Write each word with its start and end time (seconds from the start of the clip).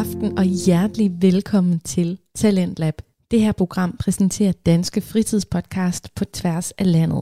aften 0.00 0.38
og 0.38 0.44
hjertelig 0.44 1.22
velkommen 1.22 1.80
til 1.80 2.18
Talentlab. 2.34 2.94
Det 3.30 3.40
her 3.40 3.52
program 3.52 3.96
præsenterer 3.98 4.52
danske 4.52 5.00
fritidspodcast 5.00 6.14
på 6.14 6.24
tværs 6.24 6.70
af 6.70 6.92
landet. 6.92 7.20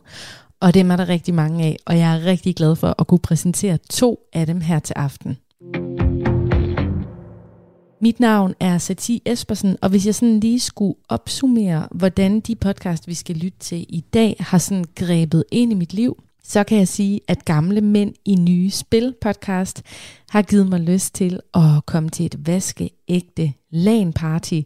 Og 0.61 0.75
dem 0.75 0.91
er 0.91 0.96
der 0.96 1.09
rigtig 1.09 1.35
mange 1.35 1.64
af, 1.64 1.77
og 1.87 1.98
jeg 1.98 2.16
er 2.16 2.25
rigtig 2.25 2.56
glad 2.56 2.77
for 2.77 2.95
at 3.01 3.06
kunne 3.06 3.19
præsentere 3.19 3.79
to 3.91 4.19
af 4.33 4.46
dem 4.46 4.61
her 4.61 4.79
til 4.79 4.95
aften. 4.96 5.38
Mit 8.01 8.20
navn 8.20 8.55
er 8.61 8.79
Sati 8.79 9.23
Espersen, 9.27 9.77
og 9.83 9.91
hvis 9.91 10.06
jeg 10.06 10.15
sådan 10.15 10.41
lige 10.41 10.60
skulle 10.60 10.95
opsummere, 11.09 11.88
hvordan 11.91 12.41
de 12.41 12.55
podcast, 12.56 13.09
vi 13.09 13.15
skal 13.15 13.37
lytte 13.37 13.59
til 13.59 13.87
i 13.88 14.01
dag, 14.01 14.37
har 14.41 14.59
sådan 14.59 14.84
grebet 14.95 15.45
ind 15.52 15.73
i 15.73 15.74
mit 15.74 15.92
liv, 15.92 16.16
så 16.49 16.65
kan 16.65 16.79
jeg 16.79 16.89
sige, 16.89 17.21
at 17.29 17.45
Gamle 17.45 17.80
Mænd 17.80 18.15
i 18.25 18.34
Nye 18.34 18.70
Spil 18.70 19.15
podcast 19.20 19.83
har 20.30 20.43
givet 20.43 20.69
mig 20.69 20.80
lyst 20.80 21.15
til 21.15 21.41
at 21.55 21.87
komme 21.87 22.09
til 22.09 22.27
et 22.27 22.47
vaskeægte 22.47 23.52
LAN-party. 23.70 24.62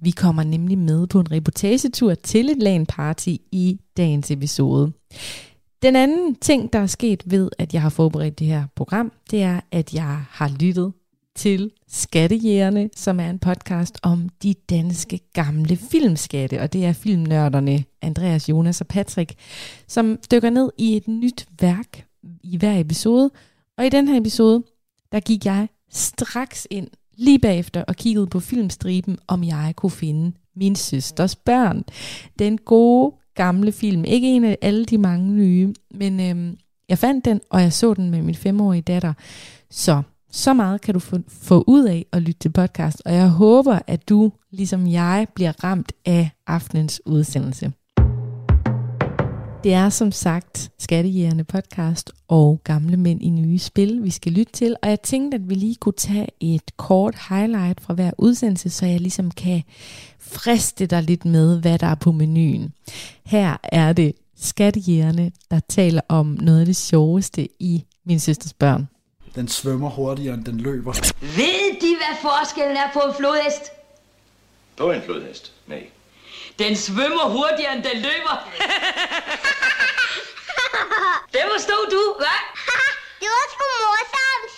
Vi 0.00 0.10
kommer 0.10 0.42
nemlig 0.42 0.78
med 0.78 1.06
på 1.06 1.20
en 1.20 1.32
reportagetur 1.32 2.14
til 2.14 2.50
et 2.50 2.62
LAN-party 2.62 3.36
i 3.52 3.80
dagens 3.96 4.30
episode. 4.30 4.92
Den 5.82 5.96
anden 5.96 6.34
ting, 6.34 6.72
der 6.72 6.78
er 6.78 6.86
sket 6.86 7.22
ved, 7.26 7.50
at 7.58 7.74
jeg 7.74 7.82
har 7.82 7.90
forberedt 7.90 8.38
det 8.38 8.46
her 8.46 8.66
program, 8.76 9.12
det 9.30 9.42
er, 9.42 9.60
at 9.72 9.94
jeg 9.94 10.24
har 10.30 10.48
lyttet 10.60 10.92
til 11.36 11.70
Skattejægerne, 11.88 12.90
som 12.96 13.20
er 13.20 13.30
en 13.30 13.38
podcast 13.38 13.98
om 14.02 14.28
de 14.42 14.54
danske 14.70 15.20
gamle 15.32 15.76
filmskatte, 15.76 16.60
og 16.60 16.72
det 16.72 16.84
er 16.84 16.92
filmnørderne 16.92 17.84
Andreas, 18.02 18.48
Jonas 18.48 18.80
og 18.80 18.86
Patrick, 18.86 19.34
som 19.88 20.18
dykker 20.32 20.50
ned 20.50 20.70
i 20.78 20.96
et 20.96 21.08
nyt 21.08 21.46
værk 21.60 22.06
i 22.42 22.56
hver 22.56 22.80
episode. 22.80 23.30
Og 23.78 23.86
i 23.86 23.88
den 23.88 24.08
her 24.08 24.20
episode, 24.20 24.62
der 25.12 25.20
gik 25.20 25.44
jeg 25.44 25.68
straks 25.90 26.66
ind 26.70 26.88
lige 27.16 27.38
bagefter 27.38 27.84
og 27.84 27.96
kiggede 27.96 28.26
på 28.26 28.40
filmstriben, 28.40 29.18
om 29.26 29.44
jeg 29.44 29.72
kunne 29.76 29.90
finde 29.90 30.32
min 30.56 30.76
søsters 30.76 31.36
børn. 31.36 31.84
Den 32.38 32.58
gode 32.58 33.14
gamle 33.34 33.72
film. 33.72 34.04
Ikke 34.04 34.28
en 34.28 34.44
af 34.44 34.58
alle 34.62 34.84
de 34.84 34.98
mange 34.98 35.32
nye, 35.32 35.74
men 35.90 36.20
øhm, 36.20 36.56
jeg 36.88 36.98
fandt 36.98 37.24
den, 37.24 37.40
og 37.50 37.62
jeg 37.62 37.72
så 37.72 37.94
den 37.94 38.10
med 38.10 38.22
min 38.22 38.34
femårige 38.34 38.82
datter. 38.82 39.12
Så 39.70 40.02
så 40.36 40.54
meget 40.54 40.80
kan 40.80 40.94
du 40.94 41.00
få, 41.00 41.18
få 41.28 41.64
ud 41.66 41.84
af 41.84 42.06
at 42.12 42.22
lytte 42.22 42.38
til 42.40 42.52
podcast, 42.52 43.02
og 43.04 43.14
jeg 43.14 43.28
håber, 43.28 43.78
at 43.86 44.08
du, 44.08 44.32
ligesom 44.50 44.86
jeg, 44.86 45.26
bliver 45.34 45.64
ramt 45.64 45.92
af 46.04 46.30
aftenens 46.46 47.00
udsendelse. 47.06 47.72
Det 49.64 49.74
er 49.74 49.88
som 49.88 50.12
sagt 50.12 50.70
Skattejægerne 50.78 51.44
podcast 51.44 52.12
og 52.28 52.60
Gamle 52.64 52.96
Mænd 52.96 53.22
i 53.22 53.30
Nye 53.30 53.58
Spil, 53.58 54.04
vi 54.04 54.10
skal 54.10 54.32
lytte 54.32 54.52
til. 54.52 54.76
Og 54.82 54.88
jeg 54.88 55.02
tænkte, 55.02 55.34
at 55.34 55.48
vi 55.48 55.54
lige 55.54 55.74
kunne 55.74 55.92
tage 55.92 56.28
et 56.40 56.76
kort 56.76 57.16
highlight 57.28 57.80
fra 57.80 57.94
hver 57.94 58.10
udsendelse, 58.18 58.70
så 58.70 58.86
jeg 58.86 59.00
ligesom 59.00 59.30
kan 59.30 59.62
friste 60.20 60.86
dig 60.86 61.02
lidt 61.02 61.24
med, 61.24 61.60
hvad 61.60 61.78
der 61.78 61.86
er 61.86 61.94
på 61.94 62.12
menuen. 62.12 62.72
Her 63.24 63.56
er 63.62 63.92
det 63.92 64.12
Skattejægerne, 64.36 65.30
der 65.50 65.60
taler 65.68 66.00
om 66.08 66.26
noget 66.26 66.60
af 66.60 66.66
det 66.66 66.76
sjoveste 66.76 67.48
i 67.62 67.84
Min 68.04 68.20
Søsters 68.20 68.54
Børn. 68.54 68.88
Den 69.36 69.48
svømmer 69.48 69.90
hurtigere, 69.90 70.34
end 70.34 70.44
den 70.44 70.60
løber. 70.60 70.92
Ved 71.20 71.80
de, 71.80 71.96
hvad 71.96 72.16
forskellen 72.22 72.76
er 72.76 72.90
på 72.92 73.00
en 73.00 73.14
flodhest? 73.14 73.62
På 74.76 74.90
en 74.90 75.02
flodhest? 75.02 75.52
Nej. 75.66 75.86
Den 76.58 76.76
svømmer 76.76 77.24
hurtigere, 77.28 77.76
end 77.76 77.82
den 77.84 77.96
løber. 77.96 78.36
det 81.34 81.40
forstod 81.52 81.90
du, 81.90 82.14
hva'? 82.22 82.42
det 83.20 83.28
var 83.34 83.44
sgu 83.52 83.64
morsomt. 83.82 84.52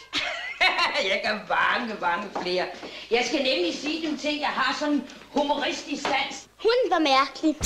jeg 1.12 1.20
kan 1.24 1.40
mange, 1.48 1.94
mange 2.00 2.28
flere. 2.42 2.66
Jeg 3.10 3.24
skal 3.26 3.38
nemlig 3.42 3.74
sige 3.82 4.06
dem 4.06 4.18
ting, 4.18 4.40
jeg 4.40 4.48
har 4.48 4.76
sådan 4.78 5.02
humoristisk 5.28 6.02
sans. 6.02 6.46
Hun 6.62 6.90
var 6.90 6.98
mærkelig. 6.98 7.56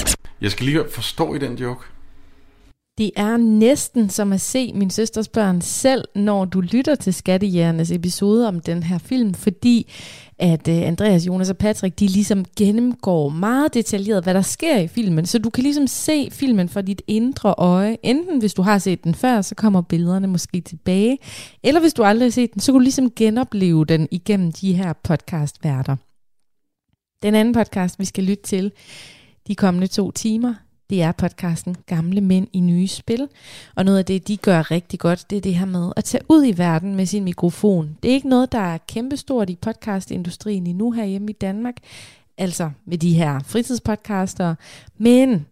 Jeg 0.41 0.51
skal 0.51 0.67
lige 0.67 0.85
forstå 0.95 1.35
i 1.35 1.39
den 1.39 1.55
joke. 1.55 1.85
Det 2.99 3.11
er 3.17 3.37
næsten 3.37 4.11
som 4.11 4.33
at 4.33 4.41
se 4.41 4.73
min 4.73 4.91
søsters 4.91 5.29
børn 5.29 5.61
selv, 5.61 6.05
når 6.15 6.45
du 6.45 6.61
lytter 6.61 6.95
til 6.95 7.15
Skattejægernes 7.15 7.91
episode 7.91 8.49
om 8.49 8.61
den 8.61 8.83
her 8.83 8.99
film, 8.99 9.35
fordi 9.35 9.93
at 10.39 10.69
øh, 10.69 10.83
Andreas, 10.83 11.27
Jonas 11.27 11.51
og 11.51 11.57
Patrick, 11.57 11.99
de 11.99 12.07
ligesom 12.07 12.45
gennemgår 12.57 13.29
meget 13.29 13.75
detaljeret, 13.75 14.23
hvad 14.23 14.35
der 14.35 14.43
sker 14.43 14.79
i 14.79 14.89
filmen. 14.89 15.27
Så 15.27 15.39
du 15.39 15.51
kan 15.51 15.63
ligesom 15.63 15.87
se 15.87 16.29
filmen 16.31 16.69
fra 16.69 16.83
dit 16.83 17.03
indre 17.07 17.55
øje. 17.59 17.97
Enten 18.03 18.39
hvis 18.39 18.55
du 18.55 18.63
har 18.63 18.79
set 18.79 19.05
den 19.05 19.15
før, 19.15 19.43
så 19.43 19.55
kommer 19.55 19.83
billederne 19.83 20.27
måske 20.27 20.61
tilbage. 20.61 21.19
Eller 21.63 21.81
hvis 21.81 21.95
du 21.95 22.03
aldrig 22.03 22.27
har 22.27 22.31
set 22.31 22.55
den, 22.55 22.61
så 22.61 22.73
kan 22.73 22.79
du 22.79 22.83
ligesom 22.83 23.11
genopleve 23.11 23.85
den 23.85 24.09
igennem 24.11 24.53
de 24.53 24.73
her 24.73 24.93
podcastværter. 24.93 25.97
Den 27.23 27.35
anden 27.35 27.55
podcast, 27.55 27.99
vi 27.99 28.05
skal 28.05 28.25
lytte 28.25 28.43
til 28.43 28.73
de 29.47 29.55
kommende 29.55 29.87
to 29.87 30.11
timer, 30.11 30.55
det 30.93 31.03
er 31.03 31.13
podcasten 31.13 31.77
Gamle 31.87 32.21
Mænd 32.21 32.49
i 32.53 32.61
Nye 32.61 32.89
Spil. 32.89 33.29
Og 33.77 33.85
noget 33.85 33.99
af 33.99 34.05
det, 34.05 34.29
de 34.29 34.37
gør 34.37 34.71
rigtig 34.71 35.01
godt, 35.01 35.31
det 35.31 35.37
er 35.37 35.41
det 35.41 35.55
her 35.55 35.67
med 35.67 35.93
at 35.97 36.05
tage 36.05 36.25
ud 36.29 36.45
i 36.45 36.59
verden 36.59 36.97
med 36.97 37.07
sin 37.07 37.25
mikrofon. 37.25 37.99
Det 38.03 38.11
er 38.11 38.15
ikke 38.15 38.29
noget, 38.29 38.53
der 38.53 38.59
er 38.59 38.79
kæmpestort 38.89 39.51
i 39.51 39.57
podcastindustrien 39.63 40.67
endnu 40.67 40.91
herhjemme 40.91 41.31
i 41.31 41.33
Danmark. 41.33 41.75
Altså 42.39 42.71
med 42.87 42.99
de 42.99 43.13
her 43.13 43.41
fritidspodcaster. 43.47 44.55
Men 44.99 45.47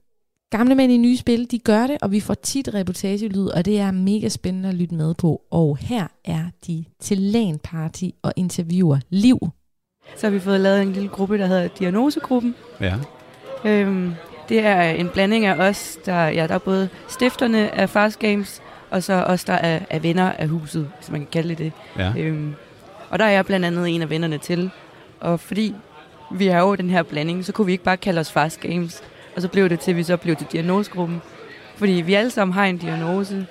Gamle 0.51 0.75
Mænd 0.75 0.93
i 0.93 0.97
Nye 0.97 1.17
Spil, 1.17 1.51
de 1.51 1.59
gør 1.59 1.87
det, 1.87 1.99
og 2.03 2.13
vi 2.13 2.21
får 2.21 2.35
tit 2.35 2.75
reportagelyd, 2.75 3.47
og 3.47 3.65
det 3.65 3.79
er 3.79 3.91
mega 3.91 4.29
spændende 4.29 4.69
at 4.69 4.75
lytte 4.75 4.95
med 4.95 5.15
på. 5.15 5.43
Og 5.51 5.77
her 5.77 6.07
er 6.25 6.45
de 6.67 6.85
til 7.01 7.19
LAN 7.19 7.59
Party 7.59 8.09
og 8.23 8.33
interviewer 8.37 8.99
Liv. 9.11 9.39
Så 10.17 10.27
har 10.27 10.31
vi 10.31 10.41
fået 10.41 10.61
lavet 10.61 10.83
en 10.83 10.93
lille 10.93 11.09
gruppe, 11.09 11.39
der 11.39 11.47
hedder 11.47 11.69
Diagnosegruppen. 11.69 12.55
Ja. 12.81 12.95
Øhm, 13.65 14.15
det 14.51 14.67
er 14.67 14.83
en 14.83 15.09
blanding 15.09 15.45
af 15.45 15.69
os, 15.69 15.99
der, 16.07 16.29
ja, 16.29 16.47
der 16.47 16.55
er 16.55 16.59
både 16.59 16.89
stifterne 17.09 17.75
af 17.75 17.91
Fast 17.91 18.19
Games, 18.19 18.63
og 18.91 19.03
så 19.03 19.13
os, 19.13 19.45
der 19.45 19.53
er, 19.53 19.81
er 19.91 19.99
venner 19.99 20.33
af 20.33 20.49
huset, 20.49 20.91
hvis 20.99 21.11
man 21.11 21.21
kan 21.21 21.29
kalde 21.33 21.49
det 21.49 21.59
det. 21.59 21.73
Ja. 21.99 22.13
Øhm, 22.17 22.55
og 23.11 23.19
der 23.19 23.25
er 23.25 23.31
jeg 23.31 23.47
blandt 23.47 23.67
andet 23.67 23.89
en 23.89 24.03
af 24.03 24.11
vennerne 24.11 24.39
til. 24.39 24.71
Og 25.21 25.41
fordi 25.41 25.75
vi 26.31 26.47
har 26.47 26.61
jo 26.61 26.75
den 26.75 26.91
her 26.91 27.03
blanding, 27.03 27.45
så 27.45 27.53
kunne 27.53 27.67
vi 27.67 27.73
ikke 27.73 27.85
bare 27.85 27.97
kalde 27.97 28.21
os 28.21 28.33
Fast 28.33 28.61
Games. 28.61 29.03
Og 29.37 29.43
så 29.43 29.49
blev 29.49 29.69
det 29.69 29.81
til, 29.81 29.91
at 29.91 29.97
vi 29.97 30.03
så 30.03 30.17
blev 30.17 30.37
til 30.37 30.47
diagnosegruppen. 30.53 31.21
Fordi 31.77 31.93
vi 31.93 32.15
alle 32.15 32.31
sammen 32.31 32.53
har 32.55 32.65
en 32.65 32.79
diagnose. 32.79 33.47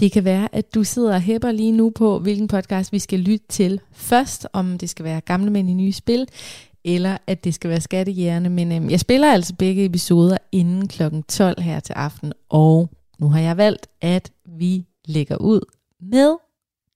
Det 0.00 0.12
kan 0.12 0.24
være, 0.24 0.48
at 0.52 0.74
du 0.74 0.84
sidder 0.84 1.14
og 1.14 1.20
hæpper 1.20 1.52
lige 1.52 1.72
nu 1.72 1.90
på, 1.90 2.18
hvilken 2.18 2.48
podcast 2.48 2.92
vi 2.92 2.98
skal 2.98 3.18
lytte 3.18 3.46
til 3.48 3.80
først, 3.92 4.46
om 4.52 4.78
det 4.78 4.90
skal 4.90 5.04
være 5.04 5.20
Gamle 5.20 5.50
Mænd 5.50 5.70
i 5.70 5.74
Nye 5.74 5.92
Spil, 5.92 6.28
eller 6.84 7.18
at 7.26 7.44
det 7.44 7.54
skal 7.54 7.70
være 7.70 7.80
skattejægerne. 7.80 8.48
Men 8.48 8.72
øhm, 8.72 8.90
jeg 8.90 9.00
spiller 9.00 9.32
altså 9.32 9.54
begge 9.58 9.84
episoder 9.84 10.38
inden 10.52 10.88
kl. 10.88 11.02
12 11.28 11.60
her 11.60 11.80
til 11.80 11.92
aften, 11.92 12.32
og 12.48 12.90
nu 13.18 13.28
har 13.28 13.40
jeg 13.40 13.56
valgt, 13.56 13.86
at 14.00 14.32
vi 14.44 14.86
lægger 15.04 15.36
ud 15.36 15.60
med 16.00 16.36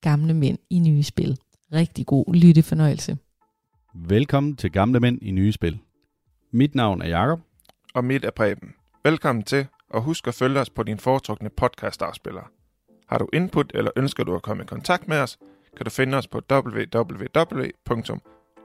gamle 0.00 0.34
mænd 0.34 0.58
i 0.70 0.78
nye 0.78 1.02
spil. 1.02 1.38
Rigtig 1.72 2.06
god 2.06 2.34
lyttefornøjelse. 2.34 3.18
Velkommen 3.94 4.56
til 4.56 4.72
Gamle 4.72 5.00
Mænd 5.00 5.18
i 5.22 5.30
Nye 5.30 5.52
Spil. 5.52 5.78
Mit 6.50 6.74
navn 6.74 7.02
er 7.02 7.08
Jakob. 7.08 7.40
Og 7.94 8.04
mit 8.04 8.24
er 8.24 8.30
Preben. 8.30 8.72
Velkommen 9.04 9.44
til, 9.44 9.66
og 9.90 10.02
husk 10.02 10.26
at 10.26 10.34
følge 10.34 10.60
os 10.60 10.70
på 10.70 10.82
din 10.82 10.98
foretrukne 10.98 11.50
podcast-afspiller. 11.50 12.50
Har 13.08 13.18
du 13.18 13.28
input 13.32 13.72
eller 13.74 13.90
ønsker 13.96 14.24
du 14.24 14.34
at 14.34 14.42
komme 14.42 14.62
i 14.62 14.66
kontakt 14.66 15.08
med 15.08 15.16
os, 15.16 15.38
kan 15.76 15.84
du 15.84 15.90
finde 15.90 16.16
os 16.16 16.26
på 16.26 16.40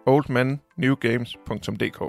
oldmannewgames.dk. 0.05 2.03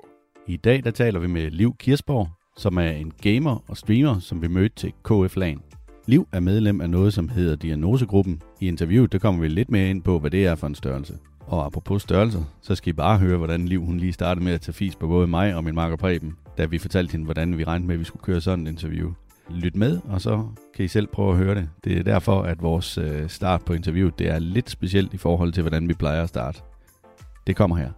I 0.47 0.56
dag 0.56 0.84
der 0.84 0.91
taler 0.91 1.20
vi 1.20 1.26
med 1.26 1.50
Liv 1.50 1.76
Kirsborg, 1.78 2.28
som 2.56 2.78
er 2.78 2.91
en 2.91 3.12
gamer 3.22 3.64
og 3.69 3.76
streamer, 3.76 4.19
som 4.19 4.42
vi 4.42 4.48
mødte 4.48 4.76
til 4.76 4.92
KF 5.04 5.36
LAN. 5.36 5.62
Liv 6.06 6.28
er 6.32 6.41
medlem 6.41 6.81
af 6.81 6.91
noget, 6.91 7.12
som 7.12 7.28
hedder 7.28 7.56
Diagnosegruppen. 7.56 8.43
I 8.61 8.69
interviewet 8.69 9.12
der 9.12 9.19
kommer 9.19 9.40
vi 9.40 9.49
lidt 9.49 9.70
mere 9.70 9.90
ind 9.90 10.02
på, 10.02 10.19
hvad 10.19 10.31
det 10.31 10.46
er 10.46 10.55
for 10.55 10.66
en 10.66 10.75
størrelse. 10.75 11.19
Og 11.46 11.66
apropos 11.66 12.02
størrelser, 12.02 12.43
så 12.61 12.75
skal 12.75 12.90
I 12.90 12.93
bare 12.93 13.19
høre, 13.19 13.37
hvordan 13.37 13.66
Liv 13.69 13.84
hun 13.84 13.99
lige 13.99 14.12
startede 14.12 14.44
med 14.44 14.52
at 14.52 14.61
tage 14.61 14.72
fis 14.72 14.96
på 14.96 15.06
både 15.06 15.26
mig 15.26 15.55
og 15.55 15.64
min 15.64 15.75
makker 15.75 15.96
Preben, 15.96 16.37
da 16.58 16.64
vi 16.64 16.78
fortalte 16.78 17.12
hende, 17.12 17.25
hvordan 17.25 17.58
vi 17.58 17.64
regnede 17.64 17.87
med, 17.87 17.94
at 17.94 18.00
vi 18.00 18.05
skulle 18.05 18.22
køre 18.22 18.40
sådan 18.40 18.66
et 18.66 18.70
interview. 18.70 19.12
Lyt 19.50 19.76
med, 19.76 20.00
og 20.08 20.20
så 20.20 20.46
kan 20.75 20.84
I 20.84 20.88
selv 20.88 21.06
prøve 21.06 21.31
at 21.31 21.37
høre 21.37 21.55
det. 21.55 21.69
Det 21.84 21.99
er 21.99 22.02
derfor, 22.02 22.43
at 22.43 22.62
vores 22.62 22.99
øh, 22.99 23.28
start 23.28 23.64
på 23.64 23.72
interviewet 23.72 24.19
det 24.19 24.28
er 24.28 24.38
lidt 24.38 24.70
specielt 24.70 25.14
i 25.14 25.16
forhold 25.16 25.52
til, 25.52 25.62
hvordan 25.62 25.88
vi 25.88 25.94
plejer 25.94 26.22
at 26.22 26.28
starte. 26.28 26.61
Det 27.46 27.56
kommer 27.56 27.76
her. 27.76 27.88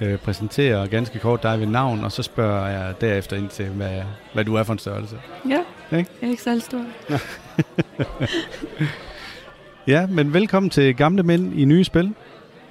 Jeg 0.00 0.08
øh, 0.08 0.18
præsenterer 0.18 0.86
ganske 0.86 1.18
kort 1.18 1.42
dig 1.42 1.60
ved 1.60 1.66
navn, 1.66 2.04
og 2.04 2.12
så 2.12 2.22
spørger 2.22 2.68
jeg 2.68 2.94
derefter 3.00 3.36
ind 3.36 3.48
til, 3.48 3.66
hvad, 3.68 4.02
hvad 4.34 4.44
du 4.44 4.54
er 4.54 4.62
for 4.62 4.72
en 4.72 4.78
størrelse. 4.78 5.16
Ja, 5.48 5.58
Ikke? 5.98 6.10
jeg 6.20 6.26
er 6.26 6.30
ikke 6.30 6.42
særlig 6.42 6.62
stor. 6.62 6.80
Ja, 9.86 10.06
men 10.06 10.34
velkommen 10.34 10.70
til 10.70 10.96
Gamle 10.96 11.22
Mænd 11.22 11.58
i 11.60 11.64
Nye 11.64 11.84
Spil. 11.84 12.14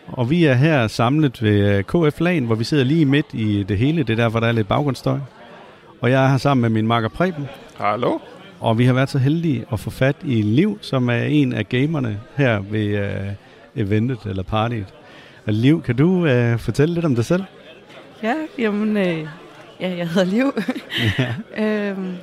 Og 0.08 0.30
vi 0.30 0.46
er 0.46 0.54
her 0.54 0.88
samlet 0.88 1.44
ved 1.44 1.78
øh, 1.78 1.84
KF 2.10 2.20
LAN, 2.20 2.46
hvor 2.46 2.56
vi 2.56 2.64
sidder 2.64 2.84
lige 2.84 3.06
midt 3.06 3.26
i 3.34 3.64
det 3.64 3.78
hele. 3.78 4.04
Det 4.04 4.10
er 4.10 4.24
derfor, 4.24 4.40
der 4.40 4.48
er 4.48 4.52
lidt 4.52 4.68
baggrundsstøj. 4.68 5.20
Og 6.02 6.12
jeg 6.12 6.24
er 6.26 6.30
her 6.30 6.38
sammen 6.38 6.62
med 6.62 6.70
min 6.70 6.88
makker 6.88 7.10
Preben. 7.10 7.48
Hallo? 7.78 8.20
Og 8.60 8.78
vi 8.78 8.86
har 8.86 8.94
været 8.94 9.10
så 9.10 9.18
heldige 9.20 9.66
at 9.74 9.80
få 9.80 9.90
fat 9.90 10.16
i 10.24 10.42
Liv, 10.42 10.78
som 10.82 11.10
er 11.10 11.24
en 11.24 11.54
af 11.54 11.70
gamerne 11.70 12.20
her 12.36 12.60
ved 12.60 13.00
uh, 13.00 13.82
eventet 13.82 14.20
eller 14.26 14.44
partyet. 14.44 14.94
Og 15.50 15.54
Liv, 15.56 15.82
kan 15.84 15.96
du 15.96 16.26
øh, 16.26 16.60
fortælle 16.60 16.94
lidt 16.94 17.06
om 17.06 17.16
dig 17.16 17.26
selv? 17.26 17.44
Ja, 18.24 18.34
jamen, 18.58 18.98
øh, 18.98 19.28
ja, 19.80 19.98
jeg 19.98 20.08
hedder 20.10 20.24
Liv. 20.28 20.54
Ja. 21.20 21.34
øhm, 21.90 22.14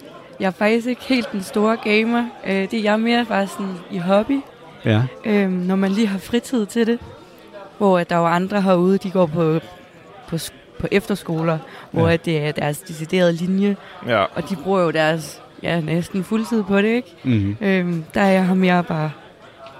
jeg 0.40 0.46
er 0.46 0.50
faktisk 0.50 0.86
ikke 0.86 1.02
helt 1.04 1.32
den 1.32 1.42
store 1.42 1.76
gamer. 1.76 2.24
Øh, 2.46 2.54
det 2.54 2.74
er 2.74 2.82
jeg 2.82 3.00
mere 3.00 3.24
bare 3.28 3.46
sådan 3.46 3.74
i 3.90 3.98
hobby, 3.98 4.40
Ja. 4.84 5.02
øhm, 5.24 5.52
når 5.52 5.76
man 5.76 5.90
lige 5.90 6.06
har 6.06 6.18
fritid 6.18 6.66
til 6.66 6.86
det. 6.86 6.98
Hvor 7.78 7.98
at 7.98 8.10
der 8.10 8.16
er 8.16 8.20
jo 8.20 8.26
andre 8.26 8.62
herude, 8.62 8.98
de 8.98 9.10
går 9.10 9.26
på, 9.26 9.58
på, 10.28 10.36
på 10.80 10.86
efterskoler, 10.90 11.58
hvor 11.90 12.08
Ja. 12.08 12.16
det 12.16 12.38
er 12.38 12.52
deres 12.52 12.78
deciderede 12.78 13.32
linje, 13.32 13.76
Ja. 14.06 14.22
og 14.22 14.50
de 14.50 14.56
bruger 14.56 14.80
jo 14.80 14.90
deres 14.90 15.42
ja, 15.62 15.80
næsten 15.80 16.24
fuldtid 16.24 16.62
på 16.62 16.76
det, 16.76 16.88
ikke? 16.88 17.14
Mm-hmm. 17.24 17.56
Øhm, 17.60 18.04
der 18.14 18.20
er 18.20 18.30
jeg 18.30 18.56
mere 18.56 18.84
bare 18.84 19.10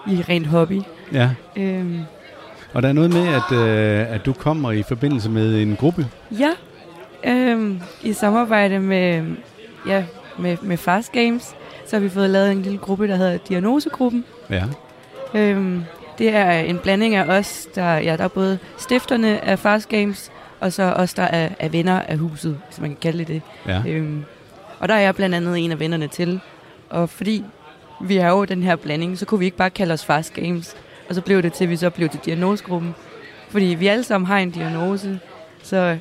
i 0.08 0.22
rent 0.28 0.46
hobby. 0.46 0.81
ja. 1.12 1.31
Øhm, 1.56 2.00
Og 2.72 2.82
der 2.82 2.88
er 2.88 2.92
noget 2.92 3.12
med, 3.12 3.28
at, 3.28 3.52
øh, 3.52 4.14
at 4.14 4.26
du 4.26 4.32
kommer 4.32 4.72
i 4.72 4.82
forbindelse 4.82 5.30
med 5.30 5.62
en 5.62 5.76
gruppe. 5.76 6.06
Ja, 6.30 6.50
øhm, 7.24 7.80
i 8.02 8.12
samarbejde 8.12 8.78
med, 8.78 9.24
ja, 9.86 10.04
med, 10.38 10.56
med 10.62 10.76
Fast 10.76 11.12
Games, 11.12 11.54
så 11.86 11.96
har 11.96 12.00
vi 12.00 12.08
fået 12.08 12.30
lavet 12.30 12.52
en 12.52 12.62
lille 12.62 12.78
gruppe, 12.78 13.08
der 13.08 13.16
hedder 13.16 13.38
Diagnosegruppen. 13.48 14.24
Ja. 14.50 14.64
Øhm, 15.34 15.84
det 16.18 16.34
er 16.34 16.50
en 16.50 16.78
blanding 16.78 17.14
af 17.14 17.38
os, 17.38 17.68
der, 17.74 17.94
ja, 17.94 18.16
der 18.16 18.24
er 18.24 18.28
både 18.28 18.58
stifterne 18.78 19.44
af 19.44 19.58
Fast 19.58 19.88
Games, 19.88 20.30
og 20.60 20.72
så 20.72 20.82
os, 20.82 21.14
der 21.14 21.22
er, 21.22 21.48
er 21.58 21.69
venner 21.69 22.02
af 22.02 22.19
huset, 22.19 22.58
hvis 22.69 22.80
man 22.80 22.90
kan 22.90 22.98
kalde 23.02 23.19
det 23.19 23.28
det. 23.28 23.42
Ja. 23.66 23.82
Øhm, 23.86 24.24
og 24.78 24.88
der 24.88 24.94
er 24.94 25.00
jeg 25.00 25.14
blandt 25.14 25.34
andet 25.34 25.58
en 25.58 25.72
af 25.72 25.80
vennerne 25.80 26.08
til. 26.08 26.40
Og 26.90 27.10
fordi 27.10 27.44
vi 28.00 28.16
er 28.16 28.28
jo 28.28 28.44
den 28.44 28.62
her 28.62 28.76
blanding, 28.76 29.19
så 29.19 29.26
kunne 29.26 29.38
vi 29.38 29.44
ikke 29.44 29.56
bare 29.56 29.70
kalde 29.70 29.94
os 29.94 30.04
Fast 30.04 30.34
Games. 30.34 30.76
Og 31.08 31.14
så 31.14 31.20
blev 31.20 31.43
det 31.43 31.53
til, 31.53 31.64
at 31.64 31.70
vi 31.70 31.76
så 31.76 31.91
blev 31.91 32.08
til 32.08 32.20
diagnosegruppen. 32.25 32.94
Fordi 33.49 33.64
vi 33.64 33.87
alle 33.87 34.05
sammen 34.05 34.26
har 34.26 34.38
en 34.38 34.50
diagnose. 34.50 35.19
Så 35.62 35.99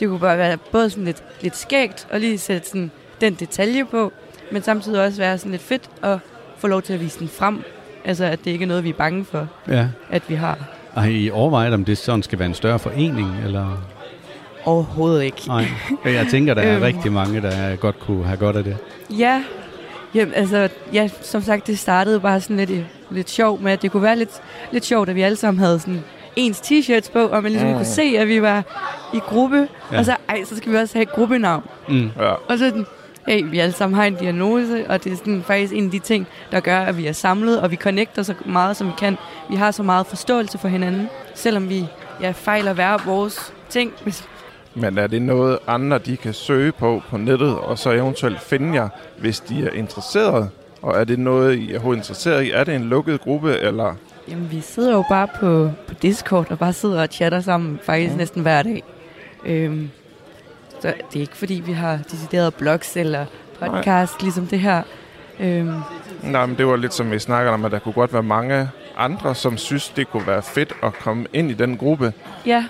det 0.00 0.08
kunne 0.08 0.18
bare 0.20 0.38
være 0.38 0.56
både 0.72 0.90
sådan 0.90 1.04
lidt, 1.04 1.22
lidt 1.40 1.56
skægt 1.56 2.06
og 2.12 2.20
lige 2.20 2.38
sætte 2.38 2.68
sådan 2.68 2.90
den 3.20 3.34
detalje 3.34 3.84
på, 3.84 4.12
men 4.52 4.62
samtidig 4.62 5.02
også 5.04 5.18
være 5.18 5.38
sådan 5.38 5.50
lidt 5.52 5.62
fedt 5.62 5.90
at 6.02 6.18
få 6.58 6.66
lov 6.66 6.82
til 6.82 6.92
at 6.92 7.00
vise 7.00 7.18
den 7.18 7.28
frem. 7.28 7.62
Altså, 8.04 8.24
at 8.24 8.38
det 8.44 8.50
ikke 8.50 8.62
er 8.62 8.66
noget, 8.66 8.84
vi 8.84 8.88
er 8.88 8.94
bange 8.94 9.24
for, 9.24 9.48
ja. 9.68 9.88
at 10.10 10.22
vi 10.28 10.34
har. 10.34 10.58
Og 10.94 11.02
har 11.02 11.08
I 11.10 11.30
overvejet, 11.30 11.74
om 11.74 11.84
det 11.84 11.98
sådan 11.98 12.22
skal 12.22 12.38
være 12.38 12.48
en 12.48 12.54
større 12.54 12.78
forening? 12.78 13.36
Eller? 13.44 13.84
Overhovedet 14.64 15.22
ikke. 15.24 15.42
Nej. 15.46 15.64
Jeg 16.04 16.26
tænker, 16.30 16.54
der 16.54 16.62
er 16.62 16.74
Øhm. 16.76 16.82
rigtig 16.82 17.12
mange, 17.12 17.42
der 17.42 17.76
godt 17.76 17.98
kunne 18.00 18.24
have 18.24 18.36
godt 18.36 18.56
af 18.56 18.64
det. 18.64 18.76
Ja, 19.10 19.44
Jamen, 20.14 20.34
altså, 20.34 20.68
ja, 20.92 21.08
som 21.22 21.42
sagt, 21.42 21.66
det 21.66 21.78
startede 21.78 22.20
bare 22.20 22.40
sådan 22.40 22.56
lidt, 22.56 22.70
lidt 23.10 23.30
sjovt 23.30 23.62
med, 23.62 23.72
at 23.72 23.82
det 23.82 23.92
kunne 23.92 24.02
være 24.02 24.16
lidt, 24.16 24.30
lidt 24.72 24.84
sjovt, 24.84 25.08
at 25.08 25.14
vi 25.14 25.22
alle 25.22 25.36
sammen 25.36 25.58
havde 25.64 25.80
sådan 25.80 26.04
ens 26.36 26.60
t-shirts 26.60 27.12
på, 27.12 27.18
og 27.18 27.42
man 27.42 27.52
ligesom 27.52 27.68
Mm. 27.68 27.74
kunne 27.76 27.84
se, 27.84 28.02
at 28.02 28.28
vi 28.28 28.42
var 28.42 28.62
i 29.14 29.18
gruppe. 29.18 29.56
Ja. 29.56 29.66
Ja. 29.92 29.98
Og 29.98 30.04
så, 30.04 30.16
ej, 30.28 30.44
så 30.44 30.56
skal 30.56 30.72
vi 30.72 30.76
også 30.76 30.94
have 30.94 31.02
et 31.02 31.12
gruppenavn. 31.12 31.62
Mm. 31.88 32.10
Ja. 32.20 32.32
Og 32.48 32.58
så 32.58 32.84
hey, 33.28 33.44
vi 33.50 33.58
alle 33.58 33.72
sammen 33.72 33.96
har 33.96 34.04
en 34.04 34.14
diagnose, 34.14 34.86
og 34.88 35.04
det 35.04 35.12
er 35.12 35.16
sådan 35.16 35.42
faktisk 35.46 35.72
en 35.72 35.84
af 35.84 35.90
de 35.90 35.98
ting, 35.98 36.26
der 36.52 36.60
gør, 36.60 36.78
at 36.80 36.96
vi 36.98 37.06
er 37.06 37.12
samlet, 37.12 37.60
og 37.60 37.70
vi 37.70 37.76
connecter 37.76 38.22
så 38.22 38.34
meget, 38.46 38.76
som 38.76 38.86
vi 38.86 38.92
kan. 38.98 39.16
Vi 39.50 39.56
har 39.56 39.70
så 39.70 39.82
meget 39.82 40.06
forståelse 40.06 40.58
for 40.58 40.68
hinanden, 40.68 41.08
selvom 41.34 41.68
vi 41.68 41.86
ja, 42.20 42.30
fejler 42.30 42.72
hver 42.72 42.98
vores 43.06 43.52
ting. 43.68 43.92
Hvis, 44.02 44.24
Men 44.74 44.98
er 44.98 45.06
det 45.06 45.22
noget, 45.22 45.58
andre 45.66 45.98
de 45.98 46.16
kan 46.16 46.32
søge 46.34 46.72
på 46.72 47.02
på 47.10 47.16
nettet, 47.16 47.58
og 47.58 47.78
så 47.78 47.90
eventuelt 47.90 48.40
finde 48.40 48.74
jer, 48.74 48.88
hvis 49.18 49.40
de 49.40 49.66
er 49.66 49.70
interesseret? 49.70 50.50
Og 50.82 51.00
er 51.00 51.04
det 51.04 51.18
noget, 51.18 51.58
I 51.58 51.72
er 51.72 51.92
interesseret 51.92 52.42
i? 52.44 52.50
Er 52.50 52.64
det 52.64 52.74
en 52.74 52.84
lukket 52.84 53.20
gruppe, 53.20 53.58
eller... 53.58 53.94
Jamen, 54.28 54.50
vi 54.50 54.60
sidder 54.60 54.92
jo 54.92 55.04
bare 55.08 55.28
på, 55.40 55.70
på 55.88 55.94
Discord 56.02 56.50
og 56.50 56.58
bare 56.58 56.72
sidder 56.72 57.02
og 57.02 57.08
chatter 57.10 57.40
sammen 57.40 57.78
faktisk 57.82 58.12
ja. 58.12 58.16
næsten 58.16 58.42
hver 58.42 58.62
dag. 58.62 58.82
Øhm, 59.44 59.90
så 60.80 60.92
det 61.12 61.16
er 61.16 61.20
ikke 61.20 61.36
fordi, 61.36 61.62
vi 61.66 61.72
har 61.72 61.98
deciderede 62.10 62.50
blogs 62.50 62.96
eller 62.96 63.26
podcast, 63.58 64.12
Nej. 64.12 64.22
ligesom 64.22 64.46
det 64.46 64.60
her. 64.60 64.82
Øhm, 65.40 65.74
Nej, 66.22 66.46
men 66.46 66.58
det 66.58 66.66
var 66.66 66.76
lidt 66.76 66.94
som 66.94 67.10
vi 67.10 67.18
snakkede 67.18 67.54
om, 67.54 67.64
at 67.64 67.72
der 67.72 67.78
kunne 67.78 67.92
godt 67.92 68.12
være 68.12 68.22
mange 68.22 68.68
andre, 68.96 69.34
som 69.34 69.56
synes, 69.56 69.88
det 69.88 70.10
kunne 70.10 70.26
være 70.26 70.42
fedt 70.42 70.72
at 70.82 70.94
komme 70.94 71.26
ind 71.32 71.50
i 71.50 71.54
den 71.54 71.76
gruppe. 71.76 72.12
ja, 72.46 72.64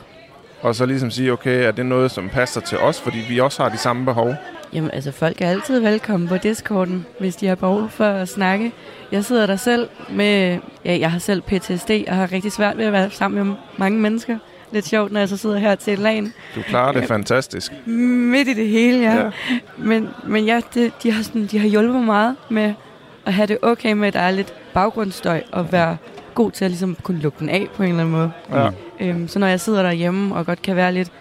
Og 0.64 0.74
så 0.74 0.86
ligesom 0.86 1.10
sige, 1.10 1.32
okay, 1.32 1.66
er 1.66 1.70
det 1.70 1.86
noget, 1.86 2.10
som 2.10 2.28
passer 2.28 2.60
til 2.60 2.78
os, 2.78 3.00
fordi 3.00 3.18
vi 3.28 3.40
også 3.40 3.62
har 3.62 3.70
de 3.70 3.78
samme 3.78 4.04
behov? 4.04 4.34
jamen 4.74 4.90
altså 4.90 5.12
folk 5.12 5.40
er 5.40 5.48
altid 5.48 5.80
velkommen 5.80 6.28
på 6.28 6.36
Discorden, 6.36 7.06
hvis 7.18 7.36
de 7.36 7.46
har 7.46 7.54
behov 7.54 7.88
for 7.88 8.04
at 8.04 8.28
snakke. 8.28 8.72
Jeg 9.12 9.24
sidder 9.24 9.46
der 9.46 9.56
selv 9.56 9.88
med, 10.10 10.58
ja, 10.84 10.98
jeg 10.98 11.10
har 11.10 11.18
selv 11.18 11.42
PTSD 11.42 11.90
og 12.08 12.14
har 12.14 12.32
rigtig 12.32 12.52
svært 12.52 12.78
ved 12.78 12.84
at 12.84 12.92
være 12.92 13.10
sammen 13.10 13.46
med 13.46 13.54
mange 13.76 13.98
mennesker. 13.98 14.38
Lidt 14.72 14.86
sjovt, 14.86 15.12
når 15.12 15.20
jeg 15.20 15.28
så 15.28 15.36
sidder 15.36 15.58
her 15.58 15.74
til 15.74 15.98
lagen. 15.98 16.32
Du 16.54 16.62
klarer 16.62 16.92
det 16.92 17.04
fantastisk. 17.04 17.72
Midt 17.86 18.48
i 18.48 18.54
det 18.54 18.68
hele, 18.68 18.98
ja. 18.98 19.14
Ja. 19.14 19.24
ja. 19.24 19.30
Men, 19.78 20.08
men 20.26 20.44
ja, 20.44 20.60
det, 20.74 20.92
de, 21.02 21.12
har 21.12 21.22
sådan, 21.22 21.46
de 21.46 21.58
har 21.58 21.68
hjulpet 21.68 21.94
mig 21.94 22.04
meget 22.04 22.36
med 22.48 22.74
at 23.26 23.32
have 23.32 23.46
det 23.46 23.58
okay 23.62 23.92
med, 23.92 24.08
at 24.08 24.14
der 24.14 24.20
er 24.20 24.30
lidt 24.30 24.54
baggrundsstøj, 24.74 25.42
og 25.52 25.72
være 25.72 25.96
god 26.34 26.50
til 26.50 26.64
at 26.64 26.70
ligesom 26.70 26.96
kunne 27.02 27.18
lukke 27.20 27.38
den 27.40 27.48
af 27.48 27.66
på 27.76 27.82
en 27.82 27.88
eller 27.88 28.00
anden 28.00 28.14
måde. 28.16 28.30
Ja. 28.52 28.70
Øhm, 29.00 29.28
så 29.28 29.38
når 29.38 29.46
jeg 29.46 29.60
sidder 29.60 29.82
derhjemme 29.82 30.34
og 30.34 30.46
godt 30.46 30.62
kan 30.62 30.76
være 30.76 30.92
lidt 30.92 31.12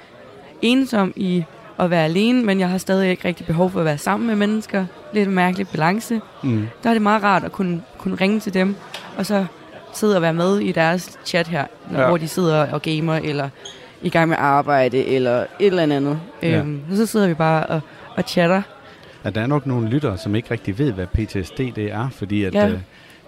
ensom 0.62 1.14
i 1.16 1.44
at 1.80 1.90
være 1.90 2.04
alene, 2.06 2.44
men 2.44 2.60
jeg 2.60 2.70
har 2.70 2.78
stadig 2.78 3.10
ikke 3.10 3.28
rigtig 3.28 3.46
behov 3.46 3.72
for 3.72 3.80
at 3.80 3.86
være 3.86 3.98
sammen 3.98 4.28
med 4.28 4.36
mennesker, 4.36 4.86
lidt 5.14 5.30
mærkelig 5.30 5.68
balance, 5.68 6.22
Mm. 6.44 6.68
der 6.84 6.90
er 6.90 6.94
det 6.94 7.02
meget 7.02 7.24
rart 7.24 7.44
at 7.44 7.52
kunne, 7.52 7.82
kunne 7.98 8.16
ringe 8.16 8.40
til 8.40 8.54
dem, 8.54 8.76
og 9.18 9.26
så 9.26 9.46
sidde 9.94 10.16
og 10.16 10.22
være 10.22 10.34
med 10.34 10.60
i 10.60 10.72
deres 10.72 11.20
chat 11.26 11.48
her, 11.48 11.66
Ja. 11.94 12.02
ja. 12.02 12.08
hvor 12.08 12.18
de 12.18 12.28
sidder 12.28 12.72
og 12.74 12.82
gamer, 12.82 13.14
eller 13.16 13.50
i 14.02 14.10
gang 14.10 14.30
med 14.30 14.38
arbejde, 14.40 15.06
eller 15.06 15.40
et 15.40 15.48
eller 15.60 15.84
andet. 15.84 16.20
Ja. 16.42 16.58
Øhm, 16.60 16.82
og 16.92 16.98
så 16.98 17.06
sidder 17.06 17.28
vi 17.28 17.34
bare 17.34 17.66
og, 17.66 17.82
og 18.16 18.24
chatter. 18.28 18.62
Ja, 19.26 19.30
der 19.30 19.42
er 19.42 19.48
nok 19.48 19.66
nogle 19.66 19.90
lyttere, 19.90 20.18
som 20.18 20.36
ikke 20.36 20.52
rigtig 20.52 20.78
ved, 20.80 20.92
hvad 20.92 21.08
PTSD 21.08 21.58
det 21.58 21.92
er, 21.92 22.10
fordi 22.10 22.44
at, 22.44 22.54
Ja. 22.54 22.68
øh, 22.70 22.80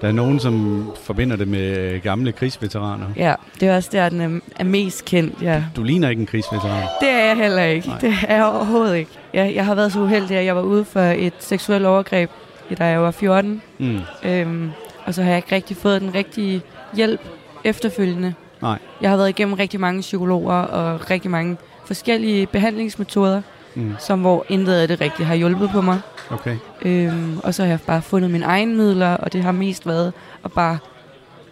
der 0.01 0.07
er 0.07 0.11
nogen, 0.11 0.39
som 0.39 0.85
forbinder 1.03 1.35
det 1.35 1.47
med 1.47 1.77
øh, 1.77 2.03
gamle 2.03 2.31
krigsveteraner. 2.31 3.05
Ja, 3.15 3.35
det 3.59 3.67
er 3.67 3.75
også 3.75 3.89
der, 3.91 4.09
den 4.09 4.41
er, 4.55 4.63
mest 4.63 5.05
kendt. 5.05 5.41
Ja. 5.41 5.63
Du 5.75 5.83
ligner 5.83 6.09
ikke 6.09 6.19
en 6.19 6.25
krigsveteran. 6.25 6.87
Det 7.01 7.09
er 7.09 7.25
jeg 7.25 7.37
heller 7.37 7.63
ikke. 7.63 7.87
Nej. 7.87 7.99
Det 7.99 8.13
er 8.27 8.35
jeg 8.35 8.45
overhovedet 8.45 8.95
ikke. 8.95 9.11
Jeg, 9.33 9.55
jeg 9.55 9.65
har 9.65 9.75
været 9.75 9.91
så 9.91 9.99
uheldig, 9.99 10.37
at 10.37 10.45
jeg 10.45 10.55
var 10.55 10.61
ude 10.61 10.85
for 10.85 10.99
et 10.99 11.33
seksuelt 11.39 11.85
overgreb, 11.85 12.29
da 12.77 12.85
jeg 12.85 13.01
var 13.01 13.11
14. 13.11 13.61
Mm. 13.77 13.99
Øhm, 14.23 14.71
og 15.05 15.13
så 15.13 15.23
har 15.23 15.29
jeg 15.29 15.37
ikke 15.37 15.55
rigtig 15.55 15.77
fået 15.77 16.01
den 16.01 16.15
rigtige 16.15 16.61
hjælp 16.95 17.21
efterfølgende. 17.63 18.33
Nej. 18.61 18.79
Jeg 19.01 19.09
har 19.09 19.17
været 19.17 19.29
igennem 19.29 19.53
rigtig 19.53 19.79
mange 19.79 20.01
psykologer 20.01 20.53
og 20.53 21.09
rigtig 21.11 21.31
mange 21.31 21.57
forskellige 21.85 22.47
behandlingsmetoder, 22.47 23.41
Mm. 23.75 23.95
som 23.99 24.19
hvor 24.21 24.45
intet 24.49 24.73
af 24.73 24.87
det 24.87 25.01
rigtigt 25.01 25.27
har 25.27 25.35
hjulpet 25.35 25.69
på 25.69 25.81
mig. 25.81 25.99
Okay. 26.31 26.57
Øhm, 26.81 27.39
og 27.43 27.53
så 27.53 27.63
har 27.63 27.69
jeg 27.69 27.79
bare 27.87 28.01
fundet 28.01 28.31
mine 28.31 28.45
egne 28.45 28.75
midler, 28.75 29.13
og 29.17 29.33
det 29.33 29.43
har 29.43 29.51
mest 29.51 29.87
været 29.87 30.13
at 30.45 30.51
bare 30.51 30.77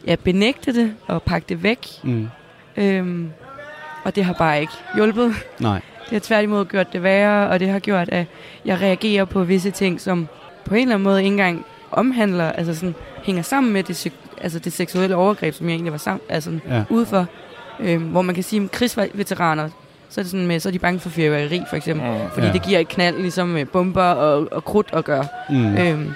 ja, 0.07 0.15
benægte 0.23 0.73
det 0.73 0.93
og 1.07 1.23
pakke 1.23 1.45
det 1.49 1.63
væk. 1.63 1.87
Mm. 2.03 2.27
Øhm, 2.77 3.31
og 4.03 4.15
det 4.15 4.25
har 4.25 4.33
bare 4.33 4.61
ikke 4.61 4.73
hjulpet. 4.95 5.33
Nej. 5.59 5.81
Det 6.03 6.11
har 6.11 6.19
tværtimod 6.19 6.65
gjort 6.65 6.93
det 6.93 7.03
værre, 7.03 7.49
og 7.49 7.59
det 7.59 7.69
har 7.69 7.79
gjort, 7.79 8.09
at 8.09 8.25
jeg 8.65 8.81
reagerer 8.81 9.25
på 9.25 9.43
visse 9.43 9.71
ting, 9.71 10.01
som 10.01 10.27
på 10.65 10.75
en 10.75 10.81
eller 10.81 10.95
anden 10.95 11.03
måde 11.03 11.19
ikke 11.23 11.31
engang 11.33 11.65
omhandler, 11.91 12.51
altså 12.51 12.75
sådan, 12.75 12.95
hænger 13.23 13.41
sammen 13.41 13.73
med 13.73 13.83
det, 13.83 14.11
altså 14.41 14.59
det 14.59 14.73
seksuelle 14.73 15.15
overgreb, 15.15 15.53
som 15.53 15.67
jeg 15.67 15.73
egentlig 15.73 15.91
var 15.91 15.97
sam- 15.97 16.21
altså 16.29 16.59
Ja. 16.69 16.83
ude 16.89 17.05
for. 17.05 17.25
Øhm, 17.79 18.03
hvor 18.03 18.21
man 18.21 18.35
kan 18.35 18.43
sige, 18.43 18.63
at 18.63 18.71
krigsveteraner, 18.71 19.69
så 20.13 20.21
er, 20.21 20.23
det 20.23 20.31
sådan 20.31 20.47
med, 20.47 20.59
så 20.59 20.69
er 20.69 20.71
de 20.71 20.79
bange 20.79 20.99
for 20.99 21.09
fyrværkeri, 21.09 21.61
for 21.69 21.75
eksempel. 21.75 22.09
Mm. 22.11 22.17
Fordi 22.33 22.47
Ja. 22.47 22.53
det 22.53 22.61
giver 22.63 22.79
et 22.79 22.87
knald, 22.87 23.17
ligesom 23.21 23.47
med 23.47 23.65
bomber 23.65 24.03
og, 24.03 24.47
og 24.51 24.65
krudt 24.65 24.89
at 24.93 25.05
gøre. 25.05 25.27
Mm. 25.49 25.77
Øhm, 25.77 26.11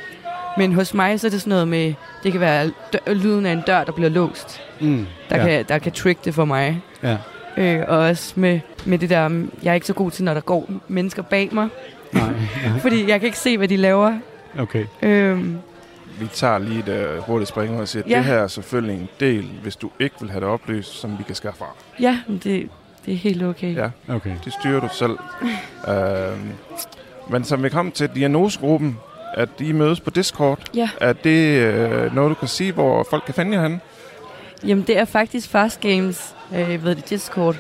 men 0.57 0.73
hos 0.73 0.93
mig, 0.93 1.19
så 1.19 1.27
er 1.27 1.31
det 1.31 1.41
sådan 1.41 1.49
noget 1.51 1.67
med, 1.67 1.93
det 2.23 2.31
kan 2.31 2.41
være 2.41 2.71
lyden 3.07 3.45
af 3.45 3.51
en 3.51 3.63
dør, 3.67 3.83
der 3.83 3.91
bliver 3.91 4.09
låst. 4.09 4.61
Mm. 4.79 5.05
Der, 5.29 5.37
ja. 5.37 5.45
kan, 5.45 5.65
der 5.69 5.77
kan 5.77 5.91
trick 5.91 6.25
det 6.25 6.33
for 6.33 6.45
mig. 6.45 6.81
Ja. 7.03 7.17
Øh, 7.57 7.83
og 7.87 7.97
også 7.97 8.33
med, 8.35 8.59
med 8.85 8.97
det 8.99 9.09
der, 9.09 9.29
jeg 9.63 9.69
er 9.69 9.73
ikke 9.73 9.87
så 9.87 9.93
god 9.93 10.11
til, 10.11 10.23
når 10.25 10.33
der 10.33 10.41
går 10.41 10.69
mennesker 10.87 11.21
bag 11.21 11.49
mig. 11.51 11.67
Nej. 12.13 12.23
Fordi 12.81 13.09
jeg 13.09 13.19
kan 13.19 13.25
ikke 13.27 13.37
se, 13.39 13.57
hvad 13.57 13.67
de 13.67 13.77
laver. 13.77 14.17
Okay. 14.59 14.85
Øhm, 15.01 15.57
Vi 16.19 16.27
tager 16.33 16.57
lige 16.57 16.79
et 16.79 17.17
uh, 17.17 17.23
hurtigt 17.23 17.49
spring 17.49 17.79
og 17.79 17.87
siger, 17.87 18.03
at 18.03 18.09
Ja. 18.09 18.17
det 18.17 18.25
her 18.25 18.35
er 18.35 18.47
selvfølgelig 18.47 18.95
en 19.01 19.09
del, 19.19 19.49
hvis 19.63 19.75
du 19.75 19.89
ikke 19.99 20.15
vil 20.21 20.29
have 20.31 20.41
det 20.41 20.49
oplyst, 20.49 20.99
som 21.01 21.11
vi 21.17 21.23
kan 21.23 21.35
skaffe 21.35 21.57
fra. 21.59 21.65
ja, 21.99 22.19
det, 22.43 22.69
det 23.07 23.13
er 23.13 23.17
helt 23.17 23.43
okay. 23.43 23.75
Ja. 23.75 23.89
Okay. 24.15 24.31
Det 24.45 24.53
styrer 24.53 24.79
du 24.79 24.87
selv. 24.93 25.17
øhm, 25.93 26.51
men 27.29 27.43
som 27.43 27.63
vi 27.63 27.69
kom 27.69 27.91
til 27.91 28.09
diagnosegruppen, 28.15 28.97
at 29.33 29.49
de 29.59 29.73
mødes 29.73 29.99
på 29.99 30.09
Discord. 30.09 30.59
Ja. 30.75 30.89
Er 31.01 31.13
det 31.13 31.61
øh, 31.61 32.15
noget, 32.15 32.29
du 32.29 32.35
kan 32.35 32.47
sige, 32.47 32.71
hvor 32.71 33.07
folk 33.09 33.23
kan 33.25 33.33
finde 33.33 33.53
jer 33.57 33.61
henne? 33.63 33.79
Jamen, 34.67 34.83
det 34.87 34.97
er 34.97 35.05
faktisk 35.05 35.49
Fast 35.49 35.79
Games 35.79 36.35
øh, 36.55 36.83
ved 36.83 36.95
det 36.95 37.09
Discord, 37.09 37.55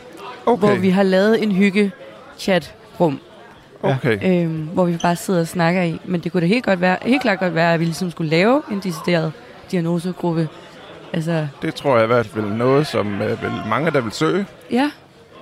Okay. 0.45 0.67
hvor 0.67 0.75
vi 0.75 0.89
har 0.89 1.03
lavet 1.03 1.43
en 1.43 1.51
hygge 1.51 1.91
chat-rum, 2.39 3.19
okay. 3.83 4.43
øh, 4.45 4.67
hvor 4.73 4.85
vi 4.85 4.97
bare 5.01 5.15
sidder 5.15 5.39
og 5.39 5.47
snakker 5.47 5.81
i. 5.81 5.99
Men 6.05 6.21
det 6.21 6.31
kunne 6.31 6.41
da 6.41 6.45
helt, 6.47 6.65
godt 6.65 6.81
være, 6.81 6.97
helt 7.01 7.21
klart 7.21 7.39
godt 7.39 7.55
være, 7.55 7.73
at 7.73 7.79
vi 7.79 7.85
ligesom 7.85 8.11
skulle 8.11 8.29
lave 8.29 8.61
en 8.71 8.79
decideret 8.79 9.31
diagnosegruppe. 9.71 10.49
Altså, 11.13 11.47
Det 11.61 11.75
tror 11.75 11.95
jeg 11.95 12.03
i 12.03 12.07
hvert 12.07 12.25
fald 12.25 12.45
noget, 12.45 12.87
som 12.87 13.21
øh, 13.21 13.41
vil 13.41 13.51
mange, 13.69 13.91
der 13.91 14.01
vil 14.01 14.11
søge. 14.11 14.45
ja, 14.71 14.91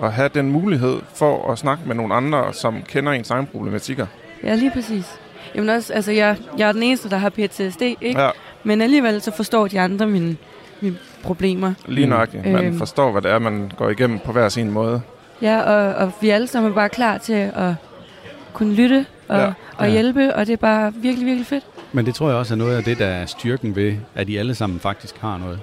At 0.03 0.13
have 0.13 0.29
den 0.33 0.51
mulighed 0.51 0.95
for 1.13 1.51
at 1.51 1.57
snakke 1.57 1.83
med 1.87 1.95
nogle 1.95 2.15
andre, 2.15 2.53
som 2.53 2.81
kender 2.87 3.11
ens 3.11 3.29
egen 3.29 3.45
problematikker. 3.47 4.05
ja, 4.43 4.55
lige 4.55 4.71
præcis. 4.71 5.19
Jamen 5.55 5.69
også, 5.69 5.93
altså, 5.93 6.11
jeg, 6.11 6.37
jeg 6.57 6.67
er 6.67 6.71
den 6.71 6.83
eneste, 6.83 7.09
der 7.09 7.17
har 7.17 7.29
PTSD, 7.29 7.81
ikke? 7.81 8.21
Ja, 8.21 8.29
Men 8.63 8.81
alligevel 8.81 9.21
så 9.21 9.31
forstår 9.31 9.67
de 9.67 9.79
andre 9.79 10.07
mine, 10.07 10.37
mine 10.81 10.95
problemer. 11.23 11.73
lige 11.87 12.07
nøjagtigt. 12.07 12.45
Man 12.45 12.65
Øhm. 12.65 12.77
forstår, 12.77 13.11
hvad 13.11 13.21
det 13.21 13.31
er, 13.31 13.39
man 13.39 13.71
går 13.77 13.89
igennem 13.89 14.19
på 14.19 14.31
hver 14.31 14.49
sin 14.49 14.71
måde. 14.71 15.01
Ja, 15.41 15.61
og, 15.61 15.95
og 15.95 16.11
vi 16.21 16.29
alle 16.29 16.47
sammen 16.47 16.71
er 16.71 16.75
bare 16.75 16.89
klar 16.89 17.17
til 17.17 17.33
at 17.55 17.73
kunne 18.53 18.73
lytte 18.73 19.05
og, 19.27 19.39
Ja. 19.39 19.51
og 19.77 19.85
Ja. 19.85 19.91
hjælpe, 19.91 20.35
og 20.35 20.47
det 20.47 20.53
er 20.53 20.57
bare 20.57 20.93
virkelig, 20.95 21.25
virkelig 21.25 21.45
fedt. 21.47 21.63
Men 21.93 22.05
det 22.05 22.15
tror 22.15 22.27
jeg 22.29 22.37
også 22.37 22.53
er 22.53 22.57
noget 22.57 22.77
af 22.77 22.83
det, 22.83 22.99
der 22.99 23.05
er 23.05 23.25
styrken 23.25 23.75
ved, 23.75 23.93
at 24.15 24.29
I 24.29 24.37
alle 24.37 24.55
sammen 24.55 24.79
faktisk 24.79 25.15
har 25.19 25.37
noget. 25.37 25.59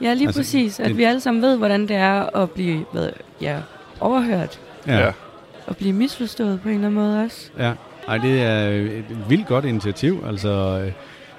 Ja, 0.00 0.14
lige 0.14 0.26
altså, 0.26 0.40
præcis. 0.40 0.80
At 0.80 0.86
det- 0.88 0.96
vi 0.96 1.04
alle 1.04 1.20
sammen 1.20 1.42
ved, 1.42 1.56
hvordan 1.56 1.80
det 1.88 1.96
er 1.96 2.36
at 2.42 2.50
blive 2.50 2.84
hvad, 2.92 3.08
ja, 3.40 3.56
overhørt 4.02 4.60
Ja. 4.86 5.12
og 5.66 5.76
blive 5.76 5.92
misforstået 5.92 6.60
på 6.62 6.68
en 6.68 6.74
eller 6.74 6.86
anden 6.88 7.00
måde 7.02 7.24
også. 7.24 7.50
Ja, 7.58 7.72
Ej, 8.08 8.18
det 8.18 8.42
er 8.42 8.68
et 8.68 9.04
vildt 9.28 9.46
godt 9.46 9.64
initiativ. 9.64 10.24
Altså, 10.26 10.82
øh, 10.86 10.92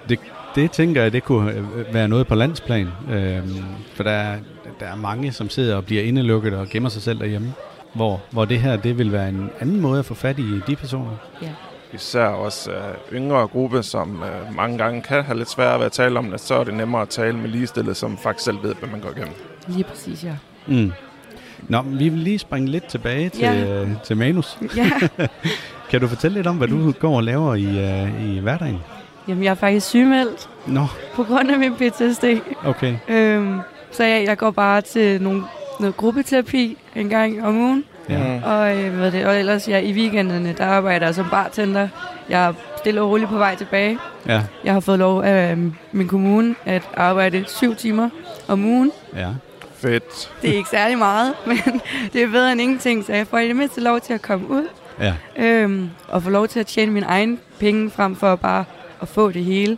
det, 0.10 0.20
det 0.56 0.72
tænker 0.72 1.02
jeg, 1.02 1.14
det 1.14 1.24
kunne 1.24 1.52
øh, 1.54 1.94
være 1.94 2.08
noget 2.08 2.28
på 2.28 2.36
landsplan. 2.36 2.88
Øhm, 3.12 3.64
for 3.96 4.04
der 4.04 4.12
er, 4.12 4.38
der 4.80 4.86
er 4.86 4.96
mange, 4.96 5.32
som 5.32 5.50
sidder 5.50 5.76
og 5.76 5.86
bliver 5.86 6.04
indelukket 6.04 6.54
og 6.54 6.68
gemmer 6.70 6.90
sig 6.90 7.02
selv 7.02 7.20
derhjemme. 7.20 7.54
Hvor, 7.94 8.22
hvor 8.32 8.46
det 8.46 8.60
her, 8.60 8.76
det 8.76 8.98
vil 8.98 9.12
være 9.12 9.30
en 9.30 9.50
anden 9.60 9.82
måde 9.82 10.00
at 10.00 10.06
få 10.06 10.14
fat 10.14 10.40
i 10.40 10.60
de 10.68 10.76
personer. 10.76 11.12
Især 11.94 12.26
også 12.26 12.72
øh, 12.72 12.78
yngre 13.14 13.48
gruppe, 13.48 13.84
som 13.84 14.24
øh, 14.24 14.56
mange 14.56 14.78
gange 14.78 15.02
kan 15.02 15.24
have 15.24 15.38
lidt 15.38 15.50
sværere 15.50 15.80
ved 15.80 15.86
at 15.86 15.92
tale 15.92 16.20
om 16.20 16.32
det, 16.32 16.40
så 16.40 16.56
er 16.56 16.64
det 16.64 16.74
nemmere 16.74 17.02
at 17.02 17.10
tale 17.10 17.38
med 17.38 17.50
ligestillet, 17.50 17.98
som 17.98 18.18
faktisk 18.18 18.46
selv 18.46 18.58
ved, 18.64 18.76
hvad 18.80 18.90
man 18.90 19.00
går 19.00 19.10
igennem. 19.10 19.34
Lige 19.68 19.84
præcis, 19.84 20.24
ja. 20.24 20.36
Mm. 20.68 20.92
Nå, 21.70 21.82
men 21.82 22.00
vi 22.00 22.10
vil 22.10 22.20
lige 22.20 22.40
springe 22.40 22.70
lidt 22.72 22.86
tilbage 22.86 23.30
til, 23.30 23.40
Ja. 23.42 23.82
øh, 23.82 23.88
til 24.04 24.18
manus. 24.18 24.58
ja. 24.78 24.92
Kan 25.90 26.02
du 26.02 26.08
fortælle 26.08 26.36
lidt 26.38 26.48
om, 26.48 26.56
hvad 26.58 26.68
du 26.68 26.92
går 26.92 27.16
og 27.16 27.24
laver 27.24 27.56
i, 27.56 27.64
øh, 27.64 28.36
i 28.36 28.40
hverdagen? 28.40 28.78
Jamen, 29.28 29.44
jeg 29.44 29.50
er 29.52 29.56
faktisk 29.56 29.88
sygemeldt 29.88 30.50
Nå, 30.68 30.86
på 31.16 31.24
grund 31.24 31.52
af 31.52 31.60
min 31.60 31.74
PTSD. 31.74 32.24
okay. 32.66 32.96
Øhm, 33.08 33.60
så 33.92 34.04
jeg, 34.04 34.24
jeg 34.26 34.38
går 34.38 34.52
bare 34.52 34.82
til 34.82 35.22
nogle, 35.22 35.44
noget 35.80 35.98
gruppeterapi 35.98 36.78
en 36.96 37.10
gang 37.10 37.46
om 37.46 37.58
ugen. 37.58 37.84
Ja. 38.10 38.18
Mm. 38.38 38.44
Og, 38.44 38.78
øh, 38.84 38.94
hvad 38.96 39.12
det, 39.12 39.26
og 39.26 39.40
ellers 39.40 39.68
ja, 39.68 39.80
i 39.80 39.94
weekenderne, 39.94 40.54
der 40.58 40.66
arbejder 40.66 41.06
jeg 41.06 41.16
som 41.16 41.26
bartender. 41.32 41.88
Jeg 42.30 42.46
er 42.48 42.54
stille 42.78 43.02
og 43.02 43.10
roligt 43.10 43.30
på 43.30 43.38
vej 43.38 43.56
tilbage. 43.56 43.98
Ja, 44.28 44.42
Jeg 44.64 44.74
har 44.74 44.80
fået 44.80 45.00
lov 45.00 45.22
af 45.24 45.52
øh, 45.52 45.58
min 45.92 46.08
kommune 46.08 46.56
at 46.66 46.90
arbejde 46.98 47.44
syv 47.48 47.76
timer 47.76 48.10
om 48.48 48.66
ugen. 48.66 48.92
ja. 49.16 49.28
Fedt. 49.84 50.32
Det 50.42 50.50
er 50.50 50.54
ikke 50.58 50.70
særlig 50.70 50.98
meget, 50.98 51.34
men 51.48 51.58
det 52.14 52.24
er 52.24 52.28
bedre 52.32 52.52
end 52.52 52.62
ingenting, 52.62 53.06
så 53.06 53.14
jeg 53.14 53.28
får 53.28 53.38
i 53.38 53.48
det 53.48 53.56
mindste 53.56 53.82
lov 53.82 54.00
til 54.00 54.14
at 54.14 54.22
komme 54.22 54.50
ud. 54.50 54.68
Ja, 55.00 55.14
Øhm, 55.38 55.90
og 56.08 56.24
få 56.24 56.30
lov 56.30 56.48
til 56.48 56.60
at 56.60 56.68
tjene 56.68 56.92
mine 56.92 57.06
egne 57.06 57.38
penge, 57.60 57.92
frem 57.92 58.16
for 58.16 58.36
bare 58.36 58.66
at 59.02 59.08
få 59.08 59.32
det 59.32 59.44
hele. 59.44 59.78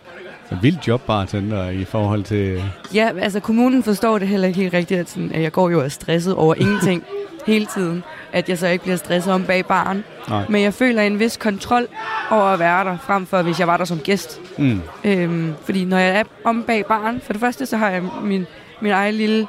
så 0.49 0.55
vildt 0.61 0.87
jobbartender 0.87 1.69
i 1.69 1.83
forhold 1.83 2.23
til... 2.23 2.63
Ja, 2.93 3.09
altså 3.21 3.39
kommunen 3.39 3.83
forstår 3.83 4.17
det 4.17 4.27
heller 4.27 4.47
ikke 4.47 4.59
helt 4.59 4.73
rigtigt, 4.73 4.99
at, 4.99 5.09
sådan, 5.09 5.31
at 5.33 5.41
jeg 5.41 5.51
går 5.51 5.69
jo 5.69 5.79
og 5.79 5.85
er 5.85 5.89
stresset 5.89 6.33
over 6.35 6.55
ingenting 6.63 7.03
hele 7.45 7.65
tiden. 7.65 8.03
At 8.33 8.49
jeg 8.49 8.57
så 8.57 8.67
ikke 8.67 8.83
bliver 8.83 8.97
stresset 8.97 9.33
om 9.33 9.43
bag 9.43 9.65
baren. 9.65 10.03
Nej. 10.29 10.43
Men 10.49 10.61
jeg 10.61 10.73
føler 10.73 11.01
en 11.01 11.19
vis 11.19 11.37
kontrol 11.37 11.87
over 12.31 12.43
at 12.43 12.59
være 12.59 12.85
der, 12.85 12.97
frem 12.97 13.25
for 13.25 13.41
hvis 13.41 13.59
jeg 13.59 13.67
var 13.67 13.77
der 13.77 13.85
som 13.85 13.99
gæst. 13.99 14.41
Mm. 14.57 14.81
Øhm, 15.03 15.53
fordi 15.65 15.85
når 15.85 15.97
jeg 15.97 16.15
er 16.19 16.23
om 16.43 16.63
bag 16.63 16.85
baren, 16.85 17.21
for 17.23 17.33
det 17.33 17.39
første 17.39 17.65
så 17.65 17.77
har 17.77 17.89
jeg 17.89 18.03
min, 18.23 18.45
min 18.81 18.91
egen 18.91 19.15
lille... 19.15 19.47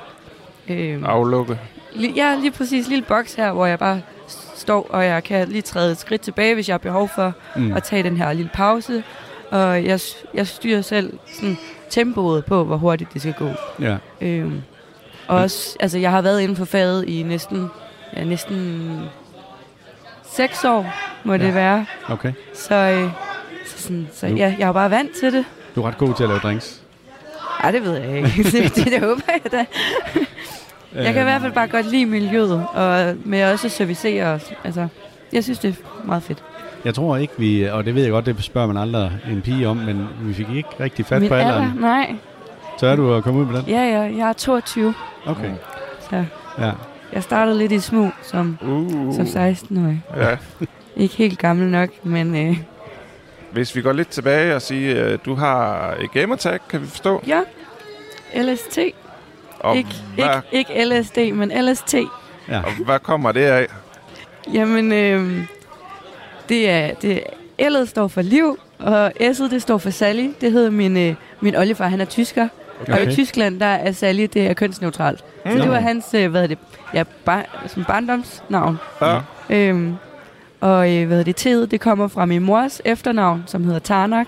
Øhm, 0.69 1.05
Aflukke. 1.05 1.59
ja, 2.17 2.35
lige 2.41 2.51
præcis 2.51 2.89
lille 2.89 3.05
boks 3.05 3.35
her, 3.35 3.53
hvor 3.53 3.67
jeg 3.67 3.79
bare 3.79 4.01
står, 4.55 4.87
og 4.91 5.05
jeg 5.05 5.25
kan 5.25 5.49
lige 5.49 5.63
træde 5.63 5.93
et 5.93 5.99
skridt 5.99 6.21
tilbage, 6.21 6.55
hvis 6.55 6.69
jeg 6.69 6.75
har 6.75 6.79
behov 6.79 7.09
for 7.15 7.33
Mm. 7.57 7.73
at 7.73 7.83
tage 7.83 8.03
den 8.03 8.17
her 8.17 8.33
lille 8.33 8.51
pause. 8.55 9.03
Og 9.51 9.85
jeg, 9.85 10.01
jeg 10.35 10.47
styrer 10.47 10.81
selv 10.83 11.19
sådan, 11.35 11.57
tempoet 11.91 12.45
på, 12.45 12.65
hvor 12.65 12.77
hurtigt 12.77 13.13
det 13.15 13.23
skal 13.23 13.35
gå. 13.39 13.49
Ja. 13.81 13.97
Øhm, 14.21 14.63
og 15.29 15.37
også, 15.39 15.77
altså, 15.81 15.99
jeg 15.99 16.11
har 16.11 16.23
været 16.23 16.41
inden 16.41 16.57
for 16.57 16.65
faget 16.65 17.05
i 17.09 17.23
næsten, 17.23 17.67
ja, 18.17 18.25
næsten 18.25 18.91
seks 20.33 20.65
år, 20.65 20.93
må 21.25 21.33
ja. 21.35 21.39
Ja. 21.41 21.47
det 21.47 21.55
være. 21.55 21.87
Okay. 22.09 22.33
Så, 22.55 22.75
øh, 22.75 23.11
så, 23.67 23.83
sådan, 23.83 24.09
så 24.13 24.27
ja, 24.27 24.55
jeg 24.59 24.69
er 24.69 24.73
bare 24.73 24.91
vant 24.91 25.11
til 25.21 25.33
det. 25.33 25.45
Du 25.75 25.83
er 25.83 25.89
ret 25.89 25.99
god 25.99 26.15
til 26.15 26.23
at 26.23 26.29
lave 26.29 26.41
drinks. 26.41 26.83
Nej, 27.63 27.71
det 27.71 27.83
ved 27.83 27.97
jeg 27.97 28.17
ikke. 28.17 28.29
det, 28.53 28.75
det, 28.77 28.85
det 28.85 29.01
håber 29.01 29.23
jeg 29.29 29.53
da. 29.53 29.65
Jeg 31.05 31.13
kan 31.15 31.23
i 31.23 31.25
hvert 31.25 31.41
fald 31.41 31.53
bare 31.53 31.69
godt 31.69 31.91
lide 31.91 32.07
miljøet, 32.07 32.67
og 32.75 33.15
med 33.25 33.53
også 33.53 33.67
at 33.67 33.73
servicere 33.73 34.25
os. 34.27 34.53
Altså, 34.65 34.89
jeg 35.33 35.45
synes, 35.45 35.59
det 35.59 35.71
er 35.71 36.07
meget 36.07 36.23
fedt. 36.23 36.43
Jeg 36.85 36.95
tror 36.95 37.17
ikke, 37.17 37.33
vi... 37.39 37.63
Og 37.65 37.85
det 37.85 37.95
ved 37.95 38.03
jeg 38.03 38.11
godt, 38.11 38.27
det 38.27 38.45
spørger 38.45 38.67
man 38.67 38.77
aldrig 38.77 39.13
en 39.31 39.43
pige 39.43 39.69
om, 39.69 39.77
men 39.77 40.09
vi 40.21 40.35
fik 40.35 40.47
ikke 40.55 40.69
rigtig 40.81 41.07
fat 41.07 41.21
Min 41.21 41.29
på 41.29 41.35
alderen. 41.35 41.63
alder? 41.63 41.81
Nej. 41.81 42.15
Så 42.81 42.87
er 42.87 42.97
du 42.97 43.15
at 43.15 43.23
komme 43.25 43.41
ud 43.41 43.47
med 43.47 43.55
den? 43.57 43.65
Ja, 43.69 43.83
ja, 43.83 44.01
jeg 44.17 44.29
er 44.29 44.33
22, 44.33 44.95
Okay. 45.27 45.51
så 46.11 46.25
Ja. 46.59 46.71
jeg 47.13 47.23
startede 47.23 47.59
lidt 47.59 47.73
i 47.73 47.81
smug 47.81 48.11
som, 48.23 48.59
Uh. 48.63 49.15
som 49.15 49.27
16-årig. 49.27 50.03
Ja. 50.17 50.37
Ikke 50.97 51.15
helt 51.17 51.39
gammel 51.39 51.69
nok, 51.69 51.89
men 52.03 52.49
øh, 52.49 52.57
Hvis 53.53 53.77
vi 53.77 53.83
går 53.83 53.93
lidt 53.93 54.09
tilbage 54.09 54.55
og 54.55 54.63
siger, 54.63 55.05
at 55.05 55.25
du 55.25 55.35
har 55.35 55.95
et 56.01 56.13
gamertag, 56.13 56.59
kan 56.71 56.81
vi 56.81 56.87
forstå? 56.87 57.23
ja, 57.27 57.41
LST. 58.43 58.79
Og, 59.61 59.77
Ikke, 59.77 59.95
hvad, 60.15 60.41
ikke, 60.53 60.75
ikke 60.75 61.01
LSD, 61.01 61.19
men 61.33 61.53
LST. 61.65 61.95
ja. 62.49 62.59
og 62.59 62.73
hvad 62.85 62.99
kommer 62.99 63.33
det 63.33 63.41
af? 63.45 63.67
Jamen, 64.53 64.93
øh, 64.93 65.45
det 66.49 66.71
er, 66.71 66.95
det, 66.95 67.23
L'et 67.63 67.85
står 67.87 68.09
for 68.09 68.23
liv, 68.23 68.59
og 68.79 69.13
S'et 69.21 69.51
det 69.51 69.63
står 69.63 69.79
for 69.79 69.91
Sally. 69.91 70.29
Det 70.41 70.53
hedder 70.53 70.71
min, 70.71 70.97
øh, 70.97 71.15
min 71.41 71.57
oldefar, 71.57 71.89
han 71.89 72.01
er 72.01 72.05
tysker. 72.05 72.49
Okay. 72.83 72.93
Og 72.93 73.03
i. 73.03 73.15
Tyskland, 73.15 73.61
der 73.61 73.67
er 73.67 73.93
Sally, 73.93 74.27
det 74.35 74.47
er 74.47 74.55
kønsneutralt. 74.55 75.25
Mm. 75.45 75.51
Så 75.51 75.57
det 75.59 75.67
Nå. 75.67 75.73
var 75.73 75.81
hans, 75.81 76.15
øh, 76.15 76.31
hvad 76.31 76.43
er 76.43 76.47
det, 76.47 76.59
ja, 76.95 77.03
bar, 77.25 77.45
som 77.67 77.85
barndomsnavn. 77.85 78.79
Ja. 79.01 79.21
Øhm, 79.51 79.95
og 80.61 80.95
øh, 80.95 81.07
hvad 81.07 81.21
er 81.21 81.25
det, 81.25 81.47
T'et, 81.47 81.67
det 81.71 81.81
kommer 81.81 82.09
fra 82.09 82.27
min 82.27 82.43
mors 82.43 82.81
efternavn, 82.85 83.45
som 83.47 83.65
hedder 83.65 83.79
Tarnak. 83.79 84.27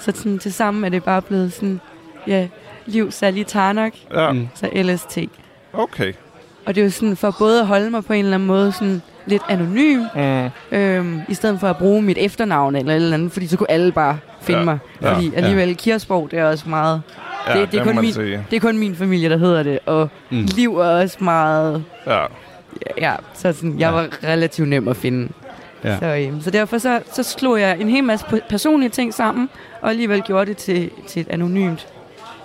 Så 0.00 0.12
sådan, 0.14 0.38
til 0.38 0.52
sammen 0.52 0.84
er 0.84 0.88
det 0.88 1.04
bare 1.04 1.22
blevet 1.22 1.52
sådan, 1.52 1.80
ja, 2.26 2.48
liv 2.86 3.10
Sally 3.10 3.42
Tarnak, 3.42 3.92
Ja, 4.14 4.32
Mm. 4.32 4.48
så 4.54 4.68
LST. 4.74 5.18
okay. 5.72 6.12
Og 6.66 6.74
det 6.74 6.80
er 6.80 6.84
jo 6.84 6.90
sådan 6.90 7.16
for 7.16 7.36
både 7.38 7.60
at 7.60 7.66
holde 7.66 7.90
mig 7.90 8.04
på 8.04 8.12
en 8.12 8.24
eller 8.24 8.34
anden 8.36 8.46
måde 8.46 8.72
sådan 8.72 9.02
lidt 9.26 9.42
anonym, 9.48 10.00
Mm. 10.14 10.50
øhm, 10.78 11.20
i 11.28 11.34
stedet 11.34 11.60
for 11.60 11.68
at 11.68 11.76
bruge 11.76 12.02
mit 12.02 12.18
efternavn 12.18 12.76
eller 12.76 12.92
et 12.92 12.96
eller 12.96 13.14
andet, 13.14 13.32
fordi 13.32 13.46
så 13.46 13.56
kunne 13.56 13.70
alle 13.70 13.92
bare 13.92 14.18
finde 14.42 14.58
Ja. 14.60 14.64
mig. 14.64 14.78
Ja. 15.02 15.14
Fordi 15.14 15.32
alligevel 15.36 15.76
Kirsborg, 15.76 16.30
det 16.30 16.38
er 16.38 16.44
også 16.44 16.68
meget, 16.68 17.02
Ja, 17.48 17.60
Det- 17.60 17.72
det 17.72 17.80
er 17.80 17.84
kun 17.84 18.00
min- 18.00 18.12
sige. 18.12 18.44
det 18.50 18.56
er 18.56 18.60
kun 18.60 18.78
min 18.78 18.96
familie, 18.96 19.28
der 19.30 19.36
hedder 19.36 19.62
det, 19.62 19.78
og 19.86 20.08
Mm. 20.30 20.46
liv 20.56 20.78
er 20.78 20.84
også 21.02 21.16
meget, 21.24 21.84
Ja. 22.06 22.24
ja, 22.98 23.12
så 23.34 23.52
sådan, 23.52 23.70
jeg 23.78 23.78
Ja. 23.78 23.90
var 23.90 24.08
relativt 24.24 24.68
nem 24.68 24.88
at 24.88 24.96
finde. 24.96 25.28
Ja. 25.84 25.98
Så, 25.98 26.06
øhm, 26.06 26.40
så 26.40 26.50
derfor 26.50 26.78
så, 26.78 27.00
så 27.12 27.22
slog 27.22 27.60
jeg 27.60 27.80
en 27.80 27.88
hel 27.88 28.04
masse 28.04 28.26
pe- 28.26 28.48
personlige 28.48 28.88
ting 28.90 29.14
sammen, 29.14 29.48
og 29.80 29.90
alligevel 29.90 30.22
gjorde 30.22 30.46
det 30.46 30.56
til, 30.56 30.90
til 31.06 31.20
et 31.20 31.28
anonymt 31.30 31.86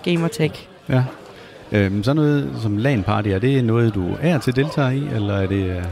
gamertag. 0.04 0.68
ja. 0.88 1.04
Øhm, 1.72 2.04
så 2.04 2.12
noget 2.12 2.50
som 2.62 2.78
LAN-party, 2.78 3.28
er 3.28 3.38
det 3.38 3.64
noget, 3.64 3.94
du 3.94 4.16
er 4.22 4.38
til 4.38 4.56
deltager 4.56 4.90
i, 4.90 5.02
eller 5.14 5.34
er 5.36 5.46
det, 5.46 5.64
øh, 5.64 5.82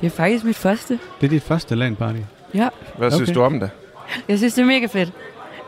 Det 0.00 0.06
er 0.06 0.10
faktisk 0.10 0.44
mit 0.44 0.56
første. 0.56 0.98
det 1.20 1.26
er 1.26 1.30
dit 1.30 1.42
første 1.42 1.74
LAN-party? 1.74 2.18
Ja, 2.54 2.68
Hvad 2.98 3.10
synes 3.10 3.28
Okay. 3.30 3.34
du 3.40 3.42
om 3.44 3.60
det? 3.60 3.70
jeg 4.28 4.38
synes, 4.38 4.54
det 4.54 4.62
er 4.62 4.66
mega 4.66 4.86
fedt. 4.86 5.12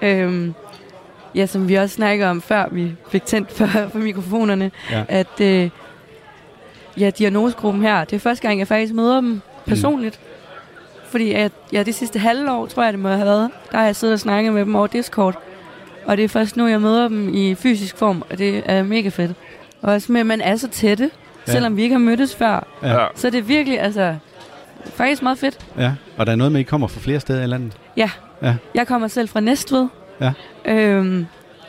Øhm, 0.02 0.54
ja, 1.34 1.46
som 1.46 1.68
vi 1.68 1.74
også 1.74 1.94
snakkede 1.94 2.30
om 2.30 2.40
før, 2.42 2.64
vi 2.70 2.92
fik 3.10 3.24
tændt 3.24 3.52
for, 3.52 3.66
for 3.66 3.98
mikrofonerne, 3.98 4.70
Ja. 4.90 5.04
at 5.08 5.40
øh, 5.40 5.70
ja, 6.98 7.10
diagnosegruppen 7.10 7.82
her, 7.82 8.04
det 8.04 8.16
er 8.16 8.20
første 8.20 8.48
gang, 8.48 8.58
jeg 8.58 8.68
faktisk 8.68 8.94
møder 8.94 9.14
dem 9.20 9.40
personligt. 9.66 10.20
Fordi 11.10 11.32
at, 11.32 11.52
ja, 11.72 11.82
det 11.82 11.94
sidste 11.94 12.18
halve 12.18 12.52
år, 12.52 12.66
tror 12.66 12.82
jeg, 12.82 12.92
det 12.92 13.00
må 13.00 13.08
have 13.08 13.26
været, 13.26 13.50
der 13.72 13.78
har 13.78 13.84
jeg 13.84 13.96
siddet 13.96 14.12
og 14.14 14.20
snakket 14.20 14.52
med 14.52 14.64
dem 14.64 14.74
over 14.76 14.86
Discord. 14.86 15.38
Og 16.04 16.16
det 16.16 16.24
er 16.24 16.28
først 16.28 16.56
nu, 16.56 16.66
jeg 16.66 16.80
møder 16.80 17.08
dem 17.08 17.34
i 17.34 17.54
fysisk 17.54 17.96
form, 17.96 18.22
og 18.30 18.38
det 18.38 18.62
er 18.66 18.82
mega 18.82 19.08
fedt. 19.08 19.32
Og 19.82 19.92
også 19.92 20.12
med, 20.12 20.20
at 20.20 20.26
man 20.26 20.40
er 20.40 20.56
så 20.56 20.68
tætte, 20.68 21.04
Ja. 21.04 21.10
ja. 21.46 21.52
selvom 21.52 21.76
vi 21.76 21.82
ikke 21.82 21.94
har 21.94 22.00
mødtes 22.00 22.36
før. 22.36 22.66
Ja. 22.82 23.00
Ja. 23.00 23.06
Så 23.14 23.26
er 23.26 23.30
det 23.30 23.48
virkelig, 23.48 23.80
altså, 23.80 24.16
faktisk 24.94 25.22
meget 25.22 25.38
fedt. 25.38 25.58
Ja, 25.78 25.92
og 26.16 26.26
der 26.26 26.32
er 26.32 26.36
noget 26.36 26.52
med, 26.52 26.60
at 26.60 26.66
I 26.66 26.68
kommer 26.68 26.86
fra 26.88 27.00
flere 27.00 27.20
steder 27.20 27.42
i 27.42 27.46
landet? 27.46 27.72
Jeg 28.74 28.86
kommer 28.86 29.08
selv 29.08 29.28
fra 29.28 29.40
Næstved. 29.40 29.88
Ja. 30.20 30.32
Øhm, 30.64 31.26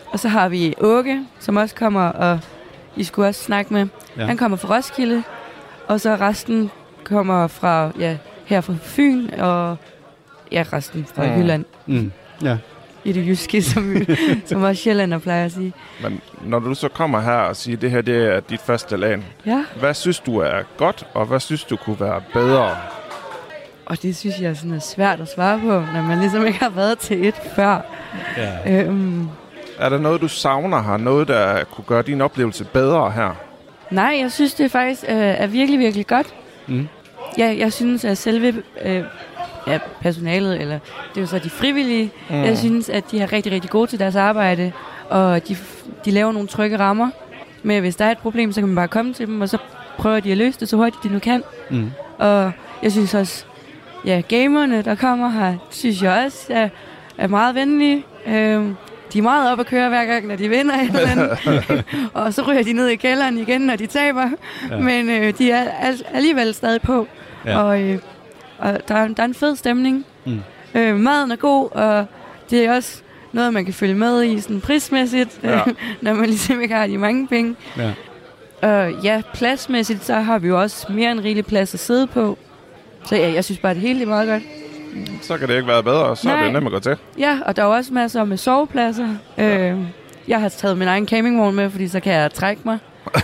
og 0.07 0.19
så 0.19 0.27
har 0.27 0.49
vi 0.49 0.73
Åke, 0.79 1.19
som 1.39 1.57
også 1.57 1.75
kommer, 1.75 2.01
og 2.07 2.39
I 2.95 3.03
skulle 3.03 3.27
også 3.27 3.43
snakke 3.43 3.73
med. 3.73 3.87
Ja. 4.17 4.21
Ja. 4.21 4.27
Han 4.27 4.37
kommer 4.37 4.57
fra 4.57 4.75
Roskilde, 4.77 5.23
og 5.87 6.01
så 6.01 6.15
resten 6.15 6.71
kommer 7.03 7.47
fra, 7.47 7.91
ja, 7.99 8.17
her 8.45 8.61
fra 8.61 8.73
Fyn, 8.81 9.29
og 9.39 9.77
ja, 10.51 10.63
resten 10.73 11.05
fra 11.15 11.23
Mm. 11.25 11.31
mm. 11.31 11.37
Jylland. 11.39 11.65
Mm. 11.85 12.11
Ja. 12.43 12.57
I 13.03 13.11
det 13.11 13.27
jyske, 13.27 13.61
som, 13.71 13.95
som 14.45 14.63
også 14.63 14.81
Sjællander 14.83 15.17
plejer 15.19 15.45
at 15.45 15.51
sige. 15.51 15.73
Men 16.03 16.21
når 16.41 16.59
du 16.59 16.73
så 16.73 16.87
kommer 16.87 17.21
her 17.21 17.31
og 17.31 17.55
siger, 17.55 17.77
at 17.77 17.81
det 17.81 17.91
her 17.91 18.01
det 18.01 18.35
er 18.35 18.39
dit 18.39 18.61
første 18.61 18.97
land, 18.97 19.23
Ja, 19.45 19.63
hvad 19.79 19.93
synes 19.93 20.19
du 20.19 20.37
er 20.37 20.59
godt, 20.77 21.07
og 21.13 21.25
hvad 21.25 21.39
synes 21.39 21.63
du 21.63 21.75
kunne 21.75 21.99
være 21.99 22.21
bedre? 22.33 22.75
og 23.85 24.01
det 24.01 24.15
synes 24.17 24.39
jeg 24.39 24.55
sådan 24.57 24.71
er 24.73 24.79
svært 24.79 25.19
at 25.21 25.31
svare 25.35 25.59
på, 25.59 25.67
når 25.67 26.01
man 26.01 26.19
ligesom 26.19 26.45
ikke 26.45 26.59
har 26.59 26.69
været 26.69 26.97
til 26.99 27.25
et 27.27 27.35
før. 27.55 27.81
Ja. 28.37 28.81
Øhm, 28.83 29.27
Er 29.79 29.89
der 29.89 29.97
noget, 29.97 30.21
du 30.21 30.27
savner 30.27 30.81
her? 30.83 30.97
Noget, 30.97 31.27
der 31.27 31.63
kunne 31.63 31.85
gøre 31.87 32.01
din 32.01 32.21
oplevelse 32.21 32.63
bedre 32.65 33.11
her? 33.11 33.31
nej, 33.89 34.17
jeg 34.21 34.31
synes, 34.31 34.53
det 34.53 34.71
faktisk 34.71 35.03
øh, 35.03 35.17
er 35.17 35.47
virkelig, 35.47 35.79
virkelig 35.79 36.07
godt. 36.07 36.27
Mm. 36.67 36.87
Ja, 37.37 37.55
jeg 37.57 37.73
synes, 37.73 38.05
at 38.05 38.17
selve 38.17 38.53
øh, 38.85 39.03
ja, 39.67 39.79
personalet, 40.01 40.61
eller 40.61 40.79
det 41.09 41.17
er 41.17 41.21
jo 41.21 41.27
så 41.27 41.39
de 41.39 41.49
frivillige, 41.49 42.11
mm. 42.29 42.35
jeg 42.43 42.57
synes, 42.57 42.89
at 42.89 43.11
de 43.11 43.19
er 43.19 43.31
rigtig, 43.33 43.51
rigtig 43.51 43.69
gode 43.69 43.87
til 43.87 43.99
deres 43.99 44.15
arbejde, 44.15 44.71
og 45.09 45.47
de, 45.47 45.57
de 46.05 46.11
laver 46.11 46.31
nogle 46.31 46.47
trygge 46.47 46.79
rammer. 46.79 47.09
Men 47.63 47.81
hvis 47.81 47.95
der 47.95 48.05
er 48.05 48.11
et 48.11 48.17
problem, 48.17 48.51
så 48.51 48.61
kan 48.61 48.67
man 48.67 48.75
bare 48.75 48.87
komme 48.87 49.13
til 49.13 49.27
dem, 49.27 49.41
og 49.41 49.49
så 49.49 49.57
prøver 49.97 50.19
de 50.19 50.31
at 50.31 50.37
løse 50.37 50.59
det 50.59 50.69
så 50.69 50.75
hurtigt, 50.77 51.03
de 51.03 51.09
nu 51.09 51.19
kan. 51.19 51.43
Mm. 51.69 51.91
Og 52.17 52.51
jeg 52.83 52.91
synes 52.91 53.13
også, 53.13 53.45
ja, 54.05 54.21
gamerne, 54.29 54.81
der 54.81 54.95
kommer 54.95 55.29
her, 55.29 55.55
synes 55.69 56.01
jeg 56.03 56.23
også 56.25 56.45
er, 56.49 56.69
er 57.17 57.27
meget 57.27 57.55
venlige. 57.55 58.05
Øhm, 58.27 58.75
de 59.13 59.17
er 59.17 59.21
meget 59.23 59.51
op 59.51 59.59
at 59.59 59.65
køre 59.65 59.89
hver 59.89 60.05
gang, 60.05 60.27
når 60.27 60.35
de 60.35 60.49
vinder 60.49 60.75
et 60.75 60.87
eller 60.95 61.09
andet. 61.09 61.83
og 62.13 62.33
så 62.33 62.41
ryger 62.41 62.63
de 62.63 62.73
ned 62.73 62.87
i 62.87 62.95
kælderen 62.95 63.37
igen, 63.37 63.61
når 63.61 63.75
de 63.75 63.87
taber. 63.87 64.29
Ja. 64.69 64.77
Men 64.77 65.09
øh, 65.09 65.33
de 65.37 65.51
er 65.51 65.69
al- 65.71 66.05
alligevel 66.13 66.53
stadig 66.53 66.81
på. 66.81 67.07
Ja. 67.45 67.57
Og, 67.61 67.81
øh, 67.81 67.99
og 68.61 68.79
der, 68.87 68.95
er, 68.95 69.07
der 69.07 69.23
er 69.23 69.27
en 69.27 69.33
fed 69.33 69.55
stemning. 69.55 70.05
Mm. 70.25 70.39
Øh, 70.75 70.95
maden 70.95 71.31
er 71.31 71.35
god, 71.35 71.69
og 71.71 72.05
det 72.49 72.65
er 72.65 72.75
også 72.75 73.01
noget, 73.31 73.53
man 73.53 73.65
kan 73.65 73.73
følge 73.73 73.95
med 73.95 74.23
i 74.23 74.39
sådan 74.39 74.61
prismæssigt, 74.61 75.39
Ja. 75.43 75.51
ja. 75.51 75.61
når 76.01 76.13
man 76.13 76.25
ligesom 76.25 76.61
ikke 76.61 76.75
har 76.75 76.87
de 76.87 76.97
mange 76.97 77.27
penge. 77.27 77.55
Ja. 77.77 77.93
Og 78.61 78.91
ja, 79.03 79.21
pladsmæssigt, 79.33 80.03
så 80.05 80.13
har 80.15 80.39
vi 80.39 80.47
jo 80.47 80.61
også 80.61 80.87
mere 80.91 81.11
end 81.11 81.19
rigelig 81.19 81.45
plads 81.45 81.73
at 81.73 81.79
sidde 81.79 82.07
på. 82.07 82.37
Så 83.05 83.15
ja, 83.15 83.33
jeg 83.33 83.45
synes 83.45 83.59
bare, 83.59 83.73
det 83.73 83.81
hele 83.81 84.01
er 84.01 84.05
meget 84.07 84.27
godt. 84.29 84.43
Så 85.21 85.37
kan 85.37 85.47
det 85.47 85.55
ikke 85.55 85.67
være 85.67 85.83
bedre, 85.83 86.15
så 86.15 86.27
Nej. 86.27 86.39
er 86.39 86.43
det 86.43 86.53
nemt 86.53 86.65
at 86.65 86.71
gå 86.71 86.79
til. 86.79 86.97
Ja, 87.17 87.39
og 87.45 87.55
der 87.55 87.61
er 87.61 87.67
også 87.67 87.93
masser 87.93 88.23
med 88.23 88.37
sovepladser. 88.37 89.07
Øh, 89.37 89.77
jeg 90.27 90.41
har 90.41 90.49
taget 90.49 90.77
min 90.77 90.87
egen 90.87 91.07
campingvogn 91.07 91.55
med, 91.55 91.69
fordi 91.69 91.87
så 91.87 91.99
kan 91.99 92.13
jeg 92.13 92.33
trække 92.33 92.61
mig, 92.65 92.77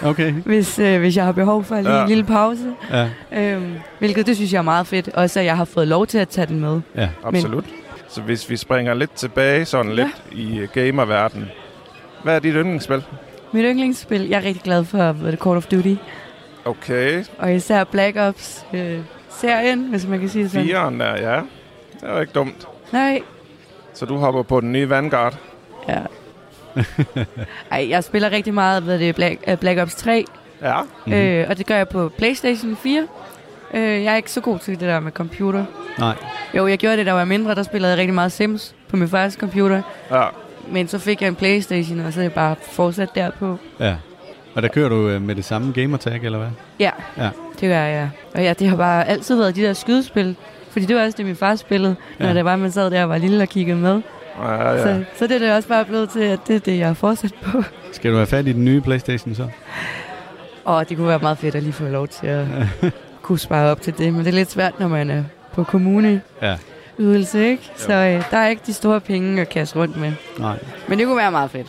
Okay. 0.04 0.32
hvis, 0.46 0.80
øh, 0.80 1.00
hvis 1.00 1.18
jeg 1.18 1.26
har 1.26 1.32
behov 1.32 1.64
for 1.64 1.76
lige 1.76 1.90
Ja. 1.90 1.96
ja. 1.98 2.02
en 2.04 2.08
lille 2.10 2.24
pause. 2.24 2.74
Ja. 2.92 3.10
Øh, 3.34 3.62
hvilket 4.00 4.26
det 4.28 4.36
synes 4.36 4.54
jeg 4.54 4.60
er 4.60 4.64
meget 4.64 4.88
fedt. 4.88 5.10
Også 5.14 5.40
at 5.40 5.46
jeg 5.46 5.58
har 5.58 5.66
fået 5.66 5.88
lov 5.88 6.08
til 6.08 6.18
at 6.18 6.30
tage 6.30 6.48
den 6.48 6.60
med. 6.60 6.82
Ja. 6.96 7.10
Absolut. 7.24 7.66
Men. 7.66 7.74
Så 8.10 8.22
hvis 8.22 8.50
vi 8.50 8.58
springer 8.58 8.94
lidt 8.94 9.12
tilbage, 9.14 9.66
sådan 9.66 9.92
lidt 9.94 10.24
i 10.32 10.62
uh, 10.64 10.68
gamerverdenen. 10.74 11.48
Hvad 12.24 12.36
er 12.36 12.40
dit 12.40 12.54
yndlingsspil? 12.56 13.04
Mit 13.52 13.64
yndlingsspil, 13.66 14.28
jeg 14.28 14.38
er 14.38 14.44
rigtig 14.44 14.64
glad 14.64 14.84
for 14.86 14.98
er 14.98 15.14
det, 15.14 15.40
Call 15.40 15.58
of 15.58 15.66
Duty. 15.66 15.94
Okay, 16.66 17.24
Og 17.38 17.56
især 17.56 17.84
Black 17.84 18.18
Ops 18.18 18.66
øh, 18.74 19.00
serien, 19.30 19.90
hvis 19.90 20.08
man 20.08 20.20
kan 20.20 20.30
sige 20.30 20.44
det 20.44 20.52
sådan. 20.52 20.68
firen 20.68 21.00
der, 21.00 21.12
ja. 21.32 21.36
Det 21.94 22.04
er 22.10 22.14
jo 22.14 22.20
ikke 22.20 22.34
dumt. 22.34 22.68
Nej, 22.94 23.22
Så 23.94 24.06
du 24.06 24.18
hopper 24.18 24.44
på 24.44 24.62
den 24.62 24.72
nye 24.72 24.90
Vanguard. 24.90 25.38
ja. 25.90 26.00
Ej, 27.72 27.90
jeg 27.90 28.04
spiller 28.04 28.32
rigtig 28.32 28.54
meget 28.54 28.86
ved 28.88 29.00
det 29.00 29.16
Black, 29.16 29.44
uh, 29.52 29.56
Black 29.58 29.80
Ops 29.80 29.96
3, 29.96 30.26
Ja. 30.62 30.82
mm-hmm. 30.82 31.14
øh, 31.14 31.46
og 31.50 31.58
det 31.58 31.66
gør 31.66 31.76
jeg 31.78 31.88
på 31.90 32.12
Playstation 32.18 32.76
4. 32.84 33.08
Øh, 33.74 34.04
jeg 34.04 34.12
er 34.14 34.16
ikke 34.16 34.32
så 34.32 34.42
god 34.42 34.60
til 34.60 34.80
det 34.80 34.88
der 34.88 35.00
med 35.00 35.12
computer. 35.12 35.66
Nej. 36.00 36.16
Jo, 36.58 36.68
jeg 36.68 36.78
gjorde 36.78 36.98
det, 36.98 37.06
da 37.06 37.10
jeg 37.12 37.18
var 37.20 37.26
mindre. 37.26 37.56
Der 37.56 37.64
spillede 37.64 37.92
jeg 37.92 38.00
rigtig 38.00 38.14
meget 38.14 38.32
Sims 38.32 38.76
på 38.90 38.98
min 38.98 39.08
fars 39.08 39.34
computer. 39.34 39.82
Ja. 40.12 40.24
Men 40.72 40.88
så 40.88 41.00
fik 41.00 41.22
jeg 41.22 41.28
en 41.28 41.36
Playstation, 41.36 42.00
og 42.00 42.14
så 42.14 42.20
er 42.20 42.24
jeg 42.24 42.34
bare 42.34 42.56
fortsat 42.72 43.10
derpå. 43.16 43.58
Ja. 43.80 43.96
Og 44.56 44.62
der 44.62 44.68
kører 44.68 44.90
du 44.90 45.08
øh, 45.10 45.22
med 45.22 45.36
det 45.36 45.46
samme 45.46 45.72
gamertag, 45.74 46.20
eller 46.24 46.38
hvad? 46.38 46.48
Ja, 46.80 46.92
Ja. 47.18 47.30
det 47.60 47.70
gør 47.70 47.82
jeg. 47.82 48.10
Og 48.36 48.44
ja, 48.44 48.54
det 48.54 48.68
har 48.70 48.76
bare 48.76 49.08
altid 49.08 49.38
været 49.38 49.56
de 49.56 49.62
der 49.62 49.74
skydespil. 49.74 50.36
Fordi 50.72 50.86
det 50.86 50.96
var 50.96 51.04
også 51.06 51.18
det, 51.18 51.26
min 51.26 51.36
far 51.36 51.56
spillede, 51.56 51.96
når 52.20 52.28
Ja. 52.28 52.34
det 52.34 52.46
var, 52.46 52.56
man 52.56 52.72
sad 52.72 52.92
der 52.92 53.04
og 53.04 53.10
var 53.10 53.18
lille 53.18 53.44
og 53.44 53.50
kiggede 53.50 53.78
med. 53.78 54.02
Ja, 54.42 54.72
Ja. 54.72 54.82
Så, 54.84 55.04
så 55.16 55.28
det 55.28 55.36
er 55.36 55.40
det 55.40 55.54
også 55.54 55.68
bare 55.70 55.86
blevet 55.86 56.10
til, 56.10 56.20
at 56.20 56.40
det 56.48 56.56
er 56.56 56.60
det, 56.60 56.78
jeg 56.78 56.88
har 56.88 56.94
fortsat 56.94 57.34
på. 57.44 57.64
Skal 57.92 58.12
du 58.12 58.16
have 58.16 58.28
fat 58.28 58.48
i 58.48 58.54
den 58.54 58.66
nye 58.66 58.82
Playstation 58.82 59.36
så? 59.36 59.48
Og 60.66 60.90
det 60.90 60.98
kunne 60.98 61.08
være 61.08 61.20
meget 61.20 61.38
fedt 61.38 61.56
at 61.56 61.64
lige 61.64 61.74
få 61.74 61.84
lov 61.84 62.08
til 62.08 62.28
at 62.28 62.46
kunne 63.22 63.40
spare 63.40 63.72
op 63.72 63.82
til 63.82 63.98
det. 63.98 64.14
Men 64.14 64.20
det 64.26 64.28
er 64.28 64.36
lidt 64.36 64.52
svært, 64.52 64.80
når 64.80 64.88
man 64.88 65.10
er 65.10 65.24
på 65.54 65.64
kommune 65.64 66.22
Ja. 66.42 66.58
ydelse, 67.00 67.48
ikke? 67.50 67.72
Så 67.76 67.94
øh, 67.94 68.24
der 68.32 68.38
er 68.38 68.48
ikke 68.48 68.62
de 68.66 68.74
store 68.74 69.00
penge 69.00 69.42
at 69.42 69.50
kaste 69.50 69.76
rundt 69.80 69.98
med. 69.98 70.12
Nej. 70.40 70.60
Men 70.88 70.98
det 71.00 71.08
kunne 71.08 71.18
være 71.18 71.32
meget 71.32 71.52
fedt. 71.52 71.68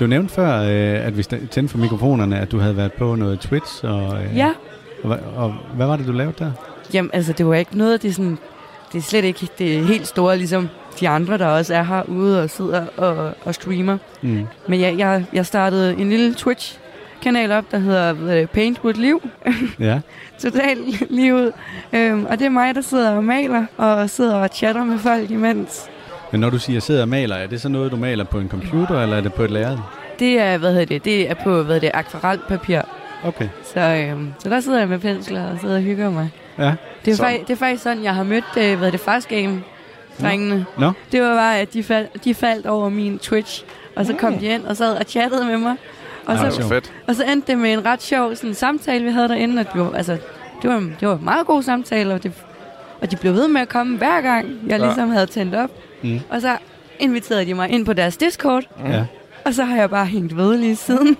Du 0.00 0.06
nævnte 0.06 0.34
før, 0.34 0.58
øh, 0.62 1.06
at 1.06 1.16
vi 1.16 1.22
sta- 1.22 1.46
tændte 1.50 1.68
for 1.68 1.78
mikrofonerne, 1.78 2.38
at 2.38 2.52
du 2.52 2.58
havde 2.58 2.76
været 2.76 2.92
på 2.92 3.14
noget 3.14 3.40
Twitch. 3.40 3.84
Og, 3.84 4.22
øh, 4.24 4.36
Ja, 4.36 4.50
Og, 5.02 5.06
hvad- 5.08 5.18
og 5.36 5.54
hvad 5.74 5.86
var 5.86 5.96
det, 5.96 6.06
du 6.06 6.12
lavede 6.12 6.34
der? 6.38 6.50
jamen 6.94 7.10
altså 7.12 7.32
det 7.32 7.46
var 7.46 7.54
ikke 7.54 7.78
noget, 7.78 8.02
det 8.02 8.08
er 8.08 8.12
sådan... 8.12 8.38
Det 8.92 8.98
er 8.98 9.02
slet 9.02 9.24
ikke 9.24 9.48
det 9.58 9.76
er 9.78 9.82
helt 9.84 10.06
store, 10.06 10.36
ligesom 10.36 10.68
de 11.00 11.08
andre, 11.08 11.38
der 11.38 11.46
også 11.46 11.74
er 11.74 11.82
herude 11.82 12.42
og 12.42 12.50
sidder 12.50 12.86
og, 12.96 13.32
og 13.44 13.54
streamer. 13.54 13.98
Mm. 14.22 14.46
Men 14.68 14.80
jeg, 14.80 14.98
jeg, 14.98 15.24
jeg 15.32 15.46
startede 15.46 15.96
en 15.98 16.08
lille 16.10 16.34
Twitch-kanal 16.34 17.52
op, 17.52 17.64
der 17.70 17.78
hedder 17.78 18.14
er 18.42 18.46
Paint 18.46 18.84
with 18.84 18.98
Liv. 19.00 19.28
Ja. 19.80 20.00
Totalt 20.42 21.10
livet. 21.10 21.52
Øhm, 21.92 22.24
og 22.24 22.38
det 22.38 22.44
er 22.44 22.50
mig, 22.50 22.74
der 22.74 22.80
sidder 22.80 23.10
og 23.10 23.24
maler, 23.24 23.64
og 23.76 24.10
sidder 24.10 24.34
og 24.34 24.48
chatter 24.52 24.84
med 24.84 24.98
folk 24.98 25.30
imens. 25.30 25.84
Men 26.32 26.40
når 26.40 26.50
du 26.50 26.58
siger 26.58 26.80
sidder 26.80 27.02
og 27.02 27.08
maler, 27.08 27.36
er 27.36 27.46
det 27.46 27.60
så 27.60 27.68
noget, 27.68 27.92
du 27.92 27.96
maler 27.96 28.24
på 28.24 28.38
en 28.38 28.48
computer, 28.48 29.02
eller 29.02 29.16
er 29.16 29.20
det 29.20 29.32
på 29.34 29.42
et 29.42 29.50
lærred? 29.50 29.78
Det 30.18 30.40
er, 30.40 30.58
hvad 30.58 30.70
hedder 30.72 30.86
det, 30.86 31.04
det 31.04 31.30
er 31.30 31.34
på, 31.34 31.50
hvad 31.54 31.64
hedder 31.64 31.80
det, 31.80 31.90
akvarelpapir. 31.94 32.80
Okay. 33.24 33.48
Så, 33.74 33.80
øhm, 33.80 34.32
så 34.38 34.48
der 34.48 34.60
sidder 34.60 34.78
jeg 34.78 34.88
med 34.88 34.98
pensler 34.98 35.50
og 35.50 35.58
sidder 35.60 35.74
og 35.76 35.82
hygger 35.82 36.10
mig. 36.10 36.30
Ja. 36.58 36.74
Det 37.04 37.10
er, 37.12 37.16
Så- 37.16 37.38
det 37.46 37.50
er 37.50 37.56
faktisk 37.56 37.82
sådan, 37.82 38.02
jeg 38.04 38.14
har 38.14 38.22
mødt, 38.24 38.44
øh, 38.58 38.78
hvad 38.78 38.92
det, 38.92 39.00
Fast 39.00 39.28
Game 39.28 39.62
drengene. 40.20 40.66
Nå. 40.78 40.92
Det 41.12 41.22
var 41.22 41.34
bare, 41.34 41.58
at 41.58 41.72
de, 41.74 41.82
fald, 41.82 42.06
de 42.24 42.34
faldt 42.34 42.66
over 42.66 42.88
min 42.88 43.18
Twitch, 43.18 43.64
og 43.96 44.06
så 44.06 44.14
kom 44.14 44.38
de 44.38 44.46
ind 44.46 44.64
og 44.64 44.76
sad 44.76 44.92
og 44.96 45.04
chattede 45.08 45.44
med 45.44 45.58
mig. 45.58 45.76
Og 46.26 46.34
Ej, 46.34 46.50
så, 46.50 46.56
sjovt. 46.56 46.68
fedt. 46.72 46.92
og 47.06 47.14
så 47.14 47.24
endte 47.24 47.52
det 47.52 47.58
med 47.58 47.72
en 47.72 47.84
ret 47.86 48.02
sjov 48.02 48.34
sådan, 48.34 48.54
samtale, 48.54 49.04
vi 49.04 49.10
havde 49.10 49.28
derinde. 49.28 49.60
Og 49.60 49.66
det 49.72 49.80
var, 49.80 49.92
altså, 49.92 50.16
det 50.62 50.70
var, 50.70 50.78
det 51.00 51.08
var 51.08 51.14
en 51.16 51.24
meget 51.24 51.46
god 51.46 51.62
samtale, 51.62 52.14
og, 52.14 52.22
det, 52.22 52.32
og 53.00 53.10
de 53.10 53.16
blev 53.16 53.32
ved 53.34 53.48
med 53.48 53.60
at 53.60 53.68
komme 53.68 53.96
hver 53.98 54.20
gang, 54.20 54.46
jeg 54.68 54.78
Ja. 54.80 54.84
ligesom 54.86 55.10
havde 55.10 55.26
tændt 55.26 55.54
op. 55.54 55.70
Mm. 56.02 56.20
Og 56.30 56.40
så 56.40 56.56
inviterede 56.98 57.46
de 57.46 57.54
mig 57.54 57.70
ind 57.70 57.86
på 57.86 57.92
deres 57.92 58.16
Discord, 58.16 58.64
Ja. 58.86 59.04
Og 59.46 59.54
så 59.54 59.64
har 59.64 59.76
jeg 59.76 59.90
bare 59.90 60.06
hængt 60.06 60.36
ved 60.36 60.58
lige 60.58 60.76
siden. 60.76 61.16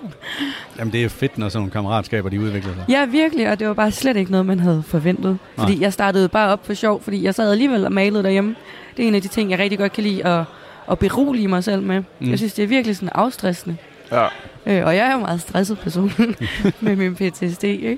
Jamen, 0.79 0.93
det 0.93 1.03
er 1.03 1.09
fedt, 1.09 1.37
når 1.37 1.49
sådan 1.49 1.59
nogle 1.59 1.71
kammeratskaber, 1.71 2.29
de 2.29 2.41
udvikler 2.41 2.73
sig. 2.73 2.85
Ja, 2.89 3.05
virkelig, 3.05 3.49
og 3.49 3.59
det 3.59 3.67
var 3.67 3.73
bare 3.73 3.91
slet 3.91 4.17
ikke 4.17 4.31
noget, 4.31 4.45
man 4.45 4.59
havde 4.59 4.83
forventet. 4.87 5.37
Fordi 5.57 5.73
Nej. 5.73 5.81
jeg 5.81 5.93
startede 5.93 6.29
bare 6.29 6.51
op 6.51 6.65
for 6.65 6.73
sjov, 6.73 7.01
fordi 7.03 7.23
jeg 7.23 7.35
sad 7.35 7.51
alligevel 7.51 7.85
og 7.85 7.91
malede 7.91 8.23
derhjemme. 8.23 8.55
Det 8.97 9.03
er 9.03 9.07
en 9.07 9.15
af 9.15 9.21
de 9.21 9.27
ting, 9.27 9.51
jeg 9.51 9.59
rigtig 9.59 9.79
godt 9.79 9.93
kan 9.93 10.03
lide 10.03 10.25
at, 10.25 10.43
at 10.91 10.99
berolige 10.99 11.47
mig 11.47 11.63
selv 11.63 11.81
med. 11.81 11.99
Mm. 11.99 12.05
Mm. 12.19 12.29
Jeg 12.29 12.37
synes, 12.37 12.53
det 12.53 12.63
er 12.63 12.67
virkelig 12.67 12.95
sådan 12.95 13.09
afstressende. 13.15 13.77
Ja. 14.11 14.25
Øh, 14.65 14.85
og 14.85 14.95
jeg 14.95 15.07
er 15.07 15.11
jo 15.11 15.17
en 15.17 15.23
meget 15.23 15.41
stresset 15.41 15.79
person 15.79 16.11
med 16.81 16.95
min 16.95 17.15
PTSD, 17.15 17.63
ikke? 17.63 17.97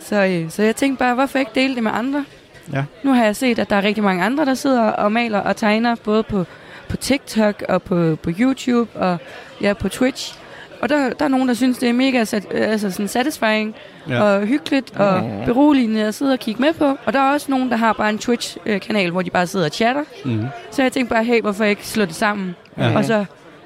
Så, 0.00 0.24
øh, 0.24 0.50
så 0.50 0.62
jeg 0.62 0.76
tænkte 0.76 0.98
bare, 0.98 1.14
hvorfor 1.14 1.38
ikke 1.38 1.50
dele 1.54 1.74
det 1.74 1.82
med 1.82 1.90
andre? 1.94 2.24
Ja. 2.72 2.84
Nu 3.02 3.12
har 3.12 3.24
jeg 3.24 3.36
set, 3.36 3.58
at 3.58 3.70
der 3.70 3.76
er 3.76 3.82
rigtig 3.82 4.04
mange 4.04 4.24
andre, 4.24 4.44
der 4.44 4.54
sidder 4.54 4.82
og 4.82 5.12
maler 5.12 5.38
og 5.38 5.56
tegner, 5.56 5.94
både 5.94 6.22
på, 6.22 6.44
på 6.88 6.96
TikTok 6.96 7.62
og 7.68 7.82
på, 7.82 8.16
på 8.22 8.30
YouTube 8.40 8.90
og 9.00 9.18
ja, 9.60 9.72
på 9.72 9.88
Twitch. 9.88 10.38
Og 10.80 10.88
der, 10.88 11.10
der 11.12 11.24
er 11.24 11.28
nogen, 11.28 11.48
der 11.48 11.54
synes, 11.54 11.78
det 11.78 11.88
er 11.88 11.92
mega 11.92 12.24
sat, 12.24 12.46
altså 12.54 12.90
sådan 12.90 13.08
satisfying 13.08 13.74
Ja. 14.08 14.22
og 14.22 14.46
hyggeligt 14.46 14.96
og 14.96 15.42
beroligende 15.44 16.04
at 16.04 16.14
sidde 16.14 16.32
og 16.32 16.38
kigge 16.38 16.60
med 16.62 16.72
på. 16.72 16.96
Og 17.04 17.12
der 17.12 17.18
er 17.20 17.32
også 17.32 17.50
nogen, 17.50 17.70
der 17.70 17.76
har 17.76 17.92
bare 17.92 18.10
en 18.10 18.18
Twitch-kanal, 18.18 19.10
hvor 19.10 19.22
de 19.22 19.30
bare 19.30 19.46
sidder 19.46 19.66
og 19.66 19.72
chatter. 19.72 20.02
Mm. 20.24 20.44
Så 20.70 20.82
jeg 20.82 20.92
tænkte 20.92 21.14
bare, 21.14 21.24
hey, 21.24 21.40
hvorfor 21.40 21.64
ikke 21.64 21.86
slå 21.86 22.04
det 22.04 22.14
sammen? 22.14 22.56
Ja. 22.78 22.96
Og 22.96 23.04
så, 23.04 23.24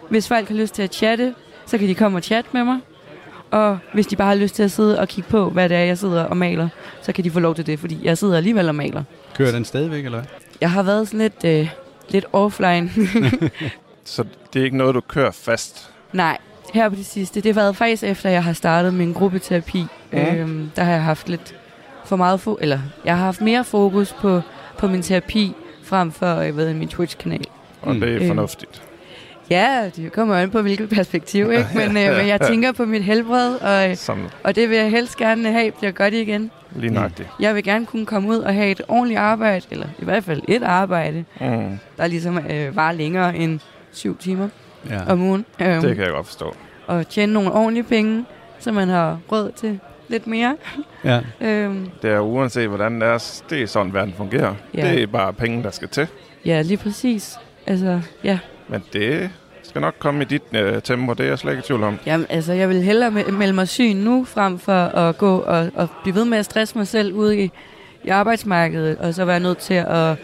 hvis 0.09 0.29
folk 0.29 0.49
har 0.49 0.55
lyst 0.55 0.75
til 0.75 0.83
at 0.83 0.95
chatte, 0.95 1.35
så 1.67 1.79
kan 1.79 1.89
de 1.89 1.95
komme 1.95 2.19
og 2.19 2.23
chatte 2.23 2.51
med 2.53 2.65
mig. 2.65 2.79
Og 3.51 3.79
hvis 3.95 4.07
de 4.07 4.17
bare 4.17 4.29
har 4.29 4.35
lyst 4.35 4.55
til 4.55 4.63
at 4.63 4.71
sidde 4.71 4.99
og 5.01 5.09
kigge 5.09 5.31
på, 5.31 5.51
hvad 5.51 5.69
det 5.69 5.77
er, 5.77 5.81
jeg 5.85 5.99
sidder 5.99 6.25
og 6.25 6.37
maler, 6.37 6.69
så 7.03 7.13
kan 7.13 7.25
de 7.25 7.31
få 7.31 7.41
lov 7.41 7.55
til 7.55 7.67
det, 7.67 7.79
fordi 7.79 7.99
jeg 8.03 8.19
sidder 8.19 8.37
alligevel 8.37 8.69
og 8.69 8.75
maler. 8.75 9.03
Kører 9.37 9.53
den 9.53 9.65
stadigvæk, 9.65 10.05
eller 10.05 10.19
hvad? 10.19 10.29
Jeg 10.61 10.71
har 10.71 10.83
været 10.83 11.09
sådan 11.09 11.21
lidt, 11.21 11.45
øh, 11.45 11.69
lidt 12.13 12.25
offline. 12.33 12.91
Så 14.05 14.25
det 14.53 14.61
er 14.61 14.65
ikke 14.65 14.77
noget, 14.77 14.95
du 14.95 15.01
kører 15.01 15.31
fast. 15.31 15.91
Nej, 16.13 16.39
her 16.75 16.89
på 16.89 16.95
det 16.95 17.07
sidste. 17.07 17.41
Det 17.41 17.55
har 17.55 17.61
været 17.63 17.77
faktisk 17.77 18.03
efter, 18.05 18.31
jeg 18.31 18.45
har 18.45 18.53
startet 18.53 18.95
min 18.95 19.13
gruppeterapi. 19.13 19.87
Ja. 20.13 20.35
Øhm, 20.35 20.71
der 20.77 20.83
har 20.85 20.93
jeg 20.93 21.03
haft 21.03 21.29
lidt 21.29 21.55
for 22.05 22.17
meget 22.17 22.47
fo- 22.47 22.57
eller 22.61 22.79
jeg 23.05 23.17
har 23.17 23.25
haft 23.25 23.41
mere 23.41 23.65
fokus 23.65 24.13
på, 24.13 24.41
på 24.79 24.89
min 24.89 25.03
terapi, 25.03 25.55
frem 25.85 26.13
for 26.13 26.37
øh, 26.37 26.55
hvad, 26.55 26.75
min 26.75 26.89
Twitch-kanal. 26.89 27.45
Og 27.83 27.95
Mm. 27.95 28.01
det 28.01 28.11
er 28.17 28.21
Øh. 28.21 28.27
fornuftigt. 28.27 28.83
Ja, 29.51 29.91
det 29.97 30.13
kommer 30.13 30.35
an 30.37 30.51
på, 30.51 30.63
hvilket 30.63 30.89
perspektiv, 30.89 31.53
ikke? 31.53 31.67
Men, 31.79 31.89
øh, 31.97 32.17
men 32.17 32.27
jeg 32.29 32.41
tænker 32.41 32.73
på 32.73 32.85
mit 32.85 33.05
helbred, 33.05 33.55
og, 33.55 33.97
Som 33.99 34.19
og 34.45 34.55
det 34.57 34.71
vil 34.71 34.79
jeg 34.79 34.91
helst 34.91 35.17
gerne 35.17 35.53
have, 35.53 35.71
bliver 35.71 35.93
godt 35.93 36.15
igen. 36.15 36.51
Lige 36.77 36.93
nøjagtigt. 36.93 37.29
Jeg 37.41 37.55
vil 37.55 37.65
gerne 37.65 37.87
kunne 37.87 38.07
komme 38.07 38.29
ud 38.29 38.37
og 38.39 38.55
have 38.55 38.71
et 38.71 38.81
ordentligt 38.89 39.21
arbejde, 39.21 39.67
eller 39.71 39.87
i 39.99 40.05
hvert 40.05 40.25
fald 40.25 40.43
et 40.49 40.63
arbejde, 40.63 41.25
Mm. 41.41 41.79
der 41.97 42.07
ligesom 42.07 42.39
øh, 42.51 42.77
var 42.77 42.93
længere 42.93 43.37
end 43.37 43.61
syv 43.93 44.19
timer 44.19 44.49
Ja. 44.91 45.13
om 45.13 45.23
ugen. 45.23 45.45
Øhm, 45.61 45.81
Det 45.83 45.97
kan 45.97 46.05
jeg 46.05 46.13
godt 46.13 46.27
forstå. 46.27 46.55
og 46.87 47.09
tjene 47.09 47.33
nogle 47.33 47.53
ordentlige 47.53 47.85
penge, 47.85 48.25
så 48.59 48.73
man 48.73 48.89
har 48.89 49.19
råd 49.33 49.53
til 49.57 49.81
lidt 50.09 50.27
mere. 50.27 50.57
ja. 51.05 51.21
Øhm, 51.41 51.89
Det 52.03 52.11
er 52.11 52.21
uanset, 52.21 52.69
hvordan 52.69 53.01
det 53.01 53.09
er, 53.09 53.43
det 53.51 53.63
er 53.63 53.67
sådan, 53.67 53.95
verden 53.95 54.15
fungerer. 54.17 54.55
Ja. 54.75 54.91
Det 54.91 55.03
er 55.03 55.07
bare 55.07 55.33
penge, 55.33 55.63
der 55.63 55.71
skal 55.71 55.89
til. 55.89 56.07
ja, 56.45 56.63
lige 56.63 56.77
præcis. 56.77 57.39
Altså, 57.67 58.01
ja. 58.25 58.39
Men 58.69 58.83
det 58.93 59.31
skal 59.73 59.81
nok 59.81 59.95
komme 59.99 60.23
i 60.23 60.25
dit 60.25 60.43
øh, 60.53 60.83
tempo, 60.83 61.13
det 61.13 61.25
er 61.25 61.29
jeg 61.29 61.39
slet 61.39 61.53
ikke 61.53 61.61
i 61.61 61.67
tvivl 61.67 61.83
om. 61.83 61.99
Jamen, 62.07 62.27
altså, 62.31 62.53
jeg 62.53 62.69
vil 62.69 62.83
hellere 62.83 63.09
me- 63.11 63.31
melde 63.31 63.53
mig 63.53 63.69
syg 63.69 63.95
nu, 63.95 64.25
frem 64.25 64.59
for 64.59 64.73
at 64.85 65.19
gå 65.19 65.39
og, 65.39 65.71
og 65.75 65.89
blive 66.03 66.15
ved 66.15 66.25
med 66.25 66.39
at 66.39 66.45
stresse 66.45 66.79
mig 66.79 66.87
selv 66.87 67.13
ude 67.13 67.39
i, 67.41 67.51
i 68.05 68.09
arbejdsmarkedet, 68.09 68.99
og 68.99 69.15
så 69.15 69.25
være 69.25 69.41
nødt 69.41 69.59
til 69.59 69.75
at 69.75 70.17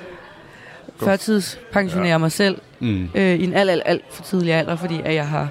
førtidspensionere 0.96 2.08
ja. 2.08 2.18
mig 2.18 2.32
selv 2.32 2.58
Mm. 2.80 3.08
øh, 3.14 3.34
i 3.34 3.44
en 3.44 3.54
alt, 3.54 3.70
alt, 3.70 3.82
alt 3.86 4.04
for 4.10 4.22
tidlig 4.22 4.52
alder, 4.54 4.76
fordi 4.76 5.00
at 5.04 5.14
jeg 5.14 5.28
har 5.28 5.48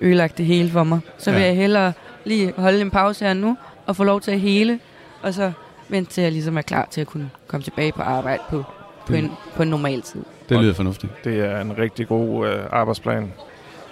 ødelagt 0.00 0.38
det 0.38 0.46
hele 0.46 0.70
for 0.70 0.84
mig. 0.84 1.00
Så 1.18 1.30
vil 1.30 1.40
Ja. 1.40 1.46
jeg 1.46 1.56
hellere 1.56 1.92
lige 2.24 2.52
holde 2.56 2.80
en 2.80 2.90
pause 2.90 3.24
her 3.24 3.34
nu, 3.34 3.56
og 3.86 3.96
få 3.96 4.04
lov 4.04 4.20
til 4.20 4.30
at 4.30 4.40
hele, 4.40 4.78
og 5.22 5.34
så 5.34 5.52
vente 5.88 6.10
til 6.12 6.22
jeg 6.22 6.32
ligesom 6.32 6.58
er 6.58 6.62
klar 6.62 6.88
til 6.90 7.00
at 7.00 7.06
kunne 7.06 7.30
komme 7.46 7.64
tilbage 7.64 7.92
på 7.92 8.02
arbejde 8.02 8.42
på, 8.50 8.64
på, 9.06 9.12
Mm. 9.12 9.14
en, 9.18 9.30
på 9.56 9.62
en 9.62 9.68
normal 9.68 10.02
tid. 10.02 10.22
Det 10.48 10.60
lyder 10.60 10.74
fornuftigt. 10.74 11.24
Det 11.24 11.40
er 11.40 11.60
en 11.60 11.78
rigtig 11.78 12.08
god 12.08 12.48
øh, 12.48 12.58
arbejdsplan, 12.70 13.32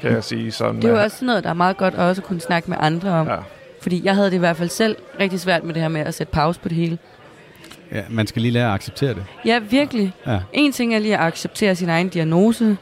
kan 0.01 0.13
jeg 0.13 0.25
sige. 0.25 0.53
Sådan, 0.53 0.77
Det 0.77 0.85
er 0.85 0.89
jo 0.89 1.03
også 1.03 1.17
sådan 1.17 1.27
noget, 1.27 1.45
der 1.45 1.51
er 1.51 1.55
meget 1.55 1.77
godt 1.77 1.95
at 1.95 2.01
også 2.01 2.23
kunne 2.23 2.41
snakke 2.41 2.71
med 2.71 2.77
andre 2.81 3.11
om. 3.11 3.27
Ja. 3.29 3.37
Fordi 3.81 4.05
jeg 4.05 4.15
havde 4.15 4.31
det 4.31 4.37
i 4.37 4.39
hvert 4.39 4.57
fald 4.57 4.69
selv 4.69 4.97
rigtig 5.21 5.41
svært 5.41 5.65
med 5.65 5.75
det 5.75 5.83
her 5.83 5.89
med 5.89 6.01
at 6.01 6.15
sætte 6.15 6.31
pause 6.31 6.61
på 6.61 6.69
det 6.69 6.77
hele. 6.77 6.99
Ja, 7.93 8.03
man 8.11 8.27
skal 8.27 8.43
lige 8.43 8.53
lære 8.53 8.69
at 8.69 8.75
acceptere 8.75 9.15
det. 9.15 9.25
Ja, 9.45 9.59
virkelig. 9.59 10.13
Ja. 10.27 10.41
En 10.53 10.73
ting 10.73 10.95
er 10.95 10.99
lige 10.99 11.15
at 11.19 11.25
acceptere 11.25 11.75
sin 11.75 11.89
egen 11.89 12.09
diagnose, 12.09 12.77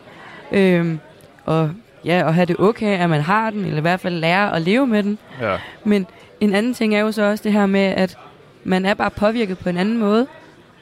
øhm, 0.53 1.01
og 1.45 1.71
ja, 2.05 2.25
og 2.25 2.35
have 2.35 2.47
det 2.47 2.57
okay, 2.59 2.99
at 2.99 3.11
man 3.11 3.21
har 3.21 3.51
den, 3.51 3.65
eller 3.65 3.79
i 3.79 3.81
hvert 3.81 4.01
fald 4.01 4.15
lære 4.15 4.57
at 4.57 4.63
leve 4.63 4.87
med 4.87 5.03
den. 5.03 5.19
Ja. 5.41 5.57
Men 5.85 6.07
en 6.41 6.55
anden 6.55 6.75
ting 6.75 6.95
er 6.95 7.01
jo 7.01 7.13
så 7.13 7.23
også 7.23 7.45
det 7.45 7.53
her 7.53 7.67
med, 7.67 7.81
at 7.81 8.19
man 8.65 8.87
er 8.87 8.95
bare 8.95 9.11
påvirket 9.11 9.59
på 9.59 9.69
en 9.69 9.77
anden 9.77 9.99
måde, 9.99 10.27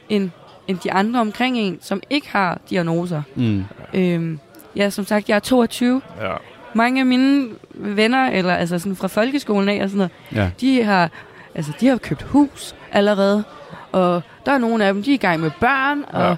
end, 0.09 0.29
end 0.71 0.79
de 0.79 0.91
andre 0.91 1.19
omkring 1.19 1.57
en, 1.57 1.77
som 1.81 2.01
ikke 2.09 2.29
har 2.29 2.59
diagnoser. 2.69 3.21
Mm. 3.35 3.63
Øhm, 3.93 4.39
ja, 4.75 4.89
som 4.89 5.05
sagt, 5.05 5.29
jeg 5.29 5.35
er 5.35 5.39
22. 5.39 6.01
Ja. 6.21 6.31
Mange 6.73 6.99
af 6.99 7.05
mine 7.05 7.47
venner, 7.73 8.27
eller 8.29 8.53
altså 8.55 8.79
sådan 8.79 8.95
fra 8.95 9.07
folkeskolen 9.07 9.69
af 9.69 9.83
og 9.83 9.89
sådan 9.89 9.97
noget, 9.97 10.11
Ja. 10.43 10.49
de 10.61 10.83
har, 10.83 11.09
altså, 11.55 11.71
de 11.79 11.87
har 11.87 11.97
købt 11.97 12.21
hus 12.21 12.75
allerede. 12.91 13.43
Og 13.91 14.21
der 14.45 14.51
er 14.51 14.57
nogle 14.57 14.85
af 14.85 14.93
dem, 14.93 15.03
de 15.03 15.09
er 15.11 15.13
i 15.13 15.17
gang 15.17 15.39
med 15.39 15.51
børn, 15.59 16.03
og 16.13 16.29
Ja. 16.29 16.35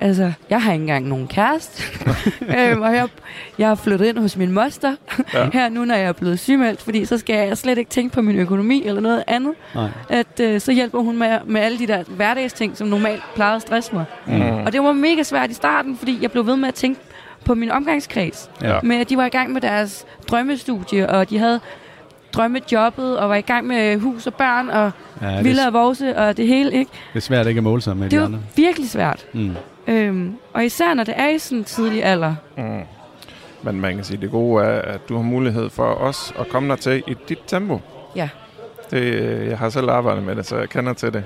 Altså, 0.00 0.32
jeg 0.50 0.62
har 0.62 0.72
ikke 0.72 0.82
engang 0.82 1.08
nogen 1.08 1.26
kæreste. 1.28 1.82
øhm, 2.58 2.82
og 2.82 2.94
jeg, 2.94 3.08
jeg 3.58 3.68
har 3.68 3.74
flyttet 3.74 4.06
ind 4.06 4.18
hos 4.18 4.36
min 4.36 4.52
moster 4.52 4.94
Ja. 5.34 5.48
her 5.52 5.68
nu, 5.68 5.84
når 5.84 5.94
jeg 5.94 6.04
er 6.04 6.12
blevet 6.12 6.38
sygemeldt, 6.38 6.82
fordi 6.82 7.04
så 7.04 7.18
skal 7.18 7.36
jeg 7.48 7.58
slet 7.58 7.78
ikke 7.78 7.90
tænke 7.90 8.14
på 8.14 8.22
min 8.22 8.36
økonomi 8.36 8.82
eller 8.86 9.00
noget 9.00 9.24
andet. 9.26 9.52
Nej. 9.74 9.88
At 10.08 10.40
øh, 10.40 10.60
så 10.60 10.72
hjælper 10.72 11.00
hun 11.00 11.18
med, 11.18 11.38
med 11.46 11.60
alle 11.60 11.78
de 11.78 11.86
der 11.86 12.02
hverdagsting, 12.08 12.76
som 12.76 12.88
normalt 12.88 13.22
plejede 13.34 13.56
at 13.56 13.62
stresse 13.62 13.94
mig. 13.94 14.04
Mm. 14.26 14.42
Og 14.42 14.72
det 14.72 14.82
var 14.82 14.92
mega 14.92 15.22
svært 15.22 15.50
i 15.50 15.54
starten, 15.54 15.96
fordi 15.98 16.18
jeg 16.22 16.30
blev 16.30 16.46
ved 16.46 16.56
med 16.56 16.68
at 16.68 16.74
tænke 16.74 17.00
på 17.44 17.54
min 17.54 17.70
omgangskreds. 17.70 18.50
Ja. 18.62 18.78
Med 18.82 18.96
at 18.96 19.08
de 19.10 19.16
var 19.16 19.24
i 19.26 19.28
gang 19.28 19.52
med 19.52 19.60
deres 19.60 20.06
drømmestudie, 20.30 21.08
og 21.10 21.30
de 21.30 21.38
havde 21.38 21.60
drømmejobbet, 22.32 23.18
og 23.18 23.28
var 23.28 23.34
i 23.34 23.40
gang 23.40 23.66
med 23.66 23.98
hus 23.98 24.26
og 24.26 24.34
børn, 24.34 24.68
og 24.68 24.90
Ja, 25.22 25.42
det, 25.42 25.58
er, 25.58 25.66
og 25.66 25.72
Vose, 25.72 26.16
og 26.16 26.36
det 26.36 26.46
hele, 26.46 26.72
ikke? 26.72 26.90
det 27.12 27.16
er 27.16 27.20
svært 27.20 27.46
ikke 27.46 27.58
at 27.58 27.64
måle 27.64 27.82
sig 27.82 27.96
med 27.96 28.04
Det 28.04 28.10
de 28.10 28.18
var 28.18 28.24
andre. 28.24 28.38
virkelig 28.56 28.90
svært. 28.90 29.26
Mm. 29.32 29.56
Øhm, 29.90 30.36
og 30.52 30.64
især 30.64 30.94
når 30.94 31.04
det 31.04 31.14
er 31.16 31.28
i 31.28 31.38
sådan 31.38 31.58
en 31.58 31.64
tidlig 31.64 32.04
alder. 32.04 32.34
Mm. 32.56 32.80
Men 33.62 33.80
man 33.80 33.94
kan 33.94 34.04
sige, 34.04 34.20
det 34.20 34.30
gode 34.30 34.64
er, 34.64 34.82
at 34.82 35.08
du 35.08 35.16
har 35.16 35.22
mulighed 35.22 35.70
for 35.70 35.94
os 35.94 36.34
at 36.38 36.48
komme 36.48 36.68
der 36.68 36.76
til 36.76 37.02
i 37.06 37.16
dit 37.28 37.38
tempo. 37.46 37.80
Ja. 38.16 38.28
Det, 38.90 39.02
øh, 39.02 39.46
jeg 39.46 39.58
har 39.58 39.68
selv 39.68 39.90
arbejdet 39.90 40.22
med 40.22 40.36
det, 40.36 40.46
så 40.46 40.56
jeg 40.56 40.68
kender 40.68 40.92
til 40.92 41.12
det. 41.12 41.24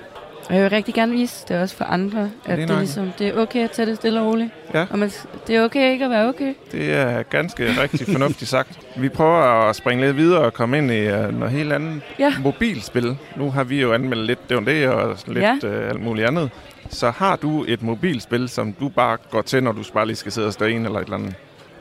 Og 0.49 0.55
jeg 0.55 0.63
vil 0.63 0.71
rigtig 0.71 0.95
gerne 0.95 1.13
vise 1.13 1.45
det 1.49 1.61
også 1.61 1.77
for 1.77 1.85
andre, 1.85 2.31
at 2.45 2.59
det 2.59 2.71
er, 2.71 2.79
ligesom, 2.79 3.13
det 3.19 3.29
er 3.29 3.41
okay 3.41 3.65
at 3.65 3.71
tage 3.71 3.87
det 3.87 3.97
stille 3.97 4.21
og 4.21 4.27
roligt. 4.27 4.51
Ja. 4.75 4.87
Og 4.91 4.99
man, 4.99 5.11
det 5.47 5.57
er 5.57 5.65
okay 5.65 5.93
ikke 5.93 6.05
at 6.05 6.11
være 6.11 6.29
okay. 6.29 6.55
Det 6.73 6.95
er 6.95 7.23
ganske 7.23 7.67
rigtig 7.83 8.07
fornuftigt 8.07 8.51
sagt. 8.51 8.79
Vi 8.97 9.09
prøver 9.09 9.69
at 9.69 9.77
springe 9.77 10.05
lidt 10.07 10.17
videre 10.17 10.41
og 10.41 10.55
komme 10.55 10.79
ind 10.79 10.91
i 10.91 11.07
uh, 11.07 11.39
noget 11.39 11.51
helt 11.51 11.73
andet. 11.73 12.01
Ja. 12.19 12.33
Mobilspil. 12.43 13.17
Nu 13.37 13.51
har 13.51 13.65
vi 13.65 13.81
jo 13.81 13.93
anmeldt 13.93 14.27
lidt 14.27 14.49
det, 14.51 14.67
det 14.67 14.89
og 14.89 15.17
lidt 15.27 15.45
Ja. 15.45 15.53
uh, 15.65 15.89
alt 15.89 16.01
muligt 16.03 16.27
andet. 16.27 16.51
Så 16.91 17.11
har 17.11 17.37
du 17.37 17.65
et 17.69 17.83
mobilspil, 17.83 18.49
som 18.49 18.73
du 18.73 18.89
bare 18.89 19.17
går 19.31 19.43
til, 19.43 19.63
når 19.65 19.73
du 19.73 19.83
bare 19.95 20.07
lige 20.07 20.17
skal 20.17 20.33
sidde 20.33 20.47
og 20.47 20.53
stå 20.53 20.65
en 20.65 20.85
eller 20.85 20.99
et 20.99 21.05
eller 21.05 21.17
andet? 21.17 21.35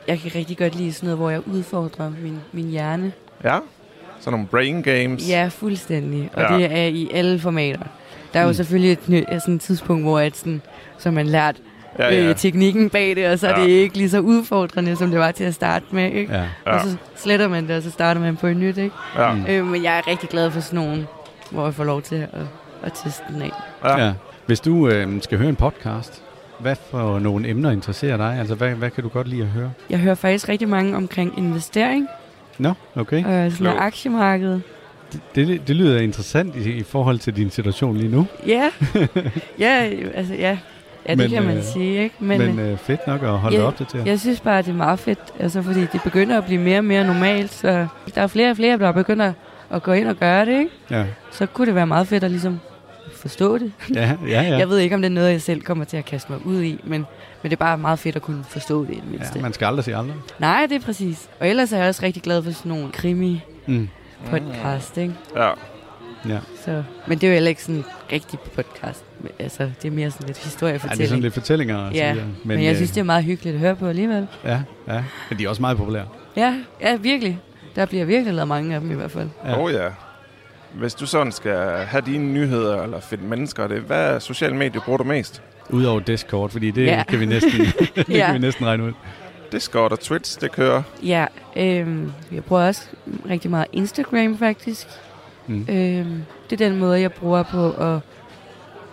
Jeg 0.08 0.18
kan 0.18 0.30
rigtig 0.34 0.58
godt 0.58 0.74
lide 0.74 0.92
sådan 0.92 1.06
noget, 1.06 1.18
hvor 1.18 1.30
jeg 1.30 1.48
udfordrer 1.48 2.10
min, 2.22 2.38
min 2.52 2.64
hjerne. 2.70 3.12
Ja? 3.44 3.58
Sådan 4.20 4.32
nogle 4.32 4.46
brain 4.46 4.82
games? 4.82 5.28
Ja, 5.28 5.48
fuldstændig. 5.52 6.30
Og 6.34 6.42
ja. 6.42 6.56
det 6.58 6.64
er 6.78 6.86
i 6.86 7.10
alle 7.14 7.38
formater. 7.38 7.86
Der 8.34 8.40
er 8.40 8.44
jo 8.44 8.48
Mm. 8.48 8.54
selvfølgelig 8.54 8.92
et, 8.92 8.98
sådan 9.42 9.54
et 9.54 9.60
tidspunkt, 9.60 10.04
hvor 10.04 10.18
at 10.18 10.36
sådan, 10.36 10.62
så 10.98 11.10
man 11.10 11.26
lært 11.26 11.56
ja, 11.98 12.04
ja, 12.14 12.22
ja. 12.22 12.28
Øh, 12.28 12.36
teknikken 12.36 12.90
bag 12.90 13.16
det, 13.16 13.26
og 13.28 13.38
så 13.38 13.48
er 13.48 13.58
Ja. 13.58 13.64
det 13.64 13.70
ikke 13.70 13.96
lige 13.96 14.10
så 14.10 14.18
udfordrende, 14.20 14.96
som 14.96 15.10
det 15.10 15.18
var 15.20 15.30
til 15.30 15.44
at 15.44 15.54
starte 15.54 15.84
med. 15.90 16.12
Ikke? 16.12 16.32
Ja. 16.34 16.42
Ja. 16.66 16.72
Og 16.74 16.80
så 16.80 16.96
sletter 17.16 17.48
man 17.48 17.68
det, 17.68 17.76
og 17.76 17.82
så 17.82 17.90
starter 17.90 18.20
man 18.20 18.36
på 18.36 18.46
et 18.46 18.56
nyt. 18.56 18.76
Ikke? 18.78 18.94
Ja. 19.18 19.32
Mm. 19.34 19.46
Øh, 19.48 19.66
men 19.66 19.84
jeg 19.84 19.98
er 19.98 20.08
rigtig 20.08 20.28
glad 20.28 20.50
for 20.50 20.60
sådan 20.60 20.78
nogen, 20.84 21.06
hvor 21.50 21.64
jeg 21.64 21.74
får 21.74 21.84
lov 21.84 22.02
til 22.02 22.14
at, 22.16 22.28
at 22.82 22.92
teste 23.04 23.22
den 23.28 23.42
af. 23.42 23.50
Ja. 23.84 24.04
Ja. 24.06 24.12
Hvis 24.46 24.60
du 24.60 24.88
øh, 24.88 25.22
skal 25.22 25.38
høre 25.38 25.48
en 25.48 25.56
podcast, 25.56 26.22
hvad 26.58 26.76
for 26.90 27.18
nogle 27.18 27.48
emner 27.48 27.70
interesserer 27.70 28.16
dig? 28.16 28.36
Altså, 28.38 28.54
hvad, 28.54 28.70
hvad 28.70 28.90
kan 28.90 29.02
du 29.04 29.08
godt 29.08 29.28
lide 29.28 29.42
at 29.42 29.48
høre? 29.48 29.70
Jeg 29.90 29.98
hører 29.98 30.14
faktisk 30.14 30.48
rigtig 30.48 30.68
mange 30.68 30.96
omkring 30.96 31.34
investering 31.38 32.08
Nå, 32.58 32.72
okay. 32.96 33.24
og 33.24 33.52
sådan 33.52 33.76
aktiemarkedet. 33.78 34.62
Det, 35.34 35.46
det, 35.48 35.68
det 35.68 35.76
lyder 35.76 36.00
interessant 36.00 36.56
i, 36.56 36.70
i 36.72 36.82
forhold 36.82 37.18
til 37.18 37.36
din 37.36 37.50
situation 37.50 37.96
lige 37.96 38.08
nu. 38.10 38.26
Ja, 38.46 38.70
ja, 39.58 39.90
altså 40.14 40.34
ja. 40.34 40.58
Ja, 41.08 41.10
det 41.14 41.18
Men, 41.18 41.30
kan 41.30 41.42
man 41.42 41.56
øh, 41.56 41.62
sige, 41.62 42.02
ikke? 42.02 42.14
Men, 42.18 42.38
Men, 42.38 42.58
øh, 42.58 42.72
øh, 42.72 42.78
fedt 42.78 43.06
nok 43.06 43.22
at 43.22 43.28
holde 43.28 43.56
ja, 43.56 43.60
dig 43.60 43.68
opdateret. 43.68 44.06
jeg 44.06 44.20
synes 44.20 44.40
bare, 44.40 44.62
det 44.62 44.68
er 44.68 44.72
meget 44.74 44.98
fedt, 44.98 45.18
altså 45.40 45.62
fordi 45.62 45.80
det 45.80 46.00
begynder 46.04 46.38
at 46.38 46.44
blive 46.44 46.60
mere 46.60 46.78
og 46.78 46.84
mere 46.84 47.06
normalt, 47.06 47.52
så 47.52 47.86
der 48.14 48.22
er 48.22 48.26
flere 48.26 48.50
og 48.50 48.56
flere, 48.56 48.78
der 48.78 48.92
begynder 48.92 49.32
at 49.70 49.82
gå 49.82 49.92
ind 49.92 50.08
og 50.08 50.16
gøre 50.16 50.46
det, 50.46 50.58
ikke? 50.58 50.70
Ja, 50.90 51.04
Så 51.32 51.46
kunne 51.46 51.66
det 51.66 51.74
være 51.74 51.86
meget 51.86 52.08
fedt 52.08 52.24
at 52.24 52.30
ligesom 52.30 52.60
forstå 53.16 53.58
det. 53.58 53.72
ja, 53.94 54.12
ja. 54.28 54.42
ja. 54.42 54.56
Jeg 54.58 54.68
ved 54.68 54.78
ikke, 54.78 54.94
om 54.94 55.02
det 55.02 55.08
er 55.08 55.14
noget, 55.14 55.30
jeg 55.32 55.42
selv 55.42 55.60
kommer 55.60 55.84
til 55.84 55.96
at 55.96 56.04
kaste 56.04 56.32
mig 56.32 56.46
ud 56.46 56.62
i, 56.62 56.80
men, 56.84 56.90
men 57.42 57.50
det 57.50 57.52
er 57.52 57.56
bare 57.56 57.78
meget 57.78 57.98
fedt 57.98 58.16
at 58.16 58.22
kunne 58.22 58.44
forstå 58.48 58.84
det 58.84 58.92
i 58.92 58.94
det 58.94 59.10
mindste. 59.10 59.32
ja 59.36 59.42
man 59.42 59.52
skal 59.52 59.66
aldrig 59.66 59.84
sige 59.84 59.96
aldrig. 59.96 60.14
Nej, 60.38 60.66
det 60.68 60.76
er 60.76 60.80
præcis. 60.86 61.28
Og 61.40 61.48
ellers 61.48 61.72
er 61.72 61.78
jeg 61.78 61.88
også 61.88 62.02
rigtig 62.02 62.22
glad 62.22 62.42
for 62.42 62.50
sådan 62.50 62.68
nogle 62.72 62.88
krimi-podcast, 62.92 63.50
Mm. 63.66 63.88
Ikke? 64.96 65.14
ja. 65.36 65.50
Ja. 66.28 66.38
Så, 66.64 66.82
men 67.06 67.18
det 67.18 67.24
er 67.26 67.28
jo 67.28 67.32
heller 67.34 67.48
ikke 67.48 67.62
sådan 67.62 67.74
en 67.74 67.84
rigtig 68.12 68.38
podcast. 68.54 69.04
Altså, 69.38 69.70
det 69.82 69.88
er 69.88 69.92
mere 69.92 70.10
sådan 70.10 70.26
lidt 70.26 70.38
ja, 70.38 70.44
historiefortælling. 70.44 70.98
det 70.98 71.04
er 71.04 71.08
sådan 71.08 71.22
lidt 71.22 71.34
fortællinger. 71.34 71.76
og 71.78 71.92
så 71.92 71.98
Ja, 71.98 72.12
videre. 72.12 72.26
men, 72.26 72.48
men 72.56 72.64
jeg 72.64 72.70
øh, 72.70 72.76
synes, 72.76 72.90
det 72.90 73.00
er 73.00 73.04
meget 73.04 73.24
hyggeligt 73.24 73.54
at 73.54 73.60
høre 73.60 73.76
på 73.76 73.86
alligevel. 73.86 74.26
Ja, 74.44 74.60
ja. 74.88 75.04
Men 75.30 75.38
de 75.38 75.44
er 75.44 75.48
også 75.48 75.60
meget 75.62 75.76
populære. 75.76 76.04
Ja, 76.36 76.54
ja, 76.80 76.96
virkelig. 76.96 77.38
Der 77.76 77.86
bliver 77.86 78.04
virkelig 78.04 78.34
lavet 78.34 78.48
mange 78.48 78.74
af 78.74 78.80
dem 78.80 78.90
i 78.90 78.94
hvert 78.94 79.10
fald. 79.10 79.28
Ja. 79.44 79.50
Ja. 79.50 79.62
Oh 79.62 79.72
ja. 79.72 79.88
Hvis 80.74 80.94
du 80.94 81.06
sådan 81.06 81.32
skal 81.32 81.56
have 81.86 82.02
dine 82.06 82.32
nyheder 82.32 82.82
eller 82.82 83.00
finde 83.00 83.24
mennesker, 83.24 83.66
det, 83.66 83.80
hvad 83.80 84.20
sociale 84.20 84.56
medier 84.56 84.80
bruger 84.80 84.96
du 84.96 85.04
mest? 85.04 85.42
Udover 85.70 86.00
Discord, 86.00 86.50
fordi 86.50 86.70
det 86.70 86.86
Ja. 86.86 87.02
kan 87.08 87.20
vi 87.20 87.26
næsten, 87.26 87.50
det 87.96 88.08
Ja. 88.08 88.24
kan 88.26 88.34
vi 88.34 88.38
næsten 88.38 88.66
regne 88.66 88.84
ud. 88.84 88.92
Discord 89.54 89.92
og 89.92 90.00
Twitch, 90.00 90.40
det 90.40 90.52
kører. 90.52 90.82
Ja, 91.02 91.26
øhm, 91.56 92.12
jeg 92.32 92.44
bruger 92.44 92.66
også 92.66 92.82
rigtig 93.30 93.50
meget 93.50 93.66
Instagram 93.72 94.38
faktisk. 94.38 94.86
Mm. 95.46 95.66
Øhm, 95.70 96.22
det 96.50 96.60
er 96.60 96.68
den 96.68 96.78
måde, 96.78 97.00
jeg 97.00 97.12
bruger 97.12 97.42
på 97.42 97.70
at 97.70 97.98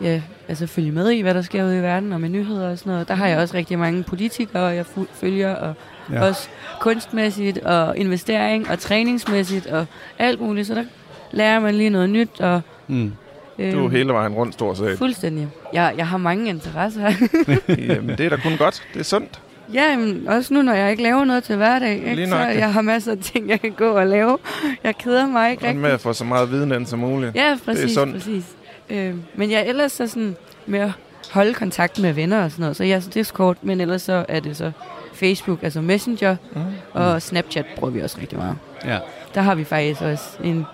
ja, 0.01 0.21
altså 0.47 0.67
følge 0.67 0.91
med 0.91 1.09
i, 1.09 1.21
hvad 1.21 1.33
der 1.33 1.41
sker 1.41 1.63
ude 1.65 1.77
i 1.77 1.81
verden, 1.81 2.13
og 2.13 2.21
med 2.21 2.29
nyheder 2.29 2.71
og 2.71 2.77
sådan 2.77 2.91
noget. 2.91 3.07
Der 3.07 3.13
har 3.15 3.27
jeg 3.27 3.39
også 3.39 3.57
rigtig 3.57 3.79
mange 3.79 4.03
politikere, 4.03 4.63
jeg 4.65 4.85
følger, 5.13 5.55
og 5.55 5.73
Ja. 6.11 6.23
også 6.27 6.49
kunstmæssigt, 6.79 7.57
og 7.57 7.97
investering, 7.97 8.69
og 8.69 8.79
træningsmæssigt, 8.79 9.67
og 9.67 9.85
alt 10.19 10.41
muligt. 10.41 10.67
Så 10.67 10.75
der 10.75 10.83
lærer 11.31 11.59
man 11.59 11.75
lige 11.75 11.89
noget 11.89 12.09
nyt, 12.09 12.41
og 12.41 12.61
Mm. 12.87 13.13
øhm, 13.59 13.71
Du 13.73 13.85
er 13.85 13.89
hele 13.89 14.13
vejen 14.13 14.33
rundt, 14.33 14.53
stort 14.53 14.77
set. 14.77 14.97
Fuldstændig. 14.97 15.47
Jeg, 15.73 15.93
jeg 15.97 16.07
har 16.07 16.17
mange 16.17 16.49
interesser. 16.49 17.11
Jamen, 17.87 18.17
det 18.17 18.19
er 18.25 18.29
da 18.29 18.35
kun 18.37 18.57
godt. 18.57 18.83
Det 18.93 18.99
er 18.99 19.03
sundt. 19.03 19.39
Ja, 19.73 19.97
men 19.97 20.27
også 20.27 20.53
nu, 20.53 20.61
når 20.61 20.73
jeg 20.73 20.91
ikke 20.91 21.03
laver 21.03 21.23
noget 21.25 21.43
til 21.43 21.55
hverdag, 21.55 21.99
Lige 21.99 22.11
ikke, 22.11 22.27
så 22.31 22.37
jeg 22.37 22.73
har 22.73 22.81
masser 22.81 23.11
af 23.11 23.17
ting, 23.17 23.49
jeg 23.49 23.61
kan 23.61 23.71
gå 23.71 23.89
og 23.91 24.07
lave. 24.07 24.37
Jeg 24.83 24.97
keder 24.97 25.27
mig 25.27 25.51
ikke 25.51 25.61
Og 25.63 25.67
rigtig. 25.67 25.81
med 25.81 25.89
at 25.89 25.99
få 26.01 26.13
så 26.13 26.25
meget 26.25 26.51
viden 26.51 26.71
ind 26.71 26.85
som 26.85 26.99
muligt. 26.99 27.35
Ja, 27.35 27.57
præcis, 27.65 27.91
sundt. 27.93 28.13
præcis. 28.13 28.43
Øh, 28.89 29.15
men 29.35 29.51
jeg 29.51 29.59
er 29.59 29.63
ellers 29.63 29.91
så 29.91 30.07
sådan 30.07 30.35
med 30.65 30.79
at 30.79 30.91
holde 31.31 31.53
kontakt 31.53 31.99
med 31.99 32.13
venner 32.13 32.43
og 32.43 32.51
sådan 32.51 32.61
noget. 32.63 32.75
Så 32.75 32.83
jeg 32.83 32.95
er 32.95 32.99
så 32.99 33.09
Discord, 33.09 33.57
men 33.61 33.81
ellers 33.81 34.01
så 34.01 34.25
er 34.27 34.39
det 34.39 34.57
så 34.57 34.71
Facebook, 35.13 35.63
altså 35.63 35.81
Messenger, 35.81 36.35
Mm. 36.55 36.61
og 36.93 37.21
Snapchat 37.21 37.65
bruger 37.75 37.91
vi 37.91 37.99
også 38.01 38.17
rigtig 38.21 38.37
meget. 38.37 38.55
Ja. 38.85 38.97
Der 39.35 39.41
har 39.41 39.55
vi 39.55 39.63
faktisk 39.63 40.01
også 40.01 40.23
en 40.43 40.65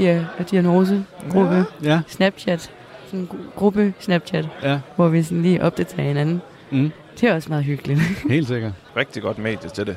dia- 0.00 0.42
diagnosegruppe, 0.50 1.64
ja. 1.82 1.90
Ja, 1.90 2.00
Snapchat, 2.08 2.70
sådan 3.06 3.20
en 3.20 3.28
gru- 3.32 3.54
gruppe 3.58 3.94
Snapchat, 4.00 4.48
ja. 4.62 4.78
hvor 4.96 5.08
vi 5.08 5.22
sådan 5.22 5.42
lige 5.42 5.62
opdaterer 5.62 6.06
hinanden. 6.06 6.42
Mm. 6.70 6.90
Det 7.20 7.28
er 7.28 7.34
også 7.34 7.48
meget 7.48 7.64
hyggeligt. 7.64 8.00
Helt 8.30 8.48
sikkert. 8.48 8.72
Rigtig 8.96 9.22
godt 9.22 9.38
medie 9.38 9.70
til 9.74 9.86
det. 9.86 9.96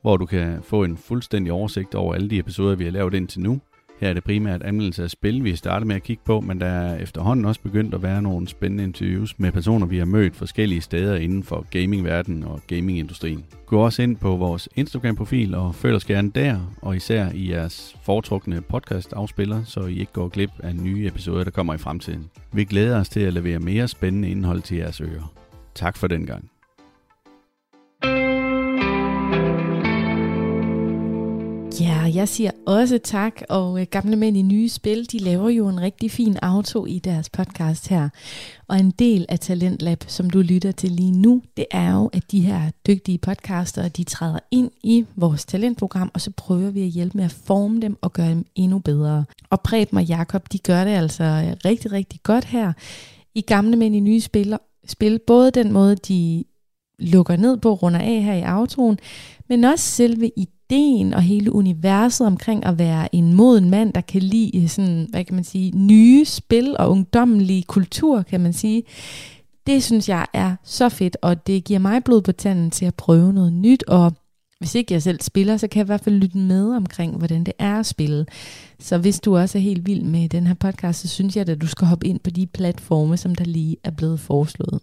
hvor 0.01 0.17
du 0.17 0.25
kan 0.25 0.57
få 0.63 0.83
en 0.83 0.97
fuldstændig 0.97 1.53
oversigt 1.53 1.95
over 1.95 2.13
alle 2.13 2.29
de 2.29 2.39
episoder, 2.39 2.75
vi 2.75 2.83
har 2.83 2.91
lavet 2.91 3.13
indtil 3.13 3.41
nu. 3.41 3.61
Her 3.99 4.09
er 4.09 4.13
det 4.13 4.23
primært 4.23 4.63
anmeldelse 4.63 5.03
af 5.03 5.09
spil, 5.09 5.43
vi 5.43 5.55
starter 5.55 5.85
med 5.85 5.95
at 5.95 6.03
kigge 6.03 6.23
på, 6.25 6.41
men 6.41 6.61
der 6.61 6.67
er 6.67 6.97
efterhånden 6.97 7.45
også 7.45 7.61
begyndt 7.61 7.93
at 7.93 8.03
være 8.03 8.21
nogle 8.21 8.47
spændende 8.47 8.83
interviews 8.83 9.39
med 9.39 9.51
personer, 9.51 9.85
vi 9.85 9.97
har 9.97 10.05
mødt 10.05 10.35
forskellige 10.35 10.81
steder 10.81 11.15
inden 11.15 11.43
for 11.43 11.65
gamingverdenen 11.71 12.43
og 12.43 12.61
gamingindustrien. 12.67 13.45
Gå 13.65 13.79
også 13.79 14.01
ind 14.01 14.17
på 14.17 14.35
vores 14.35 14.69
Instagram-profil 14.75 15.55
og 15.55 15.75
følg 15.75 15.95
os 15.95 16.05
gerne 16.05 16.31
der, 16.35 16.75
og 16.81 16.95
især 16.95 17.29
i 17.33 17.51
jeres 17.51 17.97
foretrukne 18.03 18.61
podcast-afspiller, 18.61 19.63
så 19.63 19.79
I 19.79 19.99
ikke 19.99 20.13
går 20.13 20.27
glip 20.27 20.51
af 20.59 20.75
nye 20.75 21.07
episoder, 21.07 21.43
der 21.43 21.51
kommer 21.51 21.73
i 21.73 21.77
fremtiden. 21.77 22.29
Vi 22.53 22.63
glæder 22.63 22.99
os 22.99 23.09
til 23.09 23.19
at 23.19 23.33
levere 23.33 23.59
mere 23.59 23.87
spændende 23.87 24.29
indhold 24.29 24.61
til 24.61 24.77
jeres 24.77 25.01
ører. 25.01 25.33
Tak 25.75 25.97
for 25.97 26.07
den 26.07 26.25
gang. 26.25 26.58
Ja, 31.79 32.11
jeg 32.13 32.27
siger 32.27 32.51
også 32.65 32.97
tak, 32.97 33.41
og 33.49 33.81
øh, 33.81 33.87
gamle 33.91 34.15
mænd 34.15 34.37
i 34.37 34.41
nye 34.41 34.69
spil, 34.69 35.11
de 35.11 35.17
laver 35.17 35.49
jo 35.49 35.67
en 35.67 35.81
rigtig 35.81 36.11
fin 36.11 36.37
auto 36.41 36.85
i 36.85 36.99
deres 36.99 37.29
podcast 37.29 37.87
her. 37.87 38.09
Og 38.67 38.79
en 38.79 38.91
del 38.91 39.25
af 39.29 39.39
Talentlab, 39.39 40.03
som 40.07 40.29
du 40.29 40.41
lytter 40.41 40.71
til 40.71 40.91
lige 40.91 41.11
nu, 41.11 41.41
det 41.57 41.65
er 41.71 41.93
jo, 41.93 42.09
at 42.13 42.31
de 42.31 42.41
her 42.41 42.71
dygtige 42.87 43.17
podcaster, 43.17 43.87
de 43.87 44.03
træder 44.03 44.39
ind 44.51 44.71
i 44.83 45.05
vores 45.15 45.45
talentprogram, 45.45 46.11
og 46.13 46.21
så 46.21 46.31
prøver 46.31 46.71
vi 46.71 46.81
at 46.81 46.89
hjælpe 46.89 47.17
med 47.17 47.25
at 47.25 47.31
forme 47.31 47.81
dem 47.81 47.97
og 48.01 48.13
gøre 48.13 48.29
dem 48.29 48.45
endnu 48.55 48.79
bedre. 48.79 49.25
Og 49.49 49.61
Preben 49.61 49.97
og 49.97 50.03
Jakob, 50.03 50.51
de 50.51 50.59
gør 50.59 50.83
det 50.83 50.91
altså 50.91 51.23
øh, 51.23 51.55
rigtig, 51.65 51.91
rigtig 51.91 52.19
godt 52.23 52.45
her 52.45 52.73
i 53.35 53.41
gamle 53.41 53.75
mænd 53.75 53.95
i 53.95 53.99
nye 53.99 54.21
spil, 54.21 54.57
spil 54.87 55.19
både 55.27 55.51
den 55.51 55.71
måde, 55.71 55.95
de 55.95 56.43
lukker 56.99 57.35
ned 57.35 57.57
på, 57.57 57.73
runder 57.73 57.99
af 57.99 58.23
her 58.23 58.33
i 58.33 58.41
autoen, 58.41 58.99
men 59.49 59.63
også 59.63 59.85
selve 59.85 60.31
ideen 60.37 60.58
og 61.13 61.21
hele 61.21 61.51
universet 61.51 62.27
omkring 62.27 62.65
at 62.65 62.79
være 62.79 63.15
en 63.15 63.33
moden 63.33 63.69
mand, 63.69 63.93
der 63.93 64.01
kan 64.01 64.21
lide 64.21 64.63
øh, 64.63 64.69
sådan, 64.69 65.07
hvad 65.09 65.23
kan 65.23 65.35
man 65.35 65.43
sige, 65.43 65.77
nye 65.77 66.25
spil 66.25 66.75
og 66.79 66.91
ungdommelig 66.91 67.67
kultur, 67.67 68.21
kan 68.21 68.41
man 68.41 68.53
sige. 68.53 68.83
Det 69.67 69.83
synes 69.83 70.09
jeg 70.09 70.25
er 70.33 70.55
så 70.63 70.89
fedt, 70.89 71.17
og 71.21 71.47
det 71.47 71.63
giver 71.63 71.79
mig 71.79 72.03
blod 72.03 72.21
på 72.21 72.31
tanden 72.31 72.71
til 72.71 72.85
at 72.85 72.95
prøve 72.95 73.33
noget 73.33 73.53
nyt, 73.53 73.83
og 73.87 74.13
hvis 74.59 74.75
ikke 74.75 74.93
jeg 74.93 75.03
selv 75.03 75.21
spiller, 75.21 75.57
så 75.57 75.67
kan 75.67 75.77
jeg 75.79 75.85
i 75.85 75.91
hvert 75.91 76.01
fald 76.01 76.15
lytte 76.15 76.37
med 76.37 76.75
omkring, 76.75 77.17
hvordan 77.17 77.43
det 77.43 77.53
er 77.59 77.79
at 77.79 77.85
spille. 77.85 78.25
Så 78.79 78.97
hvis 78.97 79.19
du 79.19 79.37
også 79.37 79.57
er 79.57 79.61
helt 79.61 79.85
vild 79.85 80.03
med 80.03 80.29
den 80.29 80.47
her 80.47 80.53
podcast, 80.53 81.01
så 81.01 81.07
synes 81.07 81.35
jeg, 81.35 81.49
at 81.49 81.61
du 81.61 81.67
skal 81.67 81.87
hoppe 81.87 82.07
ind 82.07 82.19
på 82.19 82.29
de 82.29 82.47
platforme, 82.47 83.17
som 83.17 83.35
der 83.35 83.45
lige 83.45 83.77
er 83.83 83.91
blevet 83.91 84.19
foreslået. 84.19 84.79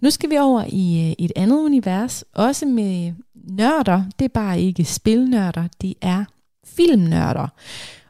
Nu 0.00 0.10
skal 0.10 0.30
vi 0.30 0.38
over 0.38 0.64
i 0.68 1.06
øh, 1.08 1.24
et 1.24 1.32
andet 1.36 1.56
univers, 1.56 2.24
også 2.34 2.66
med 2.66 3.12
nørder. 3.46 4.04
Det 4.18 4.24
er 4.24 4.28
bare 4.34 4.60
ikke 4.60 4.84
spilnørder, 4.84 5.68
det 5.80 5.94
er 6.02 6.24
filmnørder. 6.64 7.48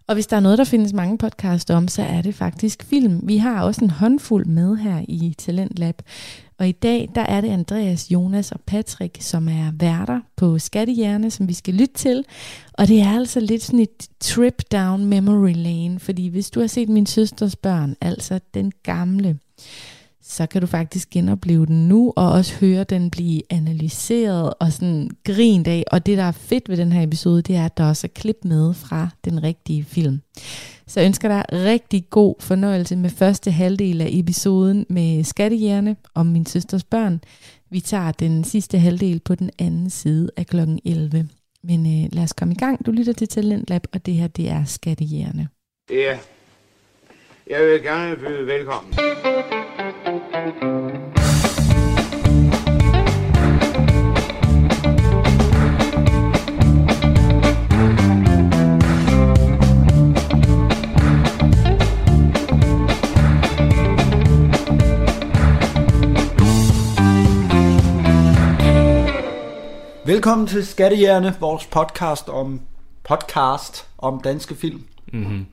Og 0.09 0.15
hvis 0.15 0.27
der 0.27 0.37
er 0.37 0.41
noget, 0.41 0.59
der 0.59 0.65
findes 0.65 0.93
mange 0.93 1.19
podcasts 1.19 1.71
om, 1.71 1.89
så 1.89 2.03
er 2.03 2.23
det 2.23 2.35
faktisk 2.35 2.83
film. 2.83 3.21
Vi 3.23 3.37
har 3.37 3.63
også 3.63 3.85
en 3.85 3.91
håndfuld 3.91 4.47
med 4.47 4.77
her 4.77 5.05
i 5.09 5.35
Talentlab. 5.39 6.03
Og 6.59 6.69
i 6.69 6.73
dag, 6.73 7.09
der 7.15 7.21
er 7.21 7.41
det 7.41 7.49
Andreas, 7.49 8.11
Jonas 8.11 8.53
og 8.53 8.61
Patrick, 8.67 9.17
som 9.21 9.49
er 9.49 9.73
værter 9.73 10.21
på 10.37 10.59
Skattehjerne, 10.59 11.31
som 11.31 11.49
vi 11.49 11.55
skal 11.55 11.75
lytte 11.75 11.95
til. 11.95 12.25
Og 12.73 12.89
det 12.89 13.01
er 13.01 13.11
altså 13.11 13.41
lidt 13.41 13.63
sådan 13.63 13.81
et 13.81 14.09
trip 14.21 14.63
down 14.73 15.05
memory 15.05 15.53
lane, 15.55 16.01
fordi 16.01 16.29
hvis 16.29 16.51
du 16.51 16.61
har 16.61 16.67
set 16.67 16.89
min 16.89 17.07
søsters 17.07 17.57
børn, 17.57 17.97
altså 18.01 18.41
den 18.55 18.73
gamle, 18.83 19.39
så 20.29 20.47
kan 20.47 20.61
du 20.61 20.67
faktisk 20.67 21.11
genopleve 21.11 21.67
den 21.67 21.89
nu, 21.89 22.13
og 22.17 22.33
også 22.33 22.55
høre 22.55 22.85
den 22.85 23.11
blive 23.11 23.43
analyseret 23.51 24.55
og 24.61 24.73
sådan 24.73 25.11
grint 25.25 25.69
af. 25.69 25.85
Og 25.93 26.07
det, 26.07 26.19
der 26.19 26.25
er 26.25 26.33
fedt 26.33 26.69
ved 26.69 26.77
den 26.77 26.93
her 26.93 27.03
episode, 27.03 27.43
det 27.43 27.57
er, 27.57 27.65
at 27.65 27.77
der 27.77 27.89
også 27.89 28.07
er 28.07 28.21
klip 28.21 28.37
med 28.45 28.75
fra 28.75 29.09
den 29.25 29.43
rigtige 29.43 29.85
film. 29.85 30.21
Så 30.87 31.01
jeg 31.01 31.07
ønsker 31.07 31.29
dig 31.29 31.45
rigtig 31.53 32.11
god 32.11 32.35
fornøjelse 32.41 32.97
med 32.97 33.11
første 33.11 33.51
halvdel 33.51 34.01
af 34.01 34.09
episoden 34.11 34.87
med 34.89 35.25
Skattehjerne 35.25 35.97
om 36.15 36.27
min 36.27 36.47
søsters 36.47 36.85
børn. 36.85 37.21
Vi 37.71 37.81
tager 37.81 38.13
den 38.13 38.45
sidste 38.45 38.79
halvdel 38.79 39.21
på 39.25 39.35
den 39.35 39.51
anden 39.59 39.91
side 39.91 40.31
af 40.37 40.47
kl. 40.47 40.59
11. 40.85 41.29
Men 41.65 41.87
øh, 41.87 42.09
lad 42.13 42.23
os 42.23 42.33
komme 42.33 42.55
i 42.55 42.59
gang. 42.59 42.87
Du 42.87 42.91
lytter 42.91 43.13
til 43.13 43.29
Talentlab, 43.29 43.83
og 43.93 44.07
det 44.07 44.15
her, 44.15 44.27
det 44.27 44.49
er 44.49 44.65
Skattehjerne. 44.65 45.49
Ja, 45.91 46.19
jeg 47.51 47.61
vil 47.67 47.83
gerne 47.83 48.17
byde 48.17 48.47
velkommen. 48.47 48.95
Velkommen 50.47 50.63
til 70.47 70.67
Skattehjerne, 70.67 71.37
vores 71.41 71.67
podcast 71.67 72.29
om 72.29 72.61
podcast 73.05 73.89
om 73.99 74.21
danske 74.21 74.55
film. 74.55 74.85
Mm-hmm. 75.13 75.47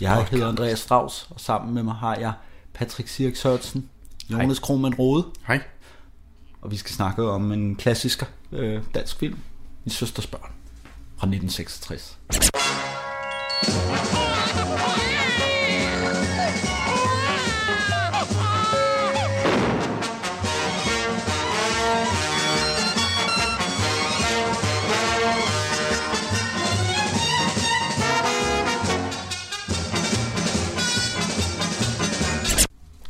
Jeg 0.00 0.10
podcast. 0.10 0.30
hedder 0.30 0.48
Andreas 0.48 0.78
Strauss, 0.78 1.28
og 1.30 1.40
sammen 1.40 1.74
med 1.74 1.82
mig 1.82 1.94
har 1.94 2.16
jeg 2.16 2.32
Patrick 2.80 3.08
Sirk 3.08 3.36
Sørensen, 3.36 3.90
Jonas 4.30 4.58
Krohmann 4.58 4.94
Rode. 4.94 5.26
Hej. 5.46 5.60
Og 6.60 6.70
vi 6.70 6.76
skal 6.76 6.92
snakke 6.92 7.30
om 7.30 7.52
en 7.52 7.76
klassisk 7.76 8.24
øh, 8.52 8.82
dansk 8.94 9.18
film, 9.18 9.38
Min 9.84 9.90
søsters 9.90 10.26
børn, 10.26 10.52
fra 11.16 11.26
1966. 11.26 14.19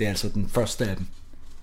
Det 0.00 0.06
er 0.06 0.08
altså 0.10 0.28
den 0.28 0.48
første 0.48 0.84
af 0.86 0.96
dem. 0.96 1.06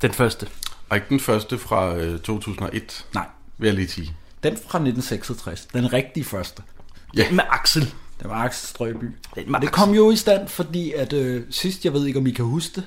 Den 0.02 0.12
første. 0.14 0.48
Og 0.90 0.98
ikke 0.98 1.10
den 1.10 1.20
første 1.20 1.58
fra 1.58 1.96
øh, 1.96 2.20
2001, 2.20 3.06
Nej, 3.14 3.26
vil 3.58 3.68
jeg 3.68 3.76
lige 3.76 3.88
sige. 3.88 4.14
den 4.44 4.54
fra 4.54 4.78
1966. 4.78 5.66
Den 5.66 5.94
rigtige 5.94 6.24
første. 6.24 6.64
Ja. 7.16 7.32
Med 7.32 7.44
Axel. 7.50 7.82
Det 8.20 8.30
var 8.30 8.44
Axel 8.44 8.68
Strøby. 8.68 9.06
Den 9.36 9.52
med 9.52 9.60
Det 9.60 9.72
kom 9.72 9.94
jo 9.94 10.12
i 10.12 10.16
stand, 10.16 10.48
fordi 10.48 10.92
at 10.92 11.14
øh, 11.14 11.44
sidst, 11.50 11.86
jeg 11.86 11.94
ved 11.94 12.06
ikke, 12.06 12.20
om 12.20 12.28
I 12.28 12.32
kan 12.32 12.46
huske 12.46 12.76
det, 12.76 12.84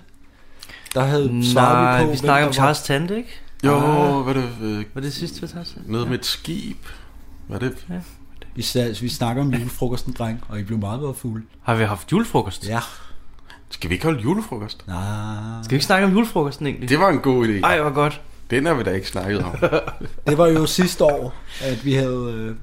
der 0.95 1.05
havde 1.05 1.41
svaret 1.53 1.83
Nej, 1.85 2.01
vi 2.01 2.05
på, 2.07 2.11
vi 2.11 2.17
snakker 2.17 2.47
om 2.47 2.53
Charles 2.53 2.83
Tante, 2.83 3.17
ikke? 3.17 3.41
Jo, 3.65 3.75
Ah. 3.75 4.25
hvad 4.25 4.35
er 4.35 4.41
det? 4.41 4.51
Øh, 4.63 4.85
Var 4.95 5.01
det 5.01 5.13
sidste, 5.13 5.41
vi 5.41 5.47
tager 5.49 5.65
noget 5.87 6.09
med 6.09 6.19
et 6.19 6.27
skib. 6.27 6.77
Hvad 7.49 7.63
er 7.63 7.69
det? 7.69 7.87
Ja. 7.91 8.01
Vi, 8.55 8.67
vi 9.01 9.09
snakker 9.09 9.43
om 9.43 9.55
julefrokosten, 9.55 10.13
dreng, 10.13 10.45
og 10.49 10.61
I 10.61 10.63
blev 10.63 10.79
meget, 10.79 11.01
meget 11.01 11.17
fulde. 11.17 11.45
Har 11.63 11.75
vi 11.75 11.85
haft 11.85 12.13
julefrokost? 12.13 12.67
Ja. 12.69 12.81
Skal 13.71 13.91
vi 13.91 13.95
ikke 13.95 14.05
holde 14.05 14.21
julefrokost? 14.21 14.87
Nej. 14.87 14.97
Skal 15.63 15.71
vi 15.71 15.77
ikke 15.77 15.87
snakke 15.87 16.07
om 16.07 16.13
julefrokosten 16.13 16.67
egentlig? 16.67 16.89
Det 16.89 16.99
var 16.99 17.09
en 17.09 17.19
god 17.19 17.47
idé. 17.47 17.61
Ej, 17.63 17.81
hvor 17.81 17.91
godt. 17.91 18.21
Den 18.51 18.67
har 18.67 18.75
vi 18.75 18.83
da 18.83 18.91
ikke 18.91 19.09
snakket 19.09 19.45
om. 19.45 19.57
Det 20.27 20.39
var 20.39 20.47
jo 20.47 20.67
sidste 20.67 21.05
år, 21.05 21.35
at 21.63 21.85
vi 21.85 21.93
havde... 21.93 22.35
Øh, 22.37 22.55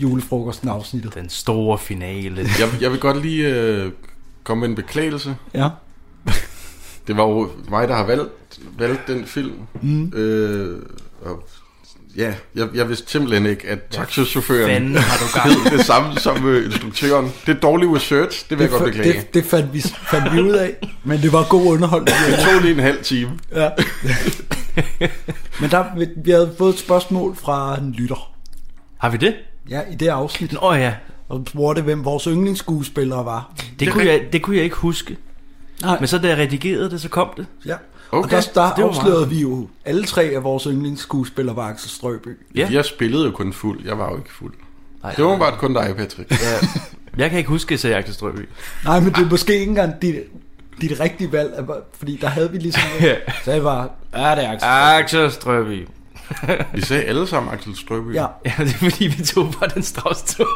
julefrokosten 0.00 0.68
afsnittet. 0.68 1.14
Den 1.14 1.28
store 1.28 1.78
finale. 1.78 2.40
Jeg, 2.60 2.68
jeg 2.80 2.90
vil 2.90 3.00
godt 3.00 3.22
lige 3.22 3.54
øh, 3.54 3.92
komme 4.44 4.60
med 4.60 4.68
en 4.68 4.74
beklagelse. 4.74 5.36
Ja. 5.54 5.68
Det 7.06 7.16
var 7.16 7.22
jo 7.22 7.50
mig, 7.68 7.88
der 7.88 7.94
har 7.94 8.04
valgt, 8.06 8.60
valgt 8.78 9.08
den 9.08 9.26
film. 9.26 9.54
Mm. 9.82 10.12
Øh, 10.14 10.82
og 11.22 11.48
ja, 12.16 12.34
jeg, 12.54 12.68
jeg 12.74 12.88
vidste 12.88 13.10
simpelthen 13.10 13.46
ikke, 13.46 13.68
at 13.68 13.82
taxichaufføren 13.90 14.70
fanden 14.70 14.96
har 14.96 15.16
du 15.16 15.38
gang 15.38 15.50
i? 15.50 15.68
hed 15.68 15.78
det 15.78 15.86
samme 15.86 16.18
som 16.18 16.48
øh, 16.48 16.64
instruktøren. 16.64 17.32
Det 17.46 17.56
er 17.56 17.60
dårlig 17.60 17.94
research, 17.94 18.50
det 18.50 18.58
vil 18.58 18.64
jeg 18.64 18.70
godt 18.70 18.84
beklage. 18.84 19.12
Det, 19.12 19.34
det 19.34 19.44
fandt, 19.44 19.74
vi, 19.74 19.80
fandt 19.80 20.34
vi 20.34 20.40
ud 20.40 20.52
af, 20.52 20.76
men 21.04 21.22
det 21.22 21.32
var 21.32 21.46
god 21.48 21.66
underholdning. 21.66 22.16
Det 22.30 22.38
tog 22.38 22.60
lige 22.62 22.74
en 22.74 22.80
halv 22.80 23.02
time. 23.02 23.38
Ja. 23.54 23.70
men 25.60 25.70
der, 25.70 25.84
vi, 25.96 26.06
vi 26.24 26.30
havde 26.30 26.54
fået 26.58 26.72
et 26.74 26.80
spørgsmål 26.80 27.36
fra 27.36 27.78
en 27.78 27.92
lytter. 27.92 28.32
Har 28.98 29.10
vi 29.10 29.16
det? 29.16 29.34
Ja, 29.70 29.80
i 29.90 29.94
det 29.94 30.08
afsnit. 30.08 30.54
Åh 30.54 30.62
oh, 30.62 30.78
ja. 30.78 30.94
Og 31.28 31.44
spurgte, 31.48 31.82
hvem 31.82 32.04
vores 32.04 32.24
yndlingsskuespillere 32.24 33.24
var. 33.24 33.52
Det, 33.80 33.92
kunne 33.92 34.06
jeg, 34.06 34.22
det 34.32 34.42
kunne 34.42 34.56
jeg 34.56 34.64
ikke 34.64 34.76
huske. 34.76 35.16
Nej. 35.82 35.98
Men 35.98 36.08
så 36.08 36.18
da 36.18 36.28
jeg 36.28 36.38
redigerede 36.38 36.90
det, 36.90 37.00
så 37.00 37.08
kom 37.08 37.28
det. 37.36 37.46
Ja. 37.66 37.74
Okay. 38.12 38.24
Og 38.24 38.30
der, 38.30 38.40
der 38.54 38.72
Det 38.74 38.82
afslørede 38.82 39.16
meget- 39.20 39.30
vi 39.30 39.40
jo, 39.40 39.68
alle 39.84 40.04
tre 40.04 40.22
af 40.22 40.44
vores 40.44 40.64
yndlingsskuespillere 40.64 41.56
var 41.56 41.68
Axel 41.68 41.90
Strøby. 41.90 42.28
Ja. 42.54 42.68
Jeg 42.72 42.84
spillede 42.84 43.24
jo 43.24 43.30
kun 43.30 43.52
fuld, 43.52 43.84
jeg 43.86 43.98
var 43.98 44.10
jo 44.10 44.16
ikke 44.16 44.32
fuld. 44.32 44.54
Nej. 45.02 45.12
Det 45.14 45.24
var 45.24 45.38
bare 45.38 45.56
kun 45.58 45.74
dig, 45.74 45.94
Patrick. 45.96 46.30
Ja. 46.30 46.68
Jeg 47.16 47.30
kan 47.30 47.38
ikke 47.38 47.50
huske, 47.50 47.66
at 47.68 47.70
jeg 47.70 47.78
sagde 47.80 47.96
Axel 47.96 48.14
Strøby. 48.14 48.48
Nej, 48.84 49.00
men 49.00 49.12
det 49.12 49.18
er 49.26 49.30
måske 49.30 49.52
ikke 49.54 49.66
engang 49.66 50.02
dit, 50.02 50.14
dit 50.80 51.00
rigtige 51.00 51.32
valg, 51.32 51.52
fordi 51.98 52.18
der 52.20 52.28
havde 52.28 52.50
vi 52.50 52.58
ligesom... 52.58 52.82
Ja. 53.00 53.14
Så 53.44 53.52
jeg 53.52 53.64
var, 53.64 53.90
ja, 54.16 54.34
det 54.34 54.44
er 54.44 54.52
Axel. 54.52 54.68
Axel 54.68 55.30
Strøby. 55.32 55.88
Vi 56.74 56.80
sagde 56.80 57.02
alle 57.02 57.26
sammen 57.26 57.52
Axel 57.52 57.76
Strøby. 57.76 58.14
Ja, 58.14 58.26
Ja, 58.44 58.52
det 58.58 58.66
er 58.68 58.78
fordi, 58.78 59.06
vi 59.06 59.22
tog 59.24 59.54
bare 59.60 59.70
den 59.74 59.82
strauss 59.82 60.22
tog. 60.36 60.46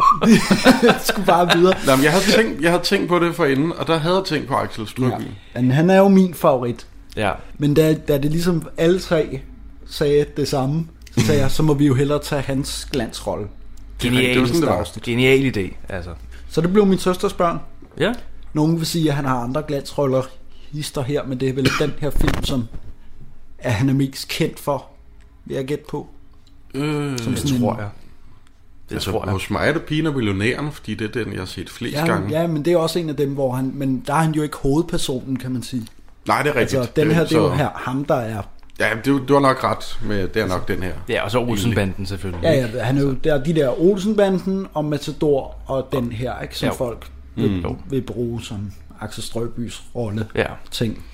jeg 0.83 0.99
skulle 1.03 1.27
bare 1.27 1.51
videre. 1.57 1.75
Nå, 1.87 1.97
men 1.97 2.05
jeg, 2.05 2.13
havde 2.13 2.25
tænkt, 2.37 2.61
jeg 2.63 2.71
havde 2.71 2.83
tænkt 2.83 3.09
på 3.09 3.19
det 3.19 3.35
for 3.35 3.45
inden, 3.45 3.73
og 3.79 3.87
der 3.87 3.99
havde 3.99 4.17
jeg 4.17 4.25
tænkt 4.25 4.49
på 4.49 4.55
Axel 4.55 4.89
Strøby. 4.89 5.11
Ja. 5.55 5.61
Men 5.61 5.71
han 5.71 5.91
er 5.91 5.97
jo 5.99 6.09
min 6.09 6.35
favorit. 6.35 6.87
Ja. 7.17 7.33
Men 7.59 7.75
da, 7.75 7.95
da 7.95 8.19
det 8.19 8.31
ligesom 8.31 8.69
alle 8.77 8.99
tre 9.01 9.41
sagde 9.87 10.27
det 10.37 10.49
samme, 10.49 10.87
så 11.19 11.27
sagde 11.27 11.41
jeg, 11.41 11.51
så 11.51 11.63
må 11.63 11.75
vi 11.75 11.87
jo 11.87 11.95
hellere 11.95 12.19
tage 12.23 12.43
hans 12.43 12.89
glansrolle. 12.93 13.47
Genial, 13.99 14.31
det 14.35 14.41
var 14.41 14.47
sådan, 14.47 14.61
det 14.61 14.69
var. 14.69 14.99
Genial 15.05 15.57
idé, 15.57 15.75
altså. 15.89 16.11
Så 16.49 16.61
det 16.61 16.73
blev 16.73 16.87
min 16.87 16.99
søsters 16.99 17.33
børn. 17.33 17.59
Ja. 17.99 18.13
Nogen 18.53 18.79
vil 18.79 18.87
sige, 18.87 19.09
at 19.09 19.15
han 19.17 19.25
har 19.25 19.37
andre 19.37 19.63
glansroller 19.69 20.23
hister 20.73 21.03
her, 21.03 21.25
men 21.27 21.41
det 21.41 21.49
er 21.49 21.53
vel 21.53 21.69
den 21.81 21.93
her 21.99 22.11
film, 22.11 22.45
som 22.45 22.65
er, 23.59 23.71
han 23.71 23.89
er 23.89 23.95
mest 23.95 24.29
kendt 24.29 24.59
for, 24.59 24.87
vil 25.45 25.55
jeg 25.55 25.65
gætte 25.65 25.85
på. 25.91 26.07
Øh, 26.75 27.19
Som 27.19 27.33
Det 27.33 27.39
sådan 27.43 27.61
tror 27.61 27.73
en- 27.73 27.79
jeg. 27.79 27.89
Det 28.89 28.95
altså, 28.95 29.11
tror 29.11 29.25
jeg. 29.25 29.33
hos 29.33 29.51
mig 29.51 29.69
er 29.69 29.73
det 29.73 29.83
Pina 29.83 30.11
Millionæren, 30.11 30.73
fordi 30.73 30.95
det 30.95 31.17
er 31.17 31.25
den, 31.25 31.33
jeg 31.33 31.41
har 31.41 31.47
set 31.47 31.71
flest 31.71 31.97
Ja, 31.97 32.07
gange. 32.07 32.41
ja, 32.41 32.47
men 32.47 32.65
det 32.65 32.73
er 32.73 32.77
også 32.77 32.99
en 32.99 33.09
af 33.09 33.17
dem, 33.17 33.35
hvor 33.35 33.53
han, 33.53 33.71
men 33.75 34.03
der 34.07 34.15
er 34.15 34.19
han 34.23 34.33
jo 34.33 34.43
ikke 34.43 34.57
hovedpersonen, 34.57 35.37
kan 35.37 35.51
man 35.53 35.63
sige. 35.63 35.87
Nej, 36.27 36.43
det 36.43 36.51
er 36.51 36.57
rigtigt. 36.57 36.79
Altså, 36.81 36.93
den 36.97 37.11
her, 37.11 37.25
det 37.25 37.33
er 37.33 37.41
jo 37.41 37.49
så- 37.49 37.55
her, 37.55 37.69
ham, 37.75 38.05
der 38.05 38.15
er... 38.15 38.43
Ja, 38.81 38.89
det, 39.05 39.29
du 39.29 39.33
har 39.35 39.41
nok 39.41 39.65
ret 39.65 39.99
med, 40.03 40.29
det 40.29 40.43
er 40.43 40.47
nok 40.47 40.69
den 40.69 40.83
her. 40.83 40.93
Ja, 41.09 41.25
og 41.25 41.31
så 41.31 41.39
Olsenbanden 41.41 42.07
selvfølgelig. 42.07 42.43
Ja, 42.43 42.53
ja, 42.75 42.83
han 42.85 42.97
er 42.99 43.03
jo, 43.03 43.13
der 43.13 43.35
er 43.35 43.45
de 43.45 43.55
der 43.55 43.81
Olsenbanden 43.81 44.67
og 44.75 44.85
Matador 44.85 45.55
og 45.67 45.89
den 45.93 46.13
her, 46.13 46.41
ikke, 46.41 46.59
som 46.59 46.67
Ja. 46.67 46.73
folk 46.75 47.07
vil, 47.35 47.51
Mm. 47.51 47.57
mm. 47.71 47.77
vil 47.91 48.03
bruge 48.03 48.43
som 48.43 48.73
Axel 49.01 49.23
Strøbys 49.23 49.83
rolle 49.95 50.27
Ja. 50.35 50.47
ting. 50.71 51.05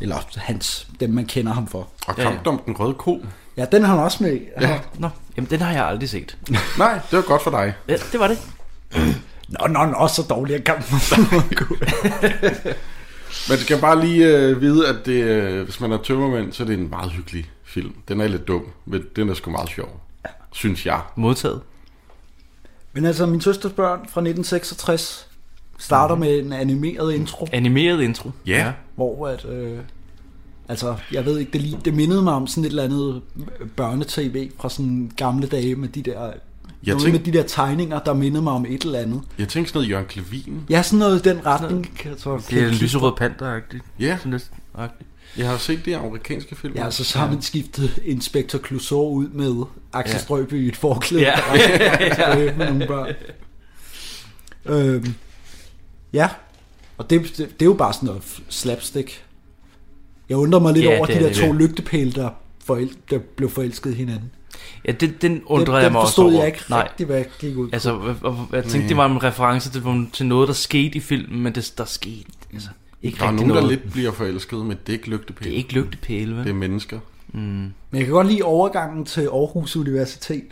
Eller 0.00 0.16
hans, 0.36 0.86
dem 1.00 1.10
man 1.10 1.26
kender 1.26 1.52
ham 1.52 1.66
for. 1.66 1.88
Og 2.06 2.14
Ja, 2.18 2.22
ja. 2.22 2.30
kampen 2.30 2.48
om 2.52 2.60
den 2.66 2.76
røde 2.80 2.94
ko. 2.94 3.22
Ja, 3.56 3.64
den 3.72 3.82
er 3.82 3.86
han 3.86 3.98
også 3.98 4.22
med 4.22 4.32
i. 4.32 4.40
Ja. 4.60 4.78
Nå, 4.98 5.08
jamen 5.36 5.50
den 5.50 5.60
har 5.60 5.72
jeg 5.72 5.84
aldrig 5.86 6.08
set. 6.10 6.36
Nej, 6.78 6.94
det 7.10 7.16
var 7.16 7.22
godt 7.22 7.42
for 7.42 7.50
dig. 7.50 7.74
Ja, 7.88 7.96
det 8.12 8.20
var 8.20 8.28
det. 8.28 8.38
Nå, 9.48 9.66
nå, 9.66 9.84
nå, 9.86 10.08
så 10.08 10.22
dårlig 10.30 10.54
er 10.54 10.60
kampen. 10.60 10.98
Man 13.48 13.58
skal 13.58 13.80
bare 13.80 14.00
lige 14.06 14.36
øh, 14.38 14.60
vide, 14.60 14.88
at 14.88 14.96
det, 15.06 15.22
øh, 15.24 15.62
hvis 15.64 15.80
man 15.80 15.92
er 15.92 15.98
tømmermænd, 15.98 16.52
så 16.52 16.62
er 16.62 16.66
det 16.66 16.78
en 16.78 16.90
meget 16.90 17.12
hyggelig 17.12 17.50
film. 17.64 17.92
Den 18.08 18.20
er 18.20 18.28
lidt 18.28 18.48
dum, 18.48 18.62
men 18.86 19.02
den 19.16 19.28
er 19.28 19.34
sgu 19.34 19.50
meget 19.50 19.68
sjov. 19.68 20.00
Synes 20.52 20.86
jeg. 20.86 21.00
Modtaget. 21.16 21.60
Men 22.92 23.04
altså, 23.04 23.26
min 23.26 23.40
søsters 23.40 23.72
børn 23.72 23.98
fra 23.98 24.20
1966 24.20 25.28
starter 25.78 26.14
Mhm. 26.14 26.20
med 26.20 26.38
en 26.38 26.52
animeret 26.52 27.14
intro, 27.14 27.48
Animeret 27.52 28.02
intro. 28.02 28.30
Ja. 28.46 28.72
hvor 28.96 29.28
at... 29.28 29.44
Øh, 29.44 29.78
altså, 30.68 30.96
jeg 31.12 31.24
ved 31.24 31.38
ikke, 31.38 31.52
det, 31.52 31.60
lige, 31.60 31.78
det 31.84 31.94
mindede 31.94 32.22
mig 32.22 32.32
om 32.34 32.46
sådan 32.46 32.64
et 32.64 32.68
eller 32.68 32.82
andet 32.82 33.22
børnetv 33.76 34.50
fra 34.60 34.68
sådan 34.70 35.10
gamle 35.16 35.46
dage 35.46 35.74
med 35.74 35.88
de 35.88 36.02
der... 36.02 36.32
Jeg 36.86 36.94
noget 36.94 37.02
tænk- 37.12 37.26
med 37.26 37.32
de 37.32 37.38
der 37.38 37.44
tegninger, 37.44 37.98
der 38.00 38.14
mindede 38.14 38.42
mig 38.42 38.52
om 38.52 38.66
et 38.68 38.82
eller 38.82 38.98
andet. 38.98 39.20
Jeg 39.38 39.48
tænkte 39.48 39.68
sådan 39.72 39.78
noget 39.78 39.90
Jørgen 39.90 40.06
Klevin. 40.06 40.60
Ja, 40.70 40.82
sådan 40.82 40.98
noget 40.98 41.26
i 41.26 41.28
den 41.28 41.46
retning. 41.46 42.00
Jeg 42.04 42.12
så 42.16 42.42
Det 42.50 42.62
er 42.62 42.68
en 42.68 42.74
lyserød 42.74 43.12
på. 43.12 43.16
panda-agtigt. 43.24 43.84
Ja. 44.00 44.16
Sådan 44.18 44.32
lidt 44.32 44.50
agtigt. 44.74 45.10
Jeg 45.36 45.48
har 45.48 45.56
set 45.56 45.84
de 45.84 45.96
amerikanske 45.96 46.56
film. 46.56 46.74
Ja, 46.76 46.90
så, 46.90 47.04
så 47.04 47.18
har 47.18 47.30
man 47.30 47.42
skiftet 47.42 47.98
Inspector 48.04 48.58
Clouseau 48.66 49.08
ud 49.12 49.28
med 49.28 49.64
Axel 49.92 50.14
Ja. 50.14 50.18
Strøby 50.22 50.64
i 50.64 50.68
et 50.68 50.76
forklæde. 50.76 51.22
Ja. 51.24 51.34
der 52.16 52.24
er 52.24 52.56
med 52.56 52.66
nogle 52.66 52.86
børn. 52.86 53.14
Øhm, 54.66 55.14
ja, 56.12 56.28
og 56.98 57.10
det, 57.10 57.22
det, 57.22 57.36
det 57.38 57.62
er 57.62 57.66
jo 57.66 57.72
bare 57.74 57.92
sådan 57.92 58.06
noget 58.06 58.22
slapstick. 58.48 59.24
Jeg 60.28 60.36
undrer 60.36 60.60
mig 60.60 60.72
lidt 60.74 60.84
Ja, 60.84 60.96
over 60.96 61.06
det 61.06 61.14
de 61.14 61.18
er 61.18 61.22
der 61.22 61.28
det, 61.28 61.36
to 61.38 61.46
ja. 61.46 61.52
lygtepæle, 61.52 62.12
der, 62.12 62.30
forel, 62.64 62.90
der 63.10 63.18
blev 63.36 63.50
forelsket 63.50 63.94
hinanden. 63.94 64.30
Ja, 64.86 64.92
den, 64.92 65.14
den 65.22 65.42
undrer 65.46 65.74
den, 65.74 65.82
jeg 65.82 65.92
mig 65.92 66.00
også 66.00 66.10
forstod 66.10 66.24
over. 66.32 66.38
jeg 66.38 66.46
ikke 66.46 66.64
Nej. 66.70 66.82
rigtig, 66.82 67.06
hvad 67.06 67.16
jeg 67.16 67.26
gik 67.38 67.56
ud 67.56 67.68
på. 67.68 67.74
Altså, 67.74 67.92
og, 67.92 68.16
og, 68.22 68.48
jeg 68.52 68.64
tænkte, 68.64 68.88
det 68.88 68.96
var 68.96 69.06
en 69.06 69.22
reference 69.22 69.70
til, 69.70 69.82
til 70.12 70.26
noget, 70.26 70.48
der 70.48 70.54
skete 70.54 70.96
i 70.96 71.00
filmen, 71.00 71.40
men 71.42 71.54
det, 71.54 71.74
der 71.78 71.84
skete 71.84 72.24
altså, 72.52 72.68
ikke 73.02 73.18
Der 73.18 73.24
er 73.24 73.28
rigtig 73.28 73.46
nogen, 73.46 73.56
der 73.56 73.62
noget. 73.68 73.78
lidt 73.82 73.92
bliver 73.92 74.12
forelsket, 74.12 74.58
men 74.58 74.76
det 74.86 74.92
er 74.92 74.92
ikke 74.92 75.10
lygtepæle. 75.10 75.50
Det 75.50 75.54
er 75.54 75.56
ikke 75.58 75.72
lygtepæle, 75.72 76.36
vel? 76.36 76.44
Det 76.44 76.50
er 76.50 76.54
mennesker. 76.54 76.98
Mm. 77.32 77.40
Men 77.40 77.74
jeg 77.92 78.04
kan 78.04 78.12
godt 78.14 78.26
lide 78.26 78.42
overgangen 78.42 79.04
til 79.04 79.20
Aarhus 79.20 79.76
Universitet. 79.76 80.44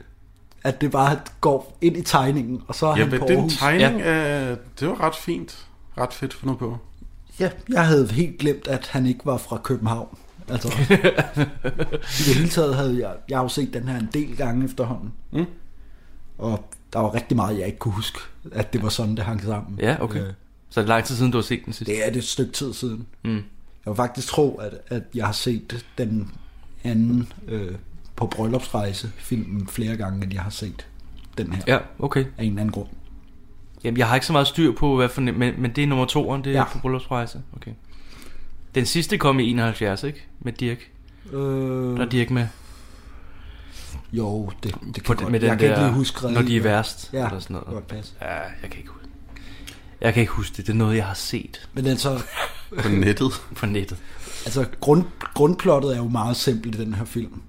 At 0.64 0.80
det 0.80 0.90
bare 0.90 1.18
går 1.40 1.78
ind 1.80 1.96
i 1.96 2.02
tegningen, 2.02 2.62
og 2.68 2.74
så 2.74 2.86
er 2.86 2.90
Ja, 2.96 3.02
han 3.02 3.10
men 3.10 3.20
på 3.20 3.26
den 3.28 3.36
Aarhus. 3.36 3.56
tegning, 3.56 4.00
ja. 4.00 4.50
øh, 4.50 4.56
det 4.80 4.88
var 4.88 5.00
ret 5.00 5.14
fint. 5.14 5.66
Ret 5.98 6.12
fedt 6.12 6.34
fundet 6.34 6.58
på. 6.58 6.78
Ja, 7.40 7.50
jeg 7.68 7.86
havde 7.86 8.08
helt 8.12 8.38
glemt, 8.38 8.68
at 8.68 8.86
han 8.86 9.06
ikke 9.06 9.20
var 9.24 9.36
fra 9.36 9.60
København. 9.64 10.08
Altså, 10.48 10.68
i 12.02 12.22
det 12.28 12.34
hele 12.36 12.48
taget 12.48 12.74
havde 12.76 13.00
jeg, 13.00 13.14
jeg 13.28 13.38
har 13.38 13.42
jo 13.42 13.48
set 13.48 13.74
den 13.74 13.88
her 13.88 13.98
en 13.98 14.08
del 14.14 14.36
gange 14.36 14.64
efterhånden. 14.64 15.12
Mm. 15.32 15.44
Og 16.38 16.70
der 16.92 16.98
var 16.98 17.14
rigtig 17.14 17.36
meget, 17.36 17.58
jeg 17.58 17.66
ikke 17.66 17.78
kunne 17.78 17.94
huske, 17.94 18.18
at 18.52 18.72
det 18.72 18.82
var 18.82 18.88
sådan, 18.88 19.16
det 19.16 19.24
hang 19.24 19.42
sammen. 19.42 19.78
Ja, 19.80 19.96
okay. 20.00 20.20
Øh, 20.20 20.32
Så 20.70 20.80
er 20.80 20.82
det 20.84 20.88
lang 20.88 21.04
tid 21.04 21.16
siden, 21.16 21.30
du 21.32 21.38
har 21.38 21.42
set 21.42 21.62
den 21.64 21.72
sidste? 21.72 21.92
det 21.92 22.06
er 22.06 22.10
det 22.10 22.18
et 22.18 22.24
stykke 22.24 22.52
tid 22.52 22.72
siden. 22.72 23.06
Mm. 23.24 23.30
Jeg 23.34 23.42
vil 23.86 23.96
faktisk 23.96 24.28
tro, 24.28 24.56
at, 24.56 24.74
at 24.88 25.02
jeg 25.14 25.26
har 25.26 25.32
set 25.32 25.84
den 25.98 26.30
anden 26.84 27.32
øh, 27.48 27.74
på 28.16 28.26
bryllupsrejse 28.26 29.10
filmen 29.16 29.66
flere 29.66 29.96
gange, 29.96 30.24
end 30.24 30.32
jeg 30.34 30.42
har 30.42 30.50
set 30.50 30.86
den 31.38 31.52
her. 31.52 31.62
Ja, 31.66 31.78
okay. 31.98 32.24
Af 32.38 32.44
en 32.44 32.48
eller 32.48 32.60
anden 32.60 32.72
grund. 32.72 32.88
Jamen, 33.84 33.98
jeg 33.98 34.08
har 34.08 34.14
ikke 34.14 34.26
så 34.26 34.32
meget 34.32 34.46
styr 34.46 34.72
på, 34.72 34.96
hvad 34.96 35.08
for, 35.08 35.20
men, 35.20 35.36
men 35.58 35.70
det 35.76 35.84
er 35.84 35.86
nummer 35.86 36.04
toeren, 36.04 36.44
det 36.44 36.50
er 36.52 36.56
Ja. 36.58 36.64
på 36.72 36.78
bryllupsrejse. 36.78 37.42
Okay. 37.56 37.70
Den 38.76 38.86
sidste 38.86 39.18
kom 39.18 39.40
i 39.40 39.50
71, 39.50 40.02
ikke? 40.04 40.24
Med 40.40 40.52
Dirk. 40.52 40.78
Øh, 41.32 41.40
Der 41.96 42.00
er 42.04 42.08
Dirk 42.08 42.30
med. 42.30 42.46
Jo, 44.12 44.50
det, 44.62 44.74
det 44.94 45.02
På 45.04 45.14
kan 45.14 45.16
den, 45.16 45.22
godt. 45.24 45.32
med 45.32 45.40
den 45.40 45.48
jeg 45.48 45.58
kan 45.58 45.68
der, 45.68 45.74
ikke 45.76 45.86
lige 45.86 45.94
huske 45.94 46.32
når 46.32 46.42
de 46.42 46.56
er 46.56 46.60
værst. 46.62 47.10
Ja, 47.12 47.26
eller 47.26 47.40
sådan 47.40 47.54
noget. 47.54 47.68
godt 47.68 47.86
passe. 47.86 48.12
Ja, 48.22 48.34
jeg 48.34 48.70
kan 48.70 48.78
ikke 48.78 48.88
huske 48.90 49.08
Jeg 50.00 50.14
kan 50.14 50.20
ikke 50.20 50.32
huske 50.32 50.56
det. 50.56 50.66
Det 50.66 50.72
er 50.72 50.76
noget, 50.76 50.96
jeg 50.96 51.04
har 51.06 51.14
set 51.14 51.68
Men 51.74 51.86
altså, 51.86 52.22
På 52.82 52.88
nettet. 52.88 53.32
på 53.56 53.66
nettet. 53.66 53.98
altså 54.44 54.66
grund, 54.80 55.04
grundplottet 55.34 55.92
er 55.92 55.96
jo 55.96 56.08
meget 56.08 56.36
simpelt 56.36 56.74
i 56.74 56.78
den 56.78 56.94
her 56.94 57.04
film. 57.04 57.42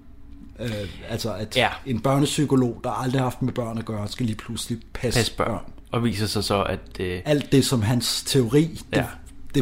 Øh, 0.59 0.69
altså 1.09 1.33
at 1.33 1.55
Ja. 1.57 1.69
en 1.85 1.99
børnepsykolog, 1.99 2.81
der 2.83 2.89
aldrig 2.89 3.21
har 3.21 3.25
haft 3.25 3.41
med 3.41 3.53
børn 3.53 3.77
at 3.77 3.85
gøre, 3.85 4.07
skal 4.07 4.25
lige 4.25 4.35
pludselig 4.37 4.79
passe, 4.93 5.19
Pas 5.19 5.29
børn. 5.29 5.61
Og 5.91 6.03
viser 6.03 6.25
sig 6.27 6.43
så, 6.43 6.63
at 6.63 6.79
øh, 6.99 7.21
Alt 7.25 7.51
det, 7.51 7.65
som 7.65 7.81
hans 7.81 8.23
teori, 8.23 8.81
Ja. 8.93 8.97
det 8.97 9.05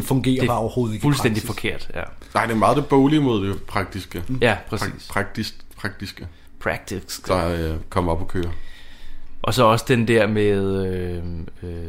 fungerer 0.04 0.40
det 0.40 0.48
bare 0.48 0.58
overhovedet 0.58 0.94
ikke 0.94 1.02
i 1.02 1.06
fuldstændig 1.06 1.42
praksis. 1.42 1.46
forkert. 1.46 1.90
Ja, 1.94 2.02
Nej, 2.34 2.46
det 2.46 2.52
er 2.52 2.56
meget 2.58 2.76
det 2.76 2.86
boglige 2.86 3.20
mod 3.20 3.46
det 3.48 3.62
praktiske. 3.62 4.22
ja 4.40 4.54
Pra- 4.54 4.68
præcis. 4.68 5.08
praktisk, 5.10 5.54
praktiske, 5.76 6.26
Practice. 6.60 7.22
der 7.26 7.48
øh, 7.72 7.76
kommer 7.90 8.12
op 8.12 8.20
og 8.20 8.28
kører. 8.28 8.50
Og 9.42 9.54
så 9.54 9.64
også 9.64 9.84
den 9.88 10.08
der 10.08 10.26
med 10.26 10.86
øh, 10.86 11.22
øh, 11.62 11.86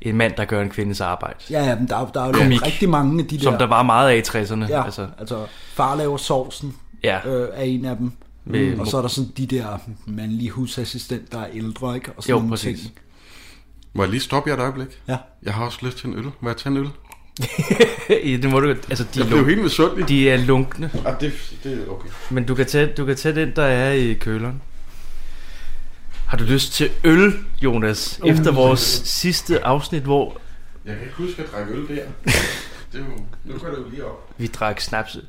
en 0.00 0.16
mand, 0.16 0.32
der 0.36 0.44
gør 0.44 0.62
en 0.62 0.70
kvindes 0.70 1.00
arbejde. 1.00 1.38
Ja, 1.50 1.64
ja, 1.64 1.74
men 1.76 1.88
der, 1.88 1.96
er- 1.96 2.06
der 2.10 2.20
er 2.22 2.26
jo 2.26 2.32
Komik. 2.32 2.66
rigtig 2.66 2.88
mange 2.88 3.22
af 3.22 3.28
de 3.28 3.36
der... 3.36 3.42
Som 3.42 3.58
der 3.58 3.66
var 3.66 3.82
meget 3.82 4.10
af 4.10 4.16
i 4.16 4.20
60'erne. 4.20 4.68
Ja, 4.68 4.84
Altså, 4.84 5.08
altså, 5.18 5.46
far 5.72 5.94
laver 5.96 6.16
sovsen, 6.16 6.76
ja. 7.04 7.28
øh, 7.28 7.48
er 7.52 7.62
en 7.62 7.84
af 7.84 7.96
dem. 7.96 8.12
Med- 8.44 8.78
og 8.78 8.86
så 8.86 8.96
er 8.96 9.00
der 9.00 9.08
sådan 9.08 9.30
de 9.36 9.46
der 9.46 9.78
mandlige 10.06 10.50
husassistenter, 10.50 11.38
der 11.38 11.44
er 11.44 11.50
ældre, 11.52 11.94
ikke? 11.94 12.12
Og 12.16 12.22
sådan 12.22 12.30
Jo, 12.30 12.36
nogle 12.38 12.50
præcis. 12.50 12.80
ting. 12.80 12.92
Må 13.92 14.02
jeg 14.02 14.10
lige 14.10 14.20
stoppe 14.20 14.50
jer 14.50 14.56
et 14.56 14.60
øjeblik? 14.60 14.88
Ja. 15.08 15.16
Jeg 15.42 15.54
har 15.54 15.64
også 15.64 15.78
lyst 15.82 15.98
til 15.98 16.06
en 16.10 16.18
øl. 16.18 16.24
Må 16.40 16.48
jeg 16.48 16.56
tage 16.56 16.70
en 16.70 16.76
øl? 16.76 16.88
Ja, 18.08 18.36
det 18.36 18.50
må 18.50 18.60
du, 18.60 18.68
altså, 18.68 19.04
de, 19.04 19.08
Jeg 19.20 19.24
er 19.24 19.28
blev 19.28 19.46
helt 19.46 19.62
misundelig. 19.62 20.08
de 20.08 20.30
er 20.30 20.36
lunkne. 20.36 20.90
Ah, 21.06 21.20
det, 21.20 21.32
det 21.64 21.72
er 21.72 21.90
okay. 21.92 22.08
Men 22.30 22.44
du 22.44 22.54
kan, 22.54 22.66
tage, 22.66 22.86
du 22.86 23.04
kan 23.04 23.16
tage 23.16 23.34
den, 23.34 23.52
der 23.56 23.62
er 23.64 23.92
i 23.92 24.12
køleren. 24.14 24.62
Har 26.26 26.36
du 26.38 26.44
lyst 26.44 26.72
til 26.72 26.90
øl, 27.04 27.32
Jonas? 27.62 28.20
Uh. 28.22 28.28
Efter 28.30 28.52
vores 28.52 28.80
sidste 29.04 29.64
afsnit, 29.64 30.02
hvor 30.02 30.40
Jeg 30.86 30.94
kan 30.94 31.02
ikke 31.04 31.16
huske 31.16 31.42
at 31.42 31.48
drikke 31.52 31.72
øl 31.72 31.96
der. 31.96 32.02
Det 32.92 33.00
er 33.00 33.04
jo, 33.04 33.52
nu 33.52 33.58
går 33.58 33.68
det 33.68 33.76
jo 33.78 33.88
lige 33.90 34.04
op. 34.04 34.30
vi 34.38 34.46
drak 34.46 34.80
snapse. 34.80 35.20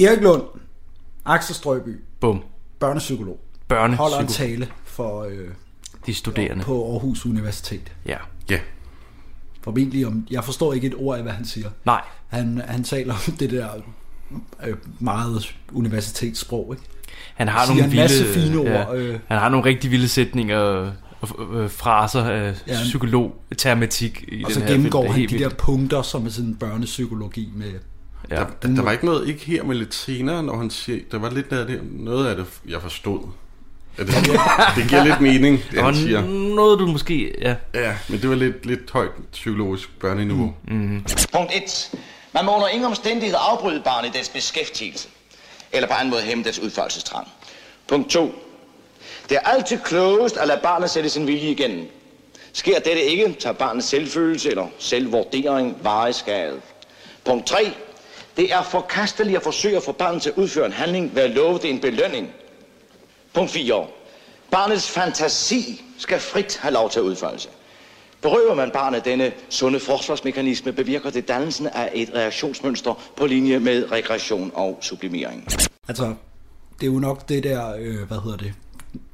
Erik 0.00 0.20
Lund, 0.22 0.42
Axel 1.26 1.54
Strøby, 1.54 2.00
Bum. 2.20 2.42
Børnepsykolog, 2.80 3.40
Børnepsykolog. 3.68 4.10
holder 4.10 4.26
en 4.28 4.32
tale 4.32 4.68
for 4.84 5.22
øh, 5.24 5.48
De 6.06 6.14
studerende. 6.14 6.64
på 6.64 6.92
Aarhus 6.92 7.26
Universitet. 7.26 7.92
Ja. 8.06 8.16
Ja. 8.50 8.58
Formentlig 9.62 10.06
om, 10.06 10.26
jeg 10.30 10.44
forstår 10.44 10.72
ikke 10.72 10.86
et 10.86 10.94
ord 10.96 11.16
af, 11.16 11.22
hvad 11.22 11.32
han 11.32 11.44
siger. 11.44 11.70
Nej. 11.84 12.00
Han, 12.28 12.62
han 12.66 12.84
taler 12.84 13.14
om 13.28 13.32
det 13.36 13.50
der 13.50 13.68
øh, 14.66 14.76
meget 14.98 15.54
universitetssprog, 15.72 16.74
ikke? 16.74 16.84
Han 17.34 17.48
har 17.48 17.64
Siger 17.66 17.68
nogle 17.74 17.84
en 17.84 17.90
vilde, 17.90 18.02
masse 18.02 18.24
fine 18.24 18.58
ord. 18.58 18.66
Ja, 18.66 18.94
Øh, 18.94 19.20
han 19.26 19.38
har 19.38 19.48
nogle 19.48 19.64
rigtig 19.66 19.90
vilde 19.90 20.08
sætninger 20.08 20.58
og, 20.58 20.92
og 21.20 21.28
øh, 21.54 21.70
fraser 21.70 22.24
af 22.24 22.42
Ja. 22.66 22.72
ja. 22.74 22.82
psykolog-termatik 22.82 24.24
i 24.28 24.44
og 24.44 24.48
den 24.50 24.54
så 24.54 24.60
her 24.60 24.66
gennemgår 24.72 25.12
film. 25.12 25.28
Han 25.30 25.38
de 25.38 25.44
der 25.44 25.50
punkter, 25.50 26.02
som 26.02 26.26
er 26.26 26.30
sådan 26.30 26.54
børnepsykologi 26.56 27.52
med... 27.56 27.72
Ja. 28.30 28.34
Der, 28.36 28.46
der, 28.62 28.74
der 28.74 28.82
var 28.82 28.92
ikke 28.92 29.04
noget, 29.06 29.28
ikke 29.28 29.44
her, 29.44 29.62
men 29.62 29.76
lidt 29.76 29.94
senere, 29.94 30.42
når 30.42 30.56
han 30.56 30.70
siger, 30.70 31.00
der 31.10 31.18
var 31.18 31.30
lidt 31.30 31.52
af 31.52 31.66
det, 31.66 31.80
noget 31.92 32.26
af 32.26 32.36
det, 32.36 32.46
jeg 32.68 32.82
forstod. 32.82 33.20
Ja, 33.98 34.04
det, 34.04 34.14
det 34.76 34.88
giver 34.88 35.04
lidt 35.04 35.20
mening, 35.20 35.64
det 35.70 35.82
han 35.82 35.94
siger. 35.94 36.22
noget, 36.54 36.78
du 36.78 36.86
måske... 36.86 37.34
Ja. 37.40 37.54
Ja, 37.74 37.96
men 38.08 38.20
det 38.20 38.30
var 38.30 38.36
lidt, 38.36 38.66
lidt 38.66 38.90
højt 38.90 39.10
psykologisk 39.32 39.98
børneniveau. 40.00 40.54
Mm. 40.68 41.04
Punkt 41.32 41.52
1. 41.54 41.90
Man 42.34 42.44
må 42.44 42.54
under 42.54 42.68
ingen 42.68 42.86
omstændighed 42.86 43.36
afbryde 43.40 43.82
barnet 43.84 44.08
i 44.08 44.18
dets 44.18 44.28
beskæftigelse, 44.28 45.08
eller 45.72 45.88
på 45.88 45.94
anden 45.94 46.10
måde 46.10 46.22
hæmme 46.22 46.44
dets 46.44 46.58
udførelsestrang. 46.58 47.28
Punkt 47.88 48.10
2. 48.10 48.34
Det 49.28 49.36
er 49.36 49.48
altid 49.50 49.78
klogest 49.84 50.36
at 50.36 50.48
lade 50.48 50.60
barnet 50.62 50.90
sætte 50.90 51.10
sin 51.10 51.26
vilje 51.26 51.50
igennem. 51.50 51.86
Sker 52.52 52.74
dette 52.74 53.02
ikke, 53.02 53.36
tager 53.40 53.54
barnets 53.54 53.86
selvfølelse 53.86 54.50
eller 54.50 54.66
selvvurdering 54.78 55.76
varig 55.82 56.14
skade. 56.14 56.60
Punkt 57.24 57.46
3. 57.46 57.72
Det 58.36 58.52
er 58.52 58.62
forkasteligt 58.62 59.36
at 59.36 59.42
forsøge 59.42 59.76
at 59.76 59.82
få 59.82 59.92
barnet 59.92 60.22
til 60.22 60.30
at 60.30 60.36
udføre 60.36 60.66
en 60.66 60.72
handling 60.72 61.14
ved 61.14 61.22
at 61.22 61.30
love 61.30 61.58
det 61.58 61.70
en 61.70 61.80
belønning. 61.80 62.28
Punkt 63.34 63.50
4. 63.50 63.86
Barnets 64.50 64.90
fantasi 64.90 65.84
skal 65.98 66.20
frit 66.20 66.56
have 66.56 66.74
lov 66.74 66.90
til 66.90 66.98
at 66.98 67.02
udfolde 67.02 67.38
sig. 67.38 67.50
Berøver 68.22 68.54
man 68.54 68.70
barnet 68.70 69.04
denne 69.04 69.32
sunde 69.48 69.80
forsvarsmekanisme, 69.80 70.72
bevirker 70.72 71.10
det 71.10 71.28
dannelsen 71.28 71.66
af 71.66 71.90
et 71.94 72.10
reaktionsmønster 72.14 73.02
på 73.16 73.26
linje 73.26 73.58
med 73.58 73.92
regression 73.92 74.50
og 74.54 74.78
sublimering. 74.80 75.46
Altså, 75.88 76.14
det 76.80 76.86
er 76.86 76.92
jo 76.92 76.98
nok 76.98 77.28
det 77.28 77.42
der, 77.44 77.74
øh, 77.78 78.08
hvad 78.08 78.18
hedder 78.24 78.36
det, 78.36 78.54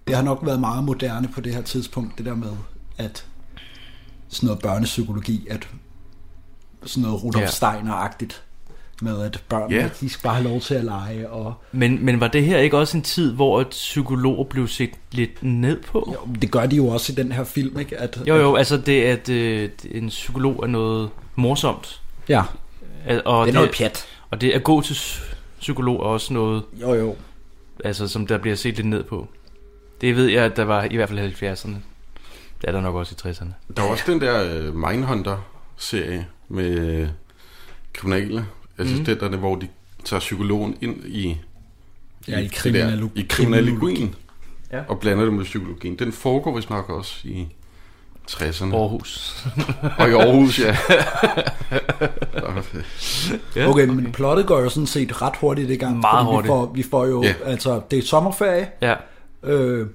det 0.06 0.16
har 0.16 0.22
nok 0.22 0.38
været 0.42 0.60
meget 0.60 0.84
moderne 0.84 1.28
på 1.28 1.40
det 1.40 1.54
her 1.54 1.62
tidspunkt, 1.62 2.18
det 2.18 2.26
der 2.26 2.34
med, 2.34 2.52
at 2.98 3.26
sådan 4.28 4.46
noget 4.46 4.62
børnepsykologi, 4.62 5.46
at 5.50 5.68
sådan 6.84 7.02
noget 7.02 7.24
Rudolf 7.24 7.42
Ja. 7.42 7.48
Steiner-agtigt, 7.50 8.42
med 9.02 9.22
at 9.22 9.42
børn, 9.48 9.70
Ja. 9.72 9.88
de 10.00 10.08
skal 10.08 10.22
bare 10.22 10.34
have 10.34 10.48
lov 10.48 10.60
til 10.60 10.74
at 10.74 10.84
lege, 10.84 11.30
og 11.30 11.54
Men, 11.72 12.04
men 12.04 12.20
var 12.20 12.28
det 12.28 12.44
her 12.44 12.58
ikke 12.58 12.78
også 12.78 12.96
en 12.96 13.02
tid, 13.02 13.32
hvor 13.32 13.60
et 13.60 13.68
psykologer 13.68 14.44
blev 14.44 14.68
set 14.68 14.90
lidt 15.12 15.42
ned 15.42 15.80
på? 15.82 16.14
Jo, 16.26 16.34
det 16.42 16.50
gør 16.50 16.66
de 16.66 16.76
jo 16.76 16.86
også 16.88 17.12
i 17.12 17.14
den 17.14 17.32
her 17.32 17.44
film, 17.44 17.78
ikke? 17.78 17.96
At, 18.00 18.18
Jo, 18.28 18.34
jo, 18.36 18.54
altså 18.56 18.76
det, 18.76 19.02
at 19.02 19.28
øh, 19.28 19.68
en 19.90 20.08
psykolog 20.08 20.62
er 20.62 20.66
noget 20.66 21.10
morsomt. 21.36 22.00
Ja. 22.28 22.42
Og 23.24 23.46
Det 23.46 23.50
er 23.52 23.54
noget 23.54 23.70
pjat. 23.78 24.06
Og 24.30 24.40
det 24.40 24.50
at 24.52 24.64
gå 24.64 24.80
til 24.80 24.94
psy- 24.94 25.34
psykolog 25.60 25.96
er 26.00 26.04
også 26.04 26.32
noget... 26.32 26.62
Jo, 26.80 26.94
jo. 26.94 27.16
Altså, 27.84 28.08
som 28.08 28.26
der 28.26 28.38
bliver 28.38 28.56
set 28.56 28.76
lidt 28.76 28.86
ned 28.86 29.02
på. 29.02 29.28
Det 30.00 30.16
ved 30.16 30.26
jeg, 30.26 30.44
at 30.44 30.56
der 30.56 30.64
var 30.64 30.84
i 30.90 30.96
hvert 30.96 31.08
fald 31.08 31.18
i 31.42 31.46
70'erne. 31.46 31.74
Det 32.60 32.68
er 32.68 32.72
der 32.72 32.80
nok 32.80 32.94
også 32.94 33.14
i 33.26 33.30
60'erne. 33.30 33.74
Der 33.76 33.82
var 33.82 33.88
også 33.88 34.04
den 34.06 34.20
der 34.20 34.68
uh, 34.68 34.74
Mindhunter-serie 34.74 36.26
med 36.48 37.00
uh, 37.02 37.08
kriminelle 37.92 38.46
assistenterne, 38.78 39.36
mm. 39.36 39.40
hvor 39.42 39.54
de 39.54 39.68
tager 40.04 40.20
psykologen 40.20 40.76
ind 40.80 41.04
i, 41.04 41.36
Ja, 42.28 42.38
i 42.38 42.46
kriminalo- 42.46 43.10
i 43.14 43.26
kriminalogien 43.28 44.14
Ja. 44.72 44.80
og 44.88 45.00
blander 45.00 45.24
det 45.24 45.32
med 45.34 45.44
psykologien. 45.44 45.96
Den 45.98 46.12
foregår 46.12 46.56
vist 46.56 46.70
nok 46.70 46.90
også 46.90 47.14
i 47.24 47.46
60'erne. 48.30 48.74
Aarhus. 48.74 49.44
og 49.98 50.08
i 50.08 50.12
Aarhus, 50.12 50.58
ja. 50.60 50.76
Ja. 53.56 53.68
Okay, 53.70 53.84
men 53.86 54.12
plottet 54.12 54.46
går 54.46 54.60
jo 54.60 54.68
sådan 54.68 54.86
set 54.86 55.22
ret 55.22 55.34
hurtigt 55.40 55.70
i 55.70 55.76
gang. 55.76 56.00
Meget 56.00 56.24
hurtigt. 56.26 56.44
Vi 56.44 56.48
får, 56.48 56.72
vi 56.74 56.82
får 56.82 57.06
jo, 57.06 57.22
Ja. 57.22 57.34
altså, 57.44 57.80
det 57.90 57.98
er 57.98 58.02
sommerferie. 58.02 58.68
Ja. 58.82 58.94
Øh, 59.42 59.86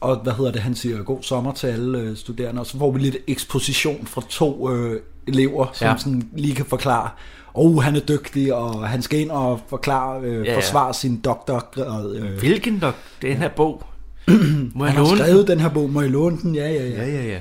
og 0.00 0.16
hvad 0.16 0.32
hedder 0.32 0.52
det, 0.52 0.62
han 0.62 0.74
siger, 0.74 1.02
god 1.02 1.22
sommer 1.22 1.52
til 1.52 1.66
alle 1.66 1.98
øh, 1.98 2.16
studerende. 2.16 2.60
Og 2.60 2.66
så 2.66 2.78
får 2.78 2.90
vi 2.92 2.98
lidt 2.98 3.16
eksposition 3.26 4.06
fra 4.06 4.22
to 4.28 4.70
øh, 4.70 5.00
elever, 5.26 5.66
som 5.72 5.86
Ja. 5.88 5.96
sådan 5.98 6.28
lige 6.36 6.54
kan 6.54 6.64
forklare, 6.66 7.10
oh, 7.54 7.82
han 7.82 7.96
er 7.96 8.00
dygtig, 8.00 8.54
og 8.54 8.88
han 8.88 9.02
skal 9.02 9.18
ind 9.20 9.30
og 9.30 9.60
forklare, 9.68 10.20
øh, 10.22 10.46
Ja, 10.46 10.50
ja. 10.50 10.56
forsvare 10.56 10.94
sin 10.94 11.20
doktorgrad. 11.20 12.16
Øh. 12.16 12.38
Hvilken 12.38 12.78
dok? 12.80 12.94
Den 13.22 13.36
her 13.36 13.48
bog? 13.48 13.86
Må 14.74 14.84
jeg 14.84 14.94
Han 14.94 15.06
har 15.06 15.16
skrevet 15.16 15.48
den 15.48 15.60
her 15.60 15.68
bog, 15.68 15.90
må 15.90 16.00
jeg 16.00 16.10
låne 16.10 16.38
den? 16.42 16.54
Ja, 16.54 16.68
ja, 16.70 16.88
ja. 16.88 17.04
Ja, 17.04 17.06
ja, 17.06 17.22
ja. 17.24 17.40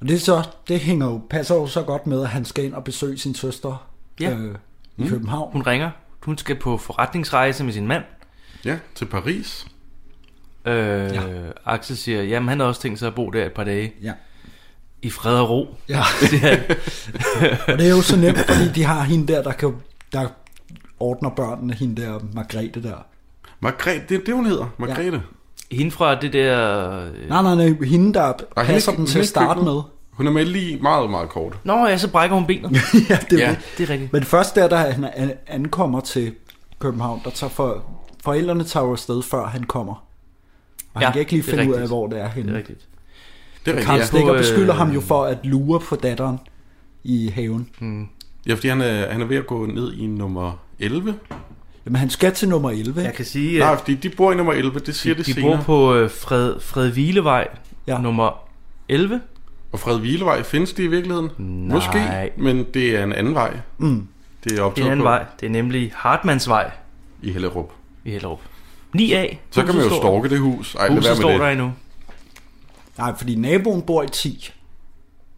Og 0.00 0.08
det, 0.08 0.14
er 0.14 0.18
så, 0.18 0.42
det 0.68 0.80
hænger 0.80 1.06
jo, 1.06 1.20
passer 1.30 1.54
jo 1.54 1.66
så 1.66 1.82
godt 1.82 2.06
med, 2.06 2.22
at 2.22 2.28
han 2.28 2.44
skal 2.44 2.64
ind 2.64 2.74
og 2.74 2.84
besøge 2.84 3.18
sin 3.18 3.34
søster 3.34 3.86
Ja. 4.20 4.30
øh, 4.30 4.54
i 4.98 5.06
København. 5.08 5.52
Hun 5.52 5.62
ringer. 5.62 5.90
Hun 6.22 6.38
skal 6.38 6.56
på 6.56 6.76
forretningsrejse 6.76 7.64
med 7.64 7.72
sin 7.72 7.86
mand. 7.86 8.02
Ja, 8.64 8.78
til 8.94 9.04
Paris. 9.04 9.66
Øh, 10.66 10.74
ja. 11.14 11.20
Axel 11.66 11.96
siger, 11.96 12.22
jamen 12.22 12.48
han 12.48 12.60
har 12.60 12.66
også 12.66 12.80
tænkt 12.80 12.98
sig 12.98 13.08
at 13.08 13.14
bo 13.14 13.30
der 13.30 13.46
et 13.46 13.52
par 13.52 13.64
dage. 13.64 13.92
Ja. 14.02 14.12
I 15.02 15.10
fred 15.10 15.34
og 15.34 15.50
ro. 15.50 15.74
Ja. 15.88 16.02
Det 16.30 16.44
er- 16.44 16.76
og 17.72 17.78
det 17.78 17.86
er 17.86 17.90
jo 17.90 18.02
så 18.02 18.16
nemt, 18.16 18.38
fordi 18.38 18.68
de 18.74 18.84
har 18.84 19.02
hende 19.02 19.32
der, 19.32 19.42
der, 19.42 19.52
kan, 19.52 19.74
der 20.12 20.26
ordner 21.00 21.30
børnene, 21.30 21.74
hende 21.74 22.02
der 22.02 22.18
Margrethe 22.32 22.82
der. 22.82 23.04
Margrethe, 23.60 24.02
det 24.08 24.20
er 24.20 24.24
det, 24.26 24.34
hun 24.34 24.46
hedder. 24.46 24.66
Margrethe. 24.78 25.22
Hende 25.70 25.90
fra 25.90 26.20
det 26.20 26.32
der... 26.32 26.90
øh, 27.06 27.28
Nej, 27.28 27.42
nej, 27.42 27.54
nej, 27.54 27.86
hende 27.86 28.14
der 28.14 28.32
Ej, 28.56 28.64
passer 28.66 28.92
er- 28.92 28.96
dem 28.96 29.06
til 29.06 29.18
at 29.18 29.26
starte 29.28 29.60
med. 29.60 29.80
Hun 30.10 30.26
er 30.26 30.30
med 30.30 30.44
lige 30.44 30.78
meget, 30.82 31.10
meget 31.10 31.28
kort. 31.28 31.58
Nå 31.64 31.86
ja, 31.86 31.98
så 31.98 32.10
brækker 32.10 32.36
hun 32.36 32.46
benet. 32.46 32.70
ja, 33.10 33.18
det 33.30 33.42
er 33.42 33.46
Ja. 33.46 33.50
det. 33.50 33.58
Det 33.78 33.84
er 33.88 33.92
rigtigt. 33.92 34.12
Men 34.12 34.24
først 34.24 34.54
der, 34.54 34.68
da 34.68 34.76
han 34.76 35.04
an- 35.16 35.32
ankommer 35.46 36.00
til 36.00 36.34
København, 36.78 37.20
der 37.24 37.30
tager 37.30 37.50
for, 37.50 37.82
forældrene 38.24 38.64
tager 38.64 38.86
jo 38.86 38.92
afsted, 38.92 39.22
før 39.22 39.46
han 39.46 39.64
kommer. 39.64 40.04
Og 40.94 41.00
Ja, 41.00 41.06
han 41.06 41.12
kan 41.12 41.20
ikke 41.20 41.32
lige 41.32 41.42
finde 41.42 41.62
ud 41.62 41.68
af, 41.68 41.72
rigtigt. 41.72 41.88
hvor 41.90 42.06
det 42.06 42.20
er 42.20 42.28
henne. 42.28 42.48
Det 42.48 42.54
er 42.54 42.58
rigtigt. 42.58 42.80
Det 43.64 43.70
er 43.70 43.76
rigtigt, 43.76 43.86
Karl. 43.86 44.02
Stikker 44.02 44.32
øh, 44.32 44.38
beskylder 44.38 44.74
ham 44.74 44.90
jo 44.90 45.00
for 45.00 45.24
at 45.24 45.38
lure 45.44 45.80
på 45.80 45.96
datteren 45.96 46.38
i 47.04 47.28
haven. 47.34 47.68
Mm. 47.80 48.06
Ja, 48.46 48.54
fordi 48.54 48.68
han 48.68 48.80
er, 48.80 49.12
han 49.12 49.20
er 49.20 49.24
ved 49.26 49.36
at 49.36 49.46
gå 49.46 49.66
ned 49.66 49.92
i 49.92 50.06
nummer 50.06 50.60
11. 50.78 51.14
Jamen, 51.86 51.96
han 51.96 52.10
skal 52.10 52.32
til 52.34 52.48
nummer 52.48 52.70
11. 52.70 53.00
Jeg 53.02 53.14
kan 53.14 53.24
sige, 53.24 53.58
Nej, 53.58 53.76
fordi 53.78 53.94
de 53.94 54.08
bor 54.10 54.32
i 54.32 54.34
nummer 54.36 54.52
11, 54.52 54.78
det 54.80 54.94
siger 54.94 55.14
de, 55.14 55.18
det 55.18 55.26
de 55.26 55.32
senere. 55.34 55.56
bor 55.56 55.62
på 55.62 55.94
øh, 55.94 56.10
Fred, 56.10 56.54
Fred 56.60 56.90
Hvilevej, 56.90 57.48
Ja. 57.86 57.98
nummer 58.00 58.48
11. 58.88 59.20
Og 59.72 59.78
Fred 59.80 59.98
Hvilevej, 59.98 60.42
findes 60.42 60.72
det 60.72 60.82
i 60.82 60.86
virkeligheden? 60.86 61.30
Nej. 61.38 61.74
Måske, 61.74 62.30
men 62.36 62.66
det 62.74 62.96
er 62.96 63.04
en 63.04 63.12
anden 63.12 63.34
vej. 63.34 63.56
Mm. 63.78 64.06
Det 64.44 64.50
er 64.52 64.54
Det 64.54 64.58
er 64.58 64.62
optaget 64.62 64.86
en 64.86 64.92
anden 64.92 65.02
på 65.04 65.08
vej. 65.08 65.24
Det 65.40 65.46
er 65.46 65.50
nemlig 65.50 65.92
Hartmannsvej 65.94 66.70
i 67.22 67.32
Hellerup. 67.32 67.72
i 68.04 68.10
Hellerup. 68.10 68.40
9A. 68.96 69.36
Så 69.50 69.64
kan 69.64 69.74
man 69.74 69.84
jo 69.84 69.90
stalke 69.90 70.28
det 70.28 70.38
hus. 70.38 70.74
Ej, 70.74 70.88
Huset 70.88 71.04
være 71.04 71.16
står 71.16 71.28
med 71.30 71.38
der 71.38 71.44
det. 71.44 71.52
endnu. 71.52 71.72
Nej, 73.00 73.16
fordi 73.16 73.34
naboen 73.34 73.82
bor 73.82 74.02
i 74.02 74.08
10. 74.08 74.52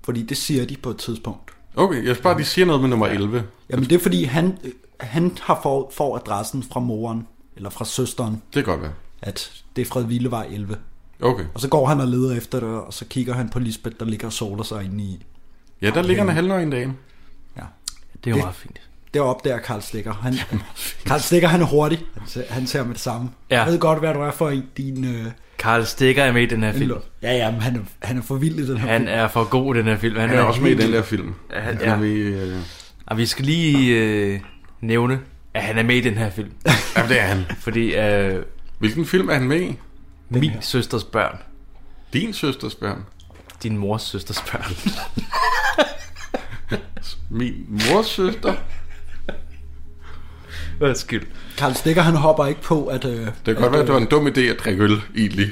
Fordi 0.04 0.22
det 0.22 0.36
siger 0.36 0.66
de 0.66 0.76
på 0.76 0.90
et 0.90 0.96
tidspunkt. 0.96 1.50
Okay, 1.76 2.06
jeg 2.06 2.16
bare, 2.22 2.38
de 2.38 2.44
siger 2.44 2.66
noget 2.66 2.80
med 2.80 2.88
nummer 2.90 3.06
11. 3.06 3.44
Jamen 3.70 3.84
det 3.84 3.92
er 3.94 3.98
fordi, 3.98 4.24
han, 4.24 4.58
han 5.00 5.36
har 5.42 5.60
får, 5.62 5.92
får 5.96 6.16
adressen 6.16 6.62
fra 6.62 6.80
moren, 6.80 7.26
eller 7.56 7.70
fra 7.70 7.84
søsteren, 7.84 8.32
Det 8.54 8.64
kan 8.64 8.72
godt 8.72 8.82
være. 8.82 8.92
at 9.22 9.62
det 9.76 9.82
er 9.82 9.86
Fred 9.86 10.04
Villevej 10.04 10.46
11. 10.50 10.76
Okay. 11.20 11.44
Og 11.54 11.60
så 11.60 11.68
går 11.68 11.86
han 11.86 12.00
og 12.00 12.08
leder 12.08 12.36
efter 12.36 12.60
det, 12.60 12.68
og 12.68 12.94
så 12.94 13.04
kigger 13.04 13.34
han 13.34 13.48
på 13.48 13.58
Lisbeth, 13.58 13.96
der 14.00 14.04
ligger 14.04 14.26
og 14.26 14.32
soler 14.32 14.62
sig 14.62 14.84
inde 14.84 15.04
i. 15.04 15.24
Ja, 15.82 15.90
der 15.90 16.02
ligger 16.02 16.22
en 16.22 16.28
halvnøgen 16.28 16.70
dame. 16.70 16.94
Ja. 17.56 17.62
Det 18.24 18.30
er 18.30 18.36
jo 18.36 18.42
meget 18.42 18.54
fint. 18.56 18.80
Det 19.14 19.20
opdager 19.22 19.58
Karl 19.58 19.80
Stikker. 19.80 20.12
Han, 20.12 20.34
Karl 21.06 21.20
Stikker, 21.20 21.48
han 21.48 21.60
er 21.60 21.66
hurtig. 21.66 22.04
Han 22.18 22.28
ser, 22.28 22.44
han 22.48 22.66
ser 22.66 22.84
med 22.84 22.92
det 22.94 23.00
samme. 23.00 23.30
Ja. 23.50 23.62
Jeg 23.62 23.72
ved 23.72 23.78
godt, 23.78 23.98
hvad 23.98 24.14
du 24.14 24.20
er 24.20 24.30
for 24.30 24.50
en, 24.50 24.64
din... 24.76 25.04
Øh, 25.04 25.26
Karl 25.62 25.84
Stikker 25.84 26.24
er 26.24 26.32
med 26.32 26.42
i 26.42 26.46
den 26.46 26.62
her 26.62 26.72
film. 26.72 26.98
Ja, 27.22 27.32
ja, 27.36 27.50
men 27.50 27.60
han 27.60 27.76
er, 27.76 27.80
han 28.06 28.18
er 28.18 28.22
for 28.22 28.34
vild 28.34 28.58
i 28.58 28.66
den 28.70 28.78
her 28.78 28.88
Han 28.88 29.00
film. 29.00 29.10
er 29.14 29.28
for 29.28 29.44
god 29.44 29.74
i 29.74 29.78
den 29.78 29.86
her 29.86 29.96
film. 29.96 30.16
Han 30.16 30.30
er 30.30 30.40
også 30.42 30.60
med 30.60 30.70
i 30.70 30.74
den 30.74 30.92
der 30.92 31.02
film. 31.02 31.34
Ja, 31.52 31.60
han, 31.60 31.76
Han 31.76 31.86
ja. 31.88 31.96
med 31.96 32.08
i, 32.08 32.18
øh, 32.20 32.56
Og 33.06 33.18
vi 33.18 33.26
skal 33.26 33.44
lige 33.44 33.98
øh, 34.00 34.40
nævne, 34.80 35.20
at 35.54 35.62
han 35.62 35.78
er 35.78 35.82
med 35.82 35.96
i 35.96 36.00
den 36.00 36.14
her 36.18 36.30
film. 36.30 36.50
Ja, 36.96 37.06
det 37.08 37.20
er 37.20 37.24
han. 37.24 37.44
Fordi 37.58 37.94
øh, 37.96 38.42
Hvilken 38.78 39.06
film 39.06 39.28
er 39.28 39.34
han 39.34 39.42
med 39.48 39.60
i? 39.60 39.76
min 40.30 40.52
søsters 40.60 41.04
børn, 41.04 41.36
Din 42.12 42.32
søsters 42.32 42.74
børn. 42.74 43.04
din 43.62 43.76
mors 43.76 44.02
søsters 44.02 44.42
børn. 44.52 44.76
Min 47.30 47.54
mors 47.68 48.06
søster. 48.06 48.54
Undskyld. 50.82 51.26
Karl 51.58 51.72
Stikker, 51.74 52.02
han 52.02 52.14
hopper 52.14 52.46
ikke 52.46 52.60
på, 52.62 52.86
at... 52.86 53.04
Øh, 53.04 53.12
Det 53.26 53.32
kan 53.44 53.54
godt 53.54 53.72
være, 53.72 53.80
at 53.80 53.86
det 53.86 53.94
var 53.94 54.00
en 54.00 54.06
dum 54.06 54.26
idé 54.26 54.40
at 54.40 54.56
drikke 54.64 54.82
øl, 54.82 55.00
egentlig. 55.16 55.48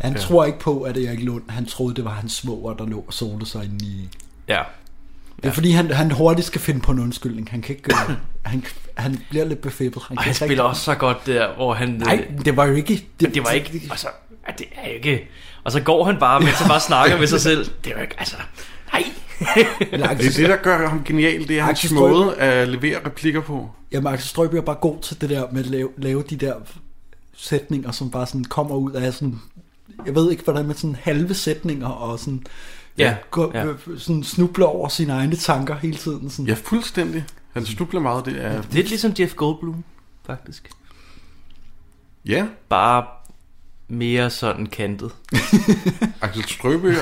Han 0.00 0.12
Ja. 0.12 0.18
ja. 0.18 0.24
tror 0.26 0.44
ikke 0.44 0.58
på, 0.58 0.82
at 0.82 0.96
Erik 0.96 1.22
Lund, 1.22 1.42
han 1.48 1.66
troede, 1.66 1.94
det 1.94 2.04
var 2.04 2.10
hans 2.10 2.32
svoger, 2.32 2.74
der 2.74 2.86
lå 2.86 3.04
og 3.06 3.12
solede 3.14 3.46
sig 3.46 3.64
inde 3.64 3.84
i... 3.84 4.08
Ja. 4.48 4.62
Det 5.42 5.48
er 5.48 5.52
fordi, 5.52 5.70
han, 5.70 5.90
han 5.90 6.10
hurtigt 6.10 6.46
skal 6.46 6.60
finde 6.60 6.80
på 6.80 6.92
en 6.92 6.98
undskyldning. 6.98 7.48
Han 7.50 7.62
kan 7.62 7.70
ikke 7.76 7.82
gøre 7.82 8.16
han, 8.44 8.64
han 8.96 9.20
bliver 9.30 9.44
lidt 9.44 9.60
befippet. 9.60 10.02
Han, 10.08 10.16
kan 10.16 10.24
han 10.24 10.30
ikke 10.30 10.36
spiller 10.36 10.50
rigtig- 10.50 10.62
også 10.64 10.82
så 10.82 10.94
godt 10.94 11.26
der, 11.26 11.54
hvor 11.54 11.74
han... 11.74 11.88
Nej, 11.88 12.26
det 12.44 12.56
var 12.56 12.64
jo 12.64 12.74
ikke... 12.74 13.06
Det, 13.20 13.34
det 13.34 13.44
var 13.44 13.50
ikke... 13.50 13.82
Altså, 13.90 14.06
ja, 14.48 14.52
det 14.58 14.66
er 14.76 14.88
ikke... 14.88 15.28
Og 15.64 15.72
så 15.72 15.80
går 15.80 16.04
han 16.04 16.16
bare, 16.18 16.40
mens 16.40 16.52
han 16.58 16.68
bare 16.68 16.80
snakker 16.80 17.18
med 17.18 17.26
sig 17.26 17.40
selv. 17.40 17.66
Det 17.84 17.92
er 17.92 17.96
jo 17.96 18.02
ikke... 18.02 18.14
Altså, 18.18 18.36
nej. 18.92 19.04
Det 19.38 20.02
er 20.02 20.32
det, 20.36 20.48
der 20.48 20.56
gør 20.56 20.88
ham 20.88 21.04
genial. 21.04 21.48
Det 21.48 21.58
er 21.58 21.62
hans 21.62 21.92
måde 21.92 22.36
at 22.36 22.68
levere 22.68 23.06
replikker 23.06 23.40
på. 23.40 23.70
Jamen, 23.92 24.12
Axel 24.12 24.28
Strøby 24.28 24.54
er 24.54 24.60
bare 24.60 24.76
god 24.80 25.00
til 25.00 25.20
det 25.20 25.30
der 25.30 25.46
med 25.52 25.60
at 25.60 25.66
lave, 25.66 25.88
lave 25.96 26.22
de 26.30 26.36
der 26.36 26.54
sætninger, 27.36 27.90
som 27.90 28.10
bare 28.10 28.26
sådan 28.26 28.44
kommer 28.44 28.76
ud 28.76 28.92
af 28.92 29.14
sådan... 29.14 29.40
Jeg 30.06 30.14
ved 30.14 30.30
ikke, 30.30 30.44
hvordan 30.44 30.66
med 30.66 30.74
sådan 30.74 30.96
halve 31.02 31.34
sætninger 31.34 31.88
og 31.88 32.18
sådan... 32.18 32.46
Ja, 32.98 33.16
Gå, 33.30 33.50
ja. 33.54 33.66
sådan 33.98 34.24
snubler 34.24 34.66
over 34.66 34.88
sine 34.88 35.12
egne 35.12 35.36
tanker 35.36 35.74
hele 35.76 35.96
tiden. 35.96 36.30
Sådan. 36.30 36.46
Ja, 36.46 36.54
fuldstændig. 36.54 37.24
Han 37.52 37.66
snubler 37.66 38.00
meget. 38.00 38.24
Det 38.24 38.44
er... 38.44 38.62
Lidt 38.70 38.88
ligesom 38.88 39.12
Jeff 39.18 39.34
Goldblum, 39.34 39.84
faktisk. 40.26 40.70
Ja. 42.26 42.46
Bare 42.68 43.04
mere 43.88 44.30
sådan 44.30 44.66
kantet. 44.66 45.10
Axel 46.22 46.44
Strøby 46.44 46.94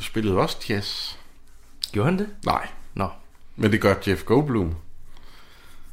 spillede 0.00 0.36
også 0.36 0.56
jazz. 0.68 1.14
Gjorde 1.96 2.10
han 2.10 2.18
det? 2.18 2.28
Nej. 2.46 2.66
Nå. 2.94 3.08
Men 3.56 3.72
det 3.72 3.80
gør 3.80 3.94
Jeff 4.06 4.22
Goldblum. 4.24 4.74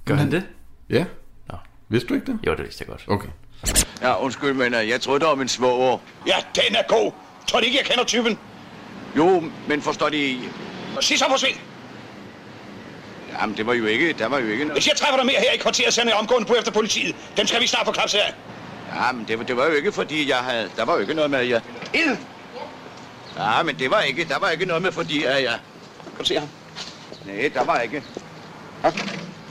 Gør 0.06 0.16
han 0.16 0.32
det? 0.32 0.44
Ja. 0.90 1.06
Nå. 1.50 1.56
Vidste 1.90 2.10
du 2.10 2.14
ikke 2.14 2.26
det? 2.32 2.40
Jo, 2.48 2.52
det 2.52 2.64
vidste 2.64 2.82
jeg 2.82 2.88
godt. 2.88 3.04
Okay. 3.08 3.28
Ja, 4.02 4.24
undskyld, 4.24 4.54
men 4.54 4.74
øh, 4.74 4.90
jeg 4.90 5.02
troede, 5.02 5.20
det 5.20 5.28
var 5.28 5.36
min 5.36 5.48
svoger. 5.48 5.98
Ja, 6.28 6.36
den 6.56 6.76
er 6.76 6.82
god. 6.88 7.12
Tror 7.48 7.60
du 7.60 7.66
ikke, 7.66 7.78
jeg 7.78 7.86
kender 7.86 8.04
typen? 8.04 8.38
Jo, 9.18 9.44
men 9.68 9.82
forstår 9.82 10.10
de... 10.10 10.40
Sig 11.02 11.20
så 11.20 11.26
forsvind. 11.30 11.58
Jamen, 13.42 13.58
det 13.58 13.66
var 13.66 13.74
jo 13.74 13.86
ikke... 13.86 14.14
Der 14.14 14.28
var 14.28 14.38
jo 14.40 14.48
ikke 14.48 14.64
noget... 14.66 14.76
Hvis 14.76 14.88
jeg 14.88 14.96
træffer 14.98 15.18
dig 15.18 15.26
mere 15.26 15.40
her 15.40 15.52
i 15.52 15.58
kvarteret, 15.58 15.94
sender 15.94 16.12
jeg 16.14 16.20
omgående 16.20 16.48
på 16.48 16.54
efter 16.54 16.72
politiet. 16.72 17.16
Dem 17.38 17.48
skal 17.48 17.62
vi 17.62 17.68
snart 17.68 17.86
få 17.86 17.92
klapset 17.92 18.18
af. 18.18 18.34
Ja, 18.96 19.12
men 19.12 19.26
det, 19.28 19.38
var- 19.40 19.46
det 19.46 19.58
var 19.58 19.66
jo 19.66 19.72
ikke, 19.72 19.92
fordi 19.92 20.30
jeg 20.30 20.38
havde... 20.38 20.70
Der 20.78 20.86
var 20.86 20.94
jo 20.94 21.00
ikke 21.00 21.14
noget 21.14 21.32
med, 21.32 21.40
at 21.40 21.50
jeg... 21.50 21.62
Ild! 21.94 22.18
Ja, 23.38 23.64
men 23.64 23.80
det 23.80 23.92
var 23.92 24.02
ikke... 24.02 24.24
Der 24.28 24.40
var 24.40 24.50
ikke 24.50 24.66
noget 24.66 24.82
med, 24.84 24.92
fordi 24.92 25.24
at 25.24 25.44
jeg... 25.44 25.60
Kan 26.16 26.20
du 26.20 26.26
se 26.26 26.36
ham? 26.40 26.48
Nej, 27.26 27.52
der 27.54 27.66
var 27.66 27.80
ikke... 27.80 28.04
Ja. 28.84 28.92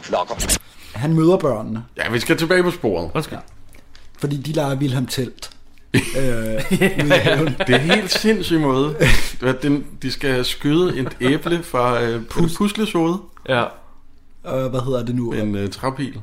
Klokker. 0.03 0.59
Han 0.95 1.15
møder 1.15 1.37
børnene. 1.37 1.85
Ja, 1.97 2.11
vi 2.11 2.21
skal 2.21 2.37
tilbage 2.37 2.63
på 2.63 2.71
sporet. 2.71 3.11
Undskyld. 3.15 3.39
Fordi 4.19 4.37
de 4.37 4.53
leger 4.53 4.77
Wilhelm 4.77 5.07
Telt. 5.07 5.51
øh, 5.95 6.63
haven. 7.11 7.57
Det 7.67 7.75
er 7.75 7.79
helt 7.79 8.11
sindssyg 8.11 8.61
måde. 8.61 8.97
Det 9.41 9.63
Den, 9.63 9.87
de 10.03 10.13
skal 10.13 10.45
skyde 10.45 10.99
et 10.99 11.17
æble 11.21 11.63
fra 11.63 12.03
øh, 12.03 12.23
Pus-. 12.31 13.25
Ja. 13.49 13.65
Øh, 14.47 14.71
hvad 14.71 14.85
hedder 14.85 15.05
det 15.05 15.15
nu? 15.15 15.33
En 15.33 15.55
øh, 15.55 15.71
træpil. 15.71 16.21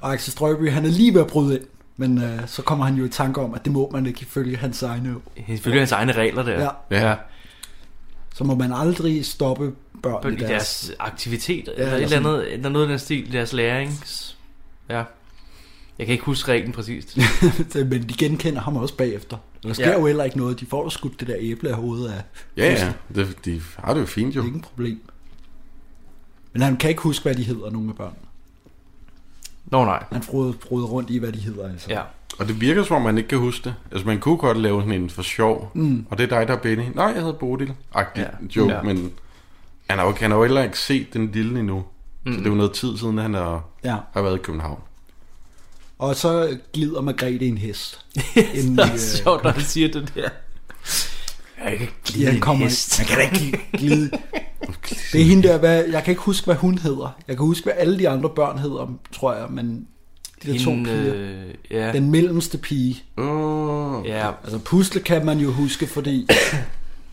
Og 0.00 0.12
Axel 0.12 0.32
Strøby, 0.32 0.70
han 0.70 0.84
er 0.84 0.88
lige 0.88 1.14
ved 1.14 1.20
at 1.20 1.26
bryde 1.26 1.54
ind. 1.54 1.64
Men 1.96 2.22
øh, 2.22 2.40
så 2.46 2.62
kommer 2.62 2.84
han 2.84 2.94
jo 2.94 3.04
i 3.04 3.08
tanke 3.08 3.40
om, 3.40 3.54
at 3.54 3.64
det 3.64 3.72
må 3.72 3.90
man 3.92 4.06
ikke 4.06 4.22
ifølge 4.22 4.56
hans 4.56 4.82
egne... 4.82 5.14
Ifølge 5.48 5.78
hans 5.78 5.92
egne 5.92 6.12
regler 6.12 6.42
der. 6.42 6.70
Ja. 6.90 7.08
ja. 7.08 7.14
Så 8.34 8.44
må 8.44 8.54
man 8.54 8.72
aldrig 8.72 9.26
stoppe 9.26 9.72
børn 10.02 10.22
På 10.22 10.28
i 10.28 10.34
deres... 10.36 10.48
deres 10.50 10.92
aktivitet, 10.98 11.68
Ja, 11.68 11.72
eller 11.72 11.86
et 11.86 11.86
eller 11.86 11.94
eller 11.96 12.08
sådan- 12.08 12.26
andet, 12.26 12.52
eller 12.52 12.68
noget 12.68 12.86
i 12.86 12.90
den 12.90 12.98
stil, 12.98 13.32
deres 13.32 13.52
lærings... 13.52 14.36
Ja. 14.88 15.04
Jeg 15.98 16.06
kan 16.06 16.12
ikke 16.12 16.24
huske 16.24 16.52
reglen 16.52 16.72
præcist. 16.72 17.16
Men 17.74 18.02
de 18.08 18.14
genkender 18.18 18.60
ham 18.60 18.76
også 18.76 18.96
bagefter. 18.96 19.36
Der 19.62 19.72
sker 19.72 19.88
Ja. 19.90 19.98
jo 19.98 20.06
heller 20.06 20.24
ikke 20.24 20.36
noget. 20.38 20.60
De 20.60 20.66
får 20.66 20.82
jo 20.84 20.90
skudt 20.90 21.20
det 21.20 21.28
der 21.28 21.36
æble 21.38 21.68
af 21.68 21.74
hovedet 21.76 22.08
af... 22.12 22.22
Ja, 22.56 22.72
ja. 22.72 22.92
Det, 23.14 23.44
de 23.44 23.62
har 23.78 23.94
det 23.94 24.00
jo 24.00 24.06
fint 24.06 24.36
jo. 24.36 24.40
Det 24.40 24.44
er 24.44 24.48
ikke 24.48 24.56
en 24.56 24.62
problem. 24.62 25.00
Men 26.52 26.62
han 26.62 26.76
kan 26.76 26.90
ikke 26.90 27.02
huske, 27.02 27.22
hvad 27.22 27.34
de 27.34 27.42
hedder, 27.42 27.70
nogle 27.70 27.88
af 27.90 27.96
børnene. 27.96 28.18
Nå 29.66 29.84
nej. 29.84 30.04
Han 30.12 30.22
froder, 30.22 30.52
froder 30.68 30.86
rundt 30.86 31.10
i, 31.10 31.18
hvad 31.18 31.32
de 31.32 31.38
hedder. 31.38 31.68
Altså. 31.68 31.90
Ja. 31.90 32.02
Og 32.38 32.48
det 32.48 32.60
virker 32.60 32.82
som 32.84 32.96
om, 32.96 33.02
man 33.02 33.18
ikke 33.18 33.28
kan 33.28 33.38
huske 33.38 33.64
det. 33.64 33.74
Altså, 33.92 34.06
man 34.06 34.20
kunne 34.20 34.36
godt 34.36 34.58
lave 34.58 34.80
sådan 34.82 35.02
en 35.02 35.10
for 35.10 35.22
sjov. 35.22 35.70
Mm. 35.74 36.06
Og 36.10 36.18
det 36.18 36.24
er 36.32 36.38
dig, 36.38 36.48
der 36.48 36.54
er 36.54 36.58
Benny. 36.58 36.84
Nej, 36.94 37.04
jeg 37.04 37.14
hedder 37.14 37.32
Bodil. 37.32 37.72
Agtig 37.94 38.22
Ja. 38.22 38.46
joke, 38.56 38.72
Ja. 38.74 38.82
men 38.82 39.12
han 39.90 39.98
har, 39.98 40.06
jo, 40.06 40.14
han 40.20 40.30
har 40.30 40.38
jo 40.38 40.44
heller 40.44 40.62
ikke 40.62 40.78
set 40.78 41.14
den 41.14 41.30
lille 41.32 41.58
endnu. 41.58 41.84
Mm. 42.26 42.32
Så 42.32 42.38
det 42.38 42.46
er 42.46 42.50
jo 42.50 42.56
noget 42.56 42.72
tid 42.72 42.98
siden, 42.98 43.18
han 43.18 43.34
har, 43.34 43.64
Ja. 43.84 43.96
har 44.14 44.22
været 44.22 44.34
i 44.36 44.42
København. 44.42 44.80
Og 45.98 46.16
så 46.16 46.58
glider 46.72 47.00
Margrethe 47.00 47.44
i 47.44 47.48
en 47.48 47.58
hest. 47.58 48.04
det 48.34 48.48
Inden 48.54 48.78
er 48.78 48.84
de, 48.86 48.92
øh, 48.92 48.98
sjovt, 48.98 49.44
når 49.44 49.50
han 49.50 49.62
siger 49.62 49.88
det 49.92 50.12
der. 50.14 50.28
Jeg 51.64 51.72
kan 51.72 51.72
ikke 51.72 51.92
glide 52.04 52.22
i 52.22 52.26
han 52.26 52.34
en 52.34 52.40
kommer, 52.40 52.64
hest. 52.66 52.98
man 52.98 53.06
kan 53.06 53.16
da 53.18 53.22
ikke 53.36 53.60
glide. 53.78 54.10
Det 55.12 55.20
er 55.20 55.24
hende 55.24 55.48
der, 55.48 55.58
hvad, 55.58 55.84
jeg 55.84 56.04
kan 56.04 56.12
ikke 56.12 56.22
huske, 56.22 56.44
hvad 56.44 56.54
hun 56.54 56.78
hedder. 56.78 57.16
Jeg 57.28 57.36
kan 57.36 57.46
huske, 57.46 57.64
hvad 57.64 57.72
alle 57.76 57.98
de 57.98 58.08
andre 58.08 58.28
børn 58.30 58.58
hedder, 58.58 58.94
tror 59.12 59.34
jeg, 59.34 59.46
men 59.50 59.86
de 60.44 60.52
der 60.52 60.64
to 60.64 60.70
piger. 60.70 61.14
øh, 61.14 61.54
ja. 61.70 61.92
Den 61.92 62.10
mellemste 62.10 62.58
pige. 62.58 63.02
Oh. 63.16 64.06
Ja. 64.06 64.28
Altså 64.44 64.58
Pusle 64.58 65.00
kan 65.00 65.26
man 65.26 65.38
jo 65.38 65.50
huske, 65.50 65.86
fordi 65.86 66.28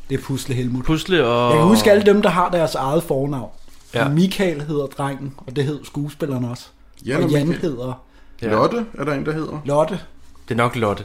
det 0.10 0.18
er 0.20 0.22
Pusle 0.24 0.56
Helmut. 0.56 0.86
Pusle 0.86 1.26
og... 1.26 1.52
Jeg 1.52 1.60
kan 1.60 1.68
huske 1.68 1.92
alle 1.92 2.06
dem, 2.06 2.22
der 2.22 2.30
har 2.30 2.50
deres 2.50 2.76
eget 2.76 3.04
fornavn. 3.04 3.50
Ja. 3.94 4.08
Michael 4.10 4.62
hedder 4.62 4.86
drengen, 4.86 5.34
og 5.38 5.56
det 5.56 5.64
hed 5.64 5.80
skuespilleren 5.84 6.46
også. 6.46 6.68
Jan 7.06 7.18
og 7.18 7.24
og 7.24 7.30
Jan 7.32 7.48
Michael. 7.48 7.72
hedder 7.72 8.04
Ja. 8.42 8.48
Lotte 8.50 8.86
er 8.94 9.04
der 9.04 9.14
en, 9.14 9.26
der 9.26 9.34
hedder. 9.34 9.60
Lotte. 9.66 10.00
Det 10.48 10.54
er 10.54 10.58
nok 10.58 10.76
Lotte. 10.76 11.04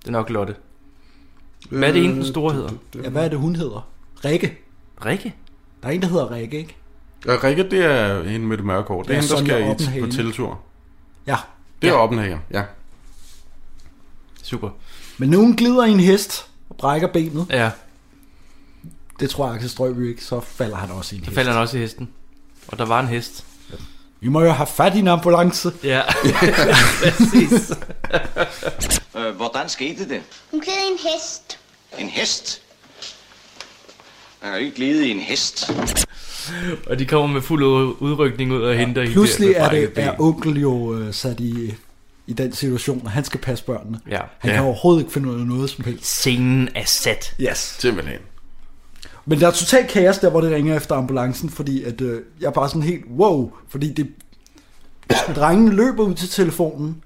Det 0.00 0.08
er 0.08 0.12
nok 0.12 0.30
Lotte. 0.30 0.54
Hvad 1.70 1.88
er 1.88 1.92
det 1.92 2.02
hende, 2.02 2.16
den 2.16 2.24
store 2.24 2.54
hedder? 2.54 2.70
Ja, 3.04 3.08
hvad 3.08 3.24
er 3.24 3.28
det, 3.28 3.38
hun 3.38 3.56
hedder? 3.56 3.88
Rikke. 4.24 4.58
Rikke? 5.06 5.34
Der 5.82 5.88
er 5.88 5.92
en, 5.92 6.02
der 6.02 6.08
hedder 6.08 6.30
Rikke, 6.30 6.58
ikke? 6.58 6.76
Ja, 7.26 7.32
Rikke, 7.44 7.62
det 7.70 7.84
er 7.84 8.22
hende 8.22 8.46
med 8.46 8.56
det 8.56 8.64
mørke 8.66 8.88
hår. 8.88 9.02
Det 9.02 9.10
er 9.10 9.14
Ja, 9.14 9.20
hende, 9.20 9.34
der 9.78 9.84
skal 9.84 9.96
i, 9.98 10.00
på 10.00 10.06
tiltur. 10.06 10.58
Ja. 11.26 11.36
Det 11.82 11.88
er 11.88 11.92
Ja. 11.92 11.98
Oppenhager, 11.98 12.38
ja. 12.50 12.62
Super. 14.42 14.70
Men 15.18 15.28
nogen 15.30 15.56
glider 15.56 15.84
i 15.84 15.90
en 15.90 16.00
hest 16.00 16.46
og 16.70 16.76
brækker 16.76 17.08
benet. 17.08 17.46
Ja. 17.50 17.70
Det 19.20 19.30
tror 19.30 19.46
jeg, 19.46 19.54
Axel 19.54 19.70
Strøby 19.70 20.08
ikke, 20.10 20.24
så 20.24 20.40
falder 20.40 20.76
han 20.76 20.90
også 20.90 21.14
i 21.14 21.18
en 21.18 21.24
Så 21.24 21.30
hest. 21.30 21.34
falder 21.34 21.52
han 21.52 21.60
også 21.60 21.76
i 21.76 21.80
hesten. 21.80 22.08
Og 22.68 22.78
der 22.78 22.84
var 22.86 23.00
en 23.00 23.08
hest. 23.08 23.44
Vi 24.20 24.28
må 24.28 24.40
jo 24.42 24.50
have 24.50 24.66
fat 24.66 24.94
i 24.94 24.98
en 24.98 25.08
ambulance. 25.08 25.72
Ja, 25.84 26.02
præcis. 27.02 27.72
Øh, 29.16 29.36
hvordan 29.36 29.68
skete 29.68 30.08
det? 30.08 30.22
Hun 30.50 30.62
i 30.66 30.92
en 30.92 30.98
hest. 30.98 31.58
En 31.98 32.08
hest? 32.08 32.62
Jeg 34.46 34.52
har 34.54 34.58
ikke 34.58 34.76
glidet 34.76 35.04
i 35.04 35.10
en 35.10 35.18
hest. 35.18 35.70
Og 36.86 36.98
de 36.98 37.06
kommer 37.06 37.26
med 37.26 37.42
fuld 37.42 37.64
udrykning 38.00 38.52
ud 38.52 38.62
og 38.62 38.74
henter 38.74 39.02
hende 39.02 39.12
Pludselig 39.14 39.54
der 39.54 39.60
er, 39.64 39.70
det, 39.70 39.92
er 39.96 40.20
onkel 40.20 40.60
jo 40.60 40.94
øh, 40.94 41.14
sat 41.14 41.40
i, 41.40 41.74
i 42.26 42.32
den 42.32 42.52
situation, 42.52 43.00
og 43.04 43.10
han 43.10 43.24
skal 43.24 43.40
passe 43.40 43.64
børnene. 43.64 44.00
Ja. 44.10 44.20
Han 44.38 44.50
Ja. 44.50 44.56
kan 44.56 44.64
overhovedet 44.64 45.00
ikke 45.00 45.12
finde 45.12 45.28
ud 45.30 45.40
af 45.40 45.46
noget 45.46 45.70
som 45.70 45.84
helst. 45.84 46.04
Scenen 46.06 46.68
er 46.74 46.84
sat. 46.84 47.36
Yes. 47.40 47.76
Simpelthen. 47.78 48.18
Men 49.24 49.40
der 49.40 49.46
er 49.46 49.50
totalt 49.50 49.88
kaos 49.88 50.18
der, 50.18 50.30
hvor 50.30 50.40
det 50.40 50.50
ringer 50.52 50.76
efter 50.76 50.94
ambulancen, 50.94 51.50
fordi 51.50 51.82
at, 51.84 52.00
øh, 52.00 52.20
jeg 52.40 52.46
er 52.46 52.50
bare 52.52 52.68
sådan 52.68 52.82
helt, 52.82 53.04
wow, 53.16 53.52
fordi 53.68 53.92
det, 53.92 54.08
drengene 55.36 55.74
løber 55.76 56.04
ud 56.04 56.14
til 56.14 56.28
telefonen, 56.28 57.02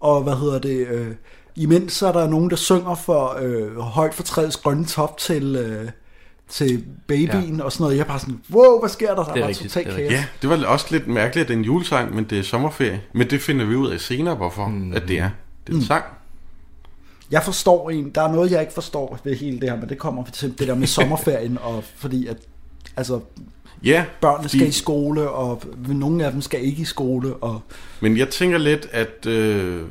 og 0.00 0.22
hvad 0.22 0.36
hedder 0.36 0.58
det, 0.58 0.86
øh, 0.88 1.08
imens 1.56 1.92
så 1.92 2.06
er 2.08 2.12
der 2.12 2.28
nogen, 2.28 2.50
der 2.50 2.56
synger 2.56 2.94
for 2.94 3.38
øh, 3.42 3.78
højt 3.78 4.14
for 4.14 4.22
træets 4.22 4.56
grønne 4.56 4.84
top 4.84 5.18
til, 5.18 5.56
øh, 5.56 5.88
til 6.50 6.84
babyen 7.06 7.56
ja. 7.56 7.62
og 7.64 7.72
sådan 7.72 7.82
noget. 7.84 7.96
Jeg 7.96 8.02
er 8.02 8.06
bare 8.08 8.18
sådan, 8.20 8.40
wow, 8.52 8.80
hvad 8.80 8.90
sker 8.90 9.14
der? 9.14 9.24
Der 9.24 9.32
Det 9.32 9.36
er 9.36 9.40
var 9.40 9.48
rigtigt, 9.48 9.72
totalt 9.72 9.96
kaos. 9.96 10.12
Ja, 10.12 10.24
det 10.42 10.50
var 10.50 10.66
også 10.66 10.86
lidt 10.90 11.06
mærkeligt, 11.08 11.44
at 11.44 11.48
det 11.48 11.54
er 11.54 11.58
en 11.58 11.64
julesang, 11.64 12.14
men 12.14 12.24
det 12.24 12.38
er 12.38 12.42
sommerferie. 12.42 13.00
Men 13.12 13.30
det 13.30 13.40
finder 13.40 13.64
vi 13.64 13.74
ud 13.74 13.90
af 13.90 14.00
senere, 14.00 14.34
hvorfor 14.34 14.66
mm. 14.66 14.92
at 14.92 15.02
det 15.08 15.18
er. 15.18 15.30
Det 15.66 15.72
er 15.72 15.76
en 15.76 15.76
Mm. 15.76 15.82
sang. 15.84 16.04
Jeg 17.30 17.42
forstår 17.42 17.90
en, 17.90 18.10
der 18.14 18.22
er 18.22 18.32
noget, 18.32 18.50
jeg 18.50 18.60
ikke 18.60 18.72
forstår 18.72 19.18
ved 19.24 19.36
hele 19.36 19.60
det 19.60 19.70
her, 19.70 19.76
men 19.80 19.88
det 19.88 19.98
kommer 19.98 20.24
til 20.24 20.58
det 20.58 20.68
der 20.68 20.74
med 20.74 20.86
sommerferien, 20.98 21.58
og 21.62 21.84
fordi 21.96 22.26
at, 22.26 22.36
altså, 22.96 23.20
Ja, 23.84 24.04
børnene 24.20 24.48
skal 24.48 24.60
de- 24.60 24.66
i 24.66 24.70
skole, 24.70 25.30
og 25.30 25.62
nogle 25.88 26.24
af 26.24 26.32
dem 26.32 26.40
skal 26.40 26.64
ikke 26.64 26.82
i 26.82 26.84
skole, 26.84 27.34
og 27.34 27.62
Men 28.00 28.16
jeg 28.16 28.28
tænker 28.28 28.58
lidt, 28.58 28.86
at 28.92 29.26
øh, 29.26 29.82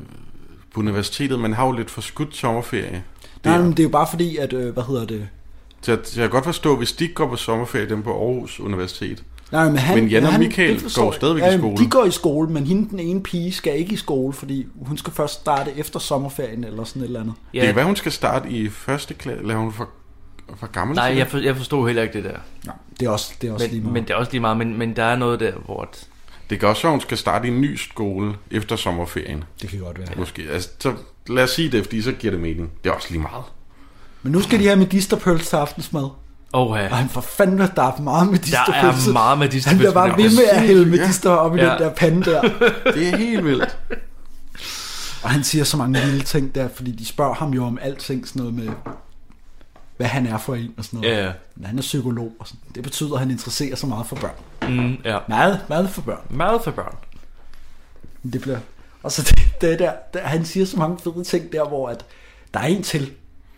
på 0.74 0.80
universitetet, 0.80 1.38
man 1.40 1.52
har 1.52 1.66
jo 1.66 1.72
lidt 1.72 1.90
for 1.90 2.00
skudt 2.00 2.36
sommerferie. 2.36 3.02
Nej, 3.44 3.58
men 3.58 3.70
det 3.70 3.78
er 3.78 3.82
jo 3.82 3.88
bare 3.88 4.06
fordi, 4.10 4.36
at, 4.36 4.52
øh, 4.52 4.72
hvad 4.74 4.82
hedder 4.82 5.06
det? 5.06 5.28
Så 5.82 5.90
jeg, 5.92 5.98
jeg 5.98 6.22
kan 6.22 6.30
godt 6.30 6.44
forstå, 6.44 6.76
hvis 6.76 6.92
de 6.92 7.04
ikke 7.04 7.14
går 7.14 7.28
på 7.28 7.36
sommerferie, 7.36 7.88
dem 7.88 8.02
på 8.02 8.10
Aarhus 8.10 8.60
Universitet. 8.60 9.24
Nej, 9.52 9.64
men, 9.68 9.76
han, 9.76 9.98
men 9.98 10.08
Jan 10.08 10.24
og 10.24 10.32
han, 10.32 10.40
Michael 10.40 10.74
det 10.74 10.82
forstår 10.82 11.04
går 11.04 11.12
stadigvæk 11.12 11.42
ja, 11.42 11.54
i 11.54 11.58
skole. 11.58 11.76
De 11.76 11.90
går 11.90 12.04
i 12.04 12.10
skole, 12.10 12.50
men 12.50 12.66
hende, 12.66 12.90
den 12.90 13.00
ene 13.00 13.22
pige, 13.22 13.52
skal 13.52 13.78
ikke 13.78 13.92
i 13.92 13.96
skole, 13.96 14.32
fordi 14.32 14.66
hun 14.80 14.98
skal 14.98 15.12
først 15.12 15.34
starte 15.34 15.70
efter 15.76 15.98
sommerferien, 15.98 16.64
eller 16.64 16.84
sådan 16.84 17.02
et 17.02 17.06
eller 17.06 17.20
andet. 17.20 17.34
Ja. 17.54 17.60
Det 17.60 17.66
kan 17.66 17.76
være, 17.76 17.84
hun 17.84 17.96
skal 17.96 18.12
starte 18.12 18.50
i 18.50 18.68
første 18.68 19.14
klasse, 19.14 19.40
eller 19.40 19.54
er 19.54 19.58
hun 19.58 19.72
for, 19.72 19.88
for 20.56 20.66
gammel 20.66 20.96
Nej, 20.96 21.14
jeg, 21.16 21.28
for, 21.28 21.38
jeg 21.38 21.56
forstod 21.56 21.86
heller 21.86 22.02
ikke 22.02 22.12
det 22.12 22.24
der. 22.24 22.38
Ja, 22.66 22.70
det 23.00 23.06
er 23.06 23.10
også, 23.10 23.32
det 23.40 23.48
er 23.48 23.52
også 23.52 23.66
men, 23.66 23.72
lige 23.72 23.82
meget. 23.82 23.94
Men 23.94 24.02
det 24.02 24.10
er 24.10 24.14
også 24.14 24.32
lige 24.32 24.40
meget, 24.40 24.56
men, 24.56 24.78
men 24.78 24.96
der 24.96 25.04
er 25.04 25.16
noget 25.16 25.40
der, 25.40 25.52
hvor... 25.64 25.88
Det 26.50 26.60
kan 26.60 26.68
også 26.68 26.82
være, 26.82 26.90
at 26.90 26.94
hun 26.94 27.00
skal 27.00 27.18
starte 27.18 27.48
i 27.48 27.50
en 27.50 27.60
ny 27.60 27.76
skole 27.76 28.34
efter 28.50 28.76
sommerferien. 28.76 29.44
Det 29.62 29.70
kan 29.70 29.78
godt 29.78 29.98
være. 29.98 30.08
Måske. 30.16 30.42
Altså, 30.52 30.70
så 30.78 30.92
lad 31.26 31.44
os 31.44 31.50
sige 31.50 31.72
det, 31.72 31.84
fordi 31.84 32.02
så 32.02 32.12
giver 32.12 32.30
det 32.30 32.40
mening. 32.40 32.70
Det 32.84 32.90
er 32.90 32.94
også 32.94 33.08
lige 33.10 33.22
meget. 33.22 33.44
Men 34.22 34.32
nu 34.32 34.40
skal 34.42 34.58
de 34.58 34.64
have 34.64 34.76
medisterpølse 34.76 35.44
til 35.44 35.56
aftensmad. 35.56 36.08
Åh, 36.54 36.78
ja. 36.78 36.90
Og 36.90 36.96
han 36.96 37.08
for 37.08 37.20
fanden, 37.20 37.58
der 37.58 37.82
er 37.82 38.00
meget 38.00 38.26
medisterpølse. 38.28 38.82
Der 39.04 39.08
er 39.08 39.12
meget 39.12 39.38
medisterpølse, 39.38 39.68
Han 39.68 39.78
bliver 39.78 39.92
bare 39.92 40.16
ved 40.16 40.36
med 40.36 40.44
at 40.52 40.60
hælde 40.60 40.86
medister 40.86 41.30
op 41.30 41.56
i 41.56 41.60
Ja. 41.60 41.70
den 41.70 41.78
der 41.78 41.90
pande 41.94 42.24
der. 42.30 42.42
Det 42.94 43.08
er 43.08 43.16
helt 43.16 43.44
vildt. 43.44 43.78
Og 45.22 45.30
han 45.30 45.44
siger 45.44 45.64
så 45.64 45.76
mange 45.76 46.00
vilde 46.00 46.24
ting 46.24 46.54
der, 46.54 46.68
fordi 46.74 46.92
de 46.92 47.06
spørger 47.06 47.34
ham 47.34 47.50
jo 47.54 47.64
om 47.64 47.78
alting, 47.82 48.28
sådan 48.28 48.40
noget 48.40 48.54
med, 48.54 48.68
hvad 49.96 50.06
han 50.06 50.26
er 50.26 50.38
for 50.38 50.54
en 50.54 50.74
og 50.78 50.84
sådan 50.84 51.00
noget. 51.00 51.14
Ja, 51.16 51.24
ja. 51.26 51.32
Men 51.56 51.66
han 51.66 51.78
er 51.78 51.82
psykolog, 51.82 52.32
og 52.38 52.46
sådan. 52.46 52.60
det 52.74 52.82
betyder, 52.82 53.12
at 53.12 53.18
han 53.18 53.30
interesserer 53.30 53.76
sig 53.76 53.88
meget 53.88 54.06
for 54.06 54.16
børn. 54.16 54.70
Mm, 54.76 54.96
ja. 55.04 55.18
Meget, 55.28 55.60
meget 55.68 55.90
for 55.90 56.00
børn. 56.02 56.20
Meget 56.30 56.60
for 56.64 56.70
børn. 56.70 56.94
Men 58.22 58.32
Det 58.32 58.40
bliver... 58.40 58.58
Og 59.02 59.12
så 59.12 59.22
det, 59.28 59.60
det 59.60 59.78
der, 59.78 59.92
der, 60.14 60.20
han 60.22 60.44
siger 60.44 60.66
så 60.66 60.76
mange 60.76 60.98
fede 60.98 61.24
ting 61.24 61.52
der, 61.52 61.68
hvor 61.68 61.88
at 61.88 62.04
der 62.54 62.60
er 62.60 62.66
en 62.66 62.82
til, 62.82 63.10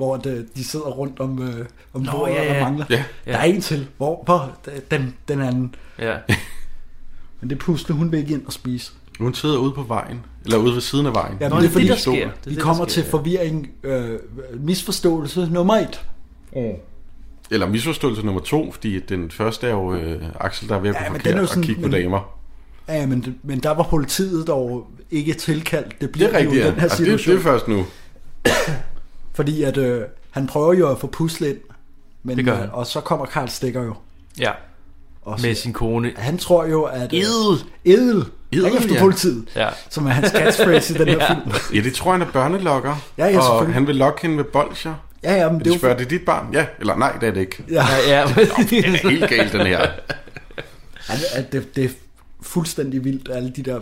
hvor 0.03 0.17
de, 0.17 0.47
de 0.57 0.65
sidder 0.65 0.87
rundt 0.87 1.21
om, 1.21 1.43
øh, 1.43 1.67
om 1.95 2.01
Nå, 2.03 2.11
bordet 2.13 2.35
ja, 2.35 2.43
ja. 2.45 2.55
og 2.55 2.63
mangler. 2.71 2.87
Ja. 2.91 3.05
Der 3.27 3.39
er 3.39 3.43
en 3.45 3.61
til, 3.61 3.87
hvor, 3.97 4.23
hvor 4.25 4.53
den, 4.91 5.15
den 5.29 5.41
anden. 5.41 5.75
Ja. 5.99 6.17
Men 7.41 7.51
det 7.51 7.59
pusler 7.59 7.97
hun 7.97 8.13
vil 8.13 8.21
ikke 8.21 8.35
ind 8.35 8.47
og 8.47 8.53
spise. 8.53 8.93
Hun 9.21 9.35
sidder 9.35 9.59
ude 9.59 9.73
på 9.73 9.83
vejen. 9.83 10.21
Eller 10.45 10.59
ude 10.59 10.75
ved 10.75 10.81
siden 10.81 11.07
af 11.07 11.15
vejen. 11.15 11.37
Ja, 11.41 11.49
Nå, 11.49 11.57
det 11.61 11.65
er 11.67 11.71
fordi, 11.71 11.87
der 11.89 11.97
sker. 11.97 12.13
Det 12.13 12.23
er 12.23 12.27
vi 12.45 12.51
det, 12.51 12.57
der 12.57 12.63
kommer 12.63 12.85
sker, 12.85 12.93
til 12.93 13.03
ja. 13.05 13.11
forvirring, 13.11 13.71
øh, 13.83 14.19
misforståelse 14.61 15.49
nummer 15.51 15.75
et. 15.75 16.05
Mm. 16.57 16.61
Eller 17.51 17.69
misforståelse 17.69 18.23
nummer 18.27 18.41
to, 18.41 18.73
fordi 18.73 19.01
den 19.01 19.31
første 19.31 19.67
er 19.67 19.71
jo 19.71 19.95
øh, 19.95 20.23
Axel, 20.41 20.69
der 20.69 20.75
er 20.77 20.81
ved 20.81 20.91
at 20.91 20.97
Ja, 21.01 21.07
gå 21.09 21.13
forkert 21.15 21.33
er 21.35 21.37
jo 21.37 21.43
og 21.43 21.49
sådan- 21.49 21.63
kigge 21.63 21.83
på 21.83 21.89
men- 21.89 22.01
damer. 22.01 22.39
Ja, 22.89 23.07
men, 23.07 23.37
men 23.43 23.61
der 23.61 23.71
var 23.71 23.83
politiet 23.83 24.47
dog 24.47 24.87
ikke 25.11 25.35
tilkaldt. 25.35 26.01
Det 26.01 26.11
bliver 26.13 26.29
Det 26.29 26.35
er 26.37 26.41
rigtigt, 26.41 26.61
jo 26.61 26.65
ja. 26.67 26.71
den 26.71 26.81
her 26.81 26.91
Og 26.91 26.99
det, 26.99 27.07
det 27.07 27.21
situation. 27.21 27.37
er 27.37 27.41
først 27.41 27.69
nu. 27.69 27.85
Fordi 29.35 29.63
at 29.63 29.77
øh, 29.77 30.03
han 30.31 30.47
prøver 30.47 30.73
jo 30.73 30.91
at 30.91 30.99
få 30.99 31.07
puslet 31.07 31.49
ind. 31.49 31.59
Men, 32.23 32.37
Det 32.37 32.45
gør 32.45 32.55
han. 32.55 32.65
øh, 32.67 32.75
Og 32.75 32.87
så 32.87 33.01
kommer 33.01 33.27
Karl 33.27 33.49
Stikker 33.49 33.83
jo. 33.83 33.95
Ja. 34.39 34.51
Og 35.23 35.39
Med 35.43 35.55
sin 35.55 35.73
kone. 35.73 36.13
Han 36.17 36.39
tror 36.39 36.65
jo, 36.67 36.83
at... 36.83 37.13
øh, 37.13 37.19
Edel. 37.19 37.65
Edel. 37.85 38.25
Edel, 38.53 38.65
Ring 38.65 38.77
efter 38.77 38.95
ja. 38.95 39.01
politiet. 39.01 39.45
Ja. 39.57 39.69
Som 39.91 40.07
er 40.07 40.11
hans 40.11 40.29
catchphrase 40.31 40.95
i 40.95 40.99
den 40.99 41.09
her 41.09 41.17
Ja. 41.17 41.29
film. 41.35 41.53
Ja, 41.75 41.81
det 41.81 41.95
tror 41.95 42.13
jeg, 42.13 42.19
han 42.21 42.29
er 42.29 42.33
børnelokker. 42.33 42.97
Ja, 43.19 43.27
ja, 43.27 43.39
og 43.41 43.73
han 43.73 43.87
vil 43.87 43.97
lokke 43.97 44.23
hende 44.23 44.37
med 44.37 44.45
bolcher. 44.45 44.95
Ja, 45.25 45.35
ja, 45.35 45.49
men 45.53 45.57
Og 45.57 45.65
det 45.65 45.67
er 45.67 45.71
de 45.71 45.75
jo... 45.75 45.79
spørger, 45.79 45.97
det 45.97 46.05
er 46.05 46.09
dit 46.09 46.25
barn? 46.25 46.47
Ja, 46.53 46.67
eller 46.81 46.97
nej, 46.97 47.13
det 47.21 47.29
er 47.29 47.33
det 47.33 47.41
ikke. 47.41 47.65
Ja, 47.71 47.85
Ja, 48.09 48.19
ja. 48.19 48.27
Den 48.71 48.95
er 48.95 49.09
helt 49.11 49.29
galt, 49.29 49.53
den 49.53 49.67
her. 49.67 49.79
at, 51.09 51.23
at 51.35 51.53
det, 51.53 51.77
det 51.77 51.85
er 51.85 51.89
fuldstændig 52.43 53.05
vildt, 53.05 53.29
alle 53.33 53.51
de 53.51 53.63
der... 53.63 53.81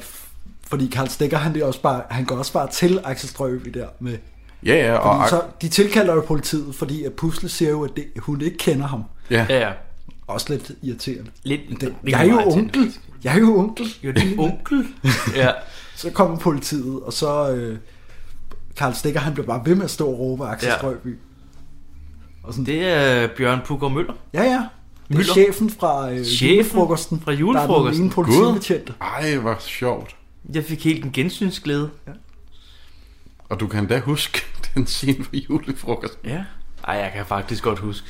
Fordi 0.69 0.87
Karl 0.87 1.09
Stikker, 1.09 1.37
han, 1.39 1.55
det 1.55 1.63
også 1.63 1.81
bare, 1.83 2.03
han 2.11 2.25
går 2.25 2.37
også 2.37 2.53
bare 2.53 2.71
til 2.71 3.01
Axel 3.05 3.29
Strøby 3.29 3.69
der 3.71 3.87
med... 4.01 4.17
Ja, 4.67 4.75
ja, 4.75 4.95
og 4.97 5.17
Fordi 5.17 5.31
så, 5.31 5.43
de 5.63 5.69
tilkalder 5.69 6.15
jo 6.15 6.21
politiet, 6.21 6.75
fordi 6.75 7.05
at 7.05 7.13
Pusle 7.13 7.49
siger 7.49 7.71
jo, 7.71 7.85
at 7.85 7.91
det, 7.97 8.05
hun 8.19 8.41
ikke 8.41 8.57
kender 8.57 8.87
ham. 8.87 9.05
ja. 9.31 9.47
Ja, 9.49 9.59
ja. 9.61 9.73
Også 10.27 10.47
lidt 10.51 10.71
irriterende. 10.83 11.31
Lidt, 11.43 11.61
Det, 11.81 11.95
jeg 12.09 12.21
er 12.21 12.25
jo 12.31 12.41
onkel. 12.47 12.93
Jeg 13.25 13.35
er 13.35 13.39
jo 13.39 13.59
onkel. 13.59 13.87
Jo, 14.03 14.11
det 14.11 14.23
er 14.23 14.39
onkel. 14.39 14.87
Ja. 15.37 15.51
Så 15.97 16.11
kommer 16.11 16.37
politiet, 16.37 17.01
og 17.03 17.13
så... 17.13 17.51
Øh, 17.55 17.79
Karl 18.77 18.93
Stikker, 18.95 19.21
han 19.21 19.33
bliver 19.35 19.47
bare 19.47 19.63
ved 19.65 19.75
med 19.75 19.85
at 19.85 19.91
stå 19.91 20.07
og 20.09 20.19
råbe 20.19 20.45
Axel 20.47 20.67
Ja. 20.67 20.73
ja. 20.73 20.79
Strøby. 20.79 21.19
Og 22.43 22.53
sådan, 22.53 22.67
Det 22.67 22.85
er 22.87 23.29
Bjørn 23.37 23.59
Pugger 23.67 23.89
Møller. 23.89 24.13
ja, 24.35 24.43
ja. 24.43 24.49
Det 24.49 24.59
er 24.59 25.15
Møller. 25.19 25.33
chefen 25.33 25.71
fra 25.71 26.11
øh, 26.13 26.25
Chefen 26.25 26.49
julefrokosten. 26.57 27.21
fra 27.21 27.33
julefrokosten. 27.33 27.85
Der 28.11 28.21
er 28.21 28.25
den 28.25 28.35
ene 28.37 28.43
politibetjente. 28.55 28.93
Ej, 29.01 29.37
hvor 29.37 29.57
sjovt. 29.61 30.17
Jeg 30.55 30.65
fik 30.65 30.85
helt 30.85 31.05
en 31.05 31.13
gensynsglæde. 31.13 31.91
Og 33.51 33.61
du 33.61 33.67
kan 33.67 33.87
da 33.87 34.01
huske 34.01 34.43
den 34.75 34.87
scene 34.87 35.25
fra 35.25 35.37
julefrokost. 35.37 36.19
Ja. 36.25 36.45
Ej, 36.89 36.95
jeg 36.95 37.13
kan 37.15 37.27
faktisk 37.27 37.65
godt 37.65 37.79
huske, 37.79 38.07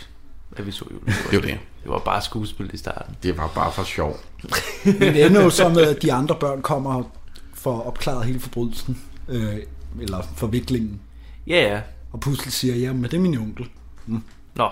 at 0.56 0.66
vi 0.66 0.70
så 0.70 0.84
julefrokosten. 0.90 1.30
Det 1.30 1.42
var 1.42 1.48
det. 1.48 1.58
Det 1.82 1.90
var 1.90 1.98
bare 1.98 2.22
skuespil 2.22 2.70
i 2.72 2.76
starten. 2.76 3.16
Det 3.22 3.36
var 3.36 3.50
bare 3.54 3.72
for 3.72 3.84
sjov. 3.84 4.16
Men 4.84 5.00
det 5.14 5.26
ender 5.26 5.42
jo 5.42 5.50
så 5.50 5.68
med, 5.68 5.82
at 5.82 6.02
de 6.02 6.12
andre 6.12 6.34
børn 6.40 6.62
kommer 6.62 7.02
for 7.54 7.80
at 7.80 7.86
opklare 7.86 8.24
hele 8.24 8.40
forbrydelsen. 8.40 9.02
Øh, 9.28 9.56
eller 10.00 10.22
forviklingen. 10.36 11.00
Ja, 11.46 11.72
ja. 11.72 11.80
Og 12.12 12.20
pludselig 12.20 12.52
siger, 12.52 12.74
ja, 12.74 12.92
men 12.92 13.02
det 13.02 13.14
er 13.14 13.20
min 13.20 13.38
onkel. 13.38 13.68
Nå. 14.54 14.68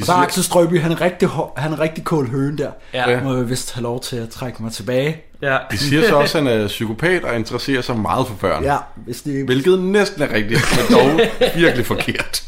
Og 0.00 0.06
så 0.06 0.12
er 0.12 0.16
Axel 0.16 0.44
Strøby, 0.44 0.80
han 0.80 0.92
er 0.92 1.00
rigtig, 1.00 1.28
han 1.56 1.72
er 1.72 1.80
rigtig 1.80 2.04
kål 2.04 2.28
høen 2.28 2.58
der. 2.58 2.70
Ja. 2.94 3.22
Må 3.22 3.36
jeg 3.36 3.50
vist 3.50 3.74
have 3.74 3.82
lov 3.82 4.00
til 4.00 4.16
at 4.16 4.28
trække 4.28 4.62
mig 4.62 4.72
tilbage. 4.72 5.22
Ja. 5.42 5.58
De 5.70 5.78
siger 5.78 6.08
så 6.08 6.16
også, 6.16 6.38
at 6.38 6.44
han 6.44 6.60
er 6.60 6.66
psykopat 6.66 7.24
og 7.24 7.36
interesserer 7.36 7.82
sig 7.82 7.96
meget 7.96 8.26
for 8.26 8.34
børn. 8.34 8.64
Ja, 8.64 8.76
hvis 8.96 9.22
det 9.22 9.44
Hvilket 9.44 9.78
næsten 9.78 10.22
er 10.22 10.32
rigtigt, 10.32 10.60
men 10.76 10.98
dog 10.98 11.20
virkelig 11.56 11.86
forkert. 11.86 12.42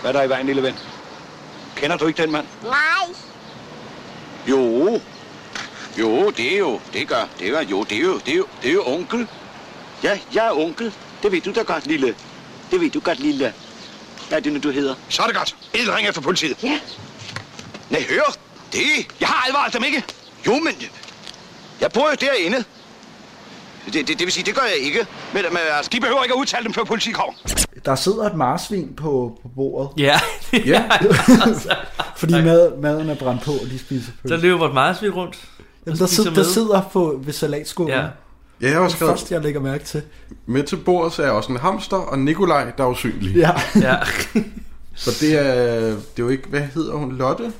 Hvad 0.00 0.10
er 0.10 0.12
der 0.12 0.22
i 0.22 0.28
vejen, 0.28 0.46
lille 0.46 0.62
ven? 0.62 0.74
Kender 1.76 1.96
du 1.96 2.06
ikke 2.06 2.22
den 2.22 2.32
mand? 2.32 2.46
Nej. 2.62 2.72
Jo. 4.50 5.00
Jo, 5.98 6.30
det 6.30 6.54
er 6.54 6.58
jo, 6.58 6.80
det 6.92 7.08
gør, 7.08 7.28
det 7.40 7.50
gør, 7.50 7.60
jo, 7.70 7.84
det 7.84 7.98
er 7.98 8.02
jo, 8.02 8.18
det 8.26 8.32
er 8.32 8.36
jo, 8.36 8.46
det 8.62 8.70
er 8.70 8.74
jo 8.74 8.82
onkel. 8.86 9.28
Ja, 10.04 10.18
jeg 10.34 10.46
er 10.46 10.52
onkel. 10.52 10.92
Det 11.22 11.32
ved 11.32 11.40
du 11.40 11.52
da 11.52 11.62
godt, 11.62 11.86
lille. 11.86 12.14
Det 12.70 12.80
ved 12.80 12.90
du 12.90 13.00
godt, 13.00 13.20
lille. 13.20 13.52
Hvad 14.28 14.38
er 14.38 14.42
det 14.42 14.52
nu, 14.52 14.58
du 14.58 14.70
hedder? 14.70 14.94
Så 15.08 15.22
er 15.22 15.26
det 15.26 15.36
godt. 15.36 15.56
Edel 15.74 15.92
ring 15.92 16.08
efter 16.08 16.20
politiet. 16.22 16.56
Ja. 16.62 16.80
Nej, 17.90 18.02
hør. 18.10 18.36
Det. 18.72 18.80
Jeg 19.20 19.28
har 19.28 19.48
advaret 19.48 19.72
dem 19.72 19.84
ikke. 19.84 20.02
Jo, 20.46 20.52
men 20.52 20.72
jeg 21.80 21.92
bor 21.92 22.08
jo 22.10 22.16
derinde. 22.20 22.64
Det, 23.86 23.94
det, 23.94 24.08
det 24.08 24.20
vil 24.20 24.32
sige, 24.32 24.44
det 24.44 24.54
gør 24.54 24.62
jeg 24.62 24.76
ikke. 24.86 25.06
Men, 25.34 25.42
men 25.50 25.58
altså, 25.76 25.90
De 25.92 26.00
behøver 26.00 26.22
ikke 26.22 26.34
at 26.34 26.38
udtale 26.38 26.64
dem, 26.64 26.74
før 26.74 26.84
politiet 26.84 27.14
kommer. 27.16 27.32
Der 27.84 27.94
sidder 27.94 28.22
et 28.24 28.34
marsvin 28.34 28.94
på, 28.96 29.38
på 29.42 29.48
bordet. 29.48 29.90
Ja. 30.02 30.20
Ja. 30.52 30.84
Fordi 32.16 32.32
mad, 32.32 32.76
maden 32.76 33.10
er 33.10 33.14
brændt 33.14 33.42
på, 33.42 33.52
og 33.52 33.66
de 33.70 33.78
spiser 33.78 34.06
Så 34.06 34.28
pølse. 34.28 34.36
løber 34.36 34.58
vort 34.58 34.74
marsvin 34.74 35.10
rundt. 35.10 35.36
Jamen, 35.86 35.98
der, 35.98 36.06
sidder, 36.06 36.34
der 36.34 36.42
sidder 36.42 36.82
på, 36.92 37.20
ved 37.24 37.32
salatskålen. 37.32 37.92
Ja. 37.92 38.04
Ja. 38.60 38.66
Jeg 38.66 38.76
har 38.76 38.82
Det 38.82 38.92
skrevet, 38.92 39.10
første, 39.12 39.34
jeg 39.34 39.42
lægger 39.42 39.60
mærke 39.60 39.84
til. 39.84 40.02
med 40.46 40.62
til 40.62 40.76
bordet 40.76 41.12
så 41.12 41.22
er 41.22 41.30
også 41.30 41.52
en 41.52 41.58
hamster 41.58 41.96
og 41.96 42.18
Nikolaj, 42.18 42.70
der 42.78 42.84
er 42.84 42.88
usynlig. 42.88 43.36
Ja, 43.36 43.50
Ja. 43.80 43.96
Så 44.98 45.10
det 45.20 45.38
er, 45.38 45.84
det 45.86 45.94
er 45.96 45.96
jo 46.18 46.28
ikke, 46.28 46.48
hvad 46.48 46.60
hedder 46.60 46.92
hun, 46.94 47.16
Lotte? 47.16 47.52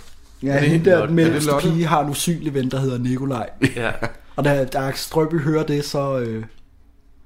ja 0.42 0.48
Er 0.48 0.60
det 0.60 0.68
hende 0.70 0.90
der, 0.90 0.96
Er 0.96 1.06
det 1.06 1.14
mellemste 1.14 1.50
Lotte? 1.50 1.68
pige, 1.68 1.86
har 1.86 2.00
en 2.04 2.10
usynlig 2.10 2.54
ven, 2.54 2.70
der 2.70 2.80
hedder 2.80 2.98
Nikolaj. 2.98 3.48
ja. 3.76 3.90
Og 4.36 4.44
da, 4.44 4.64
da 4.64 4.78
Axel 4.78 5.04
Strøby 5.04 5.40
hører 5.40 5.62
det, 5.66 5.84
så... 5.84 6.18
Øh, 6.18 6.44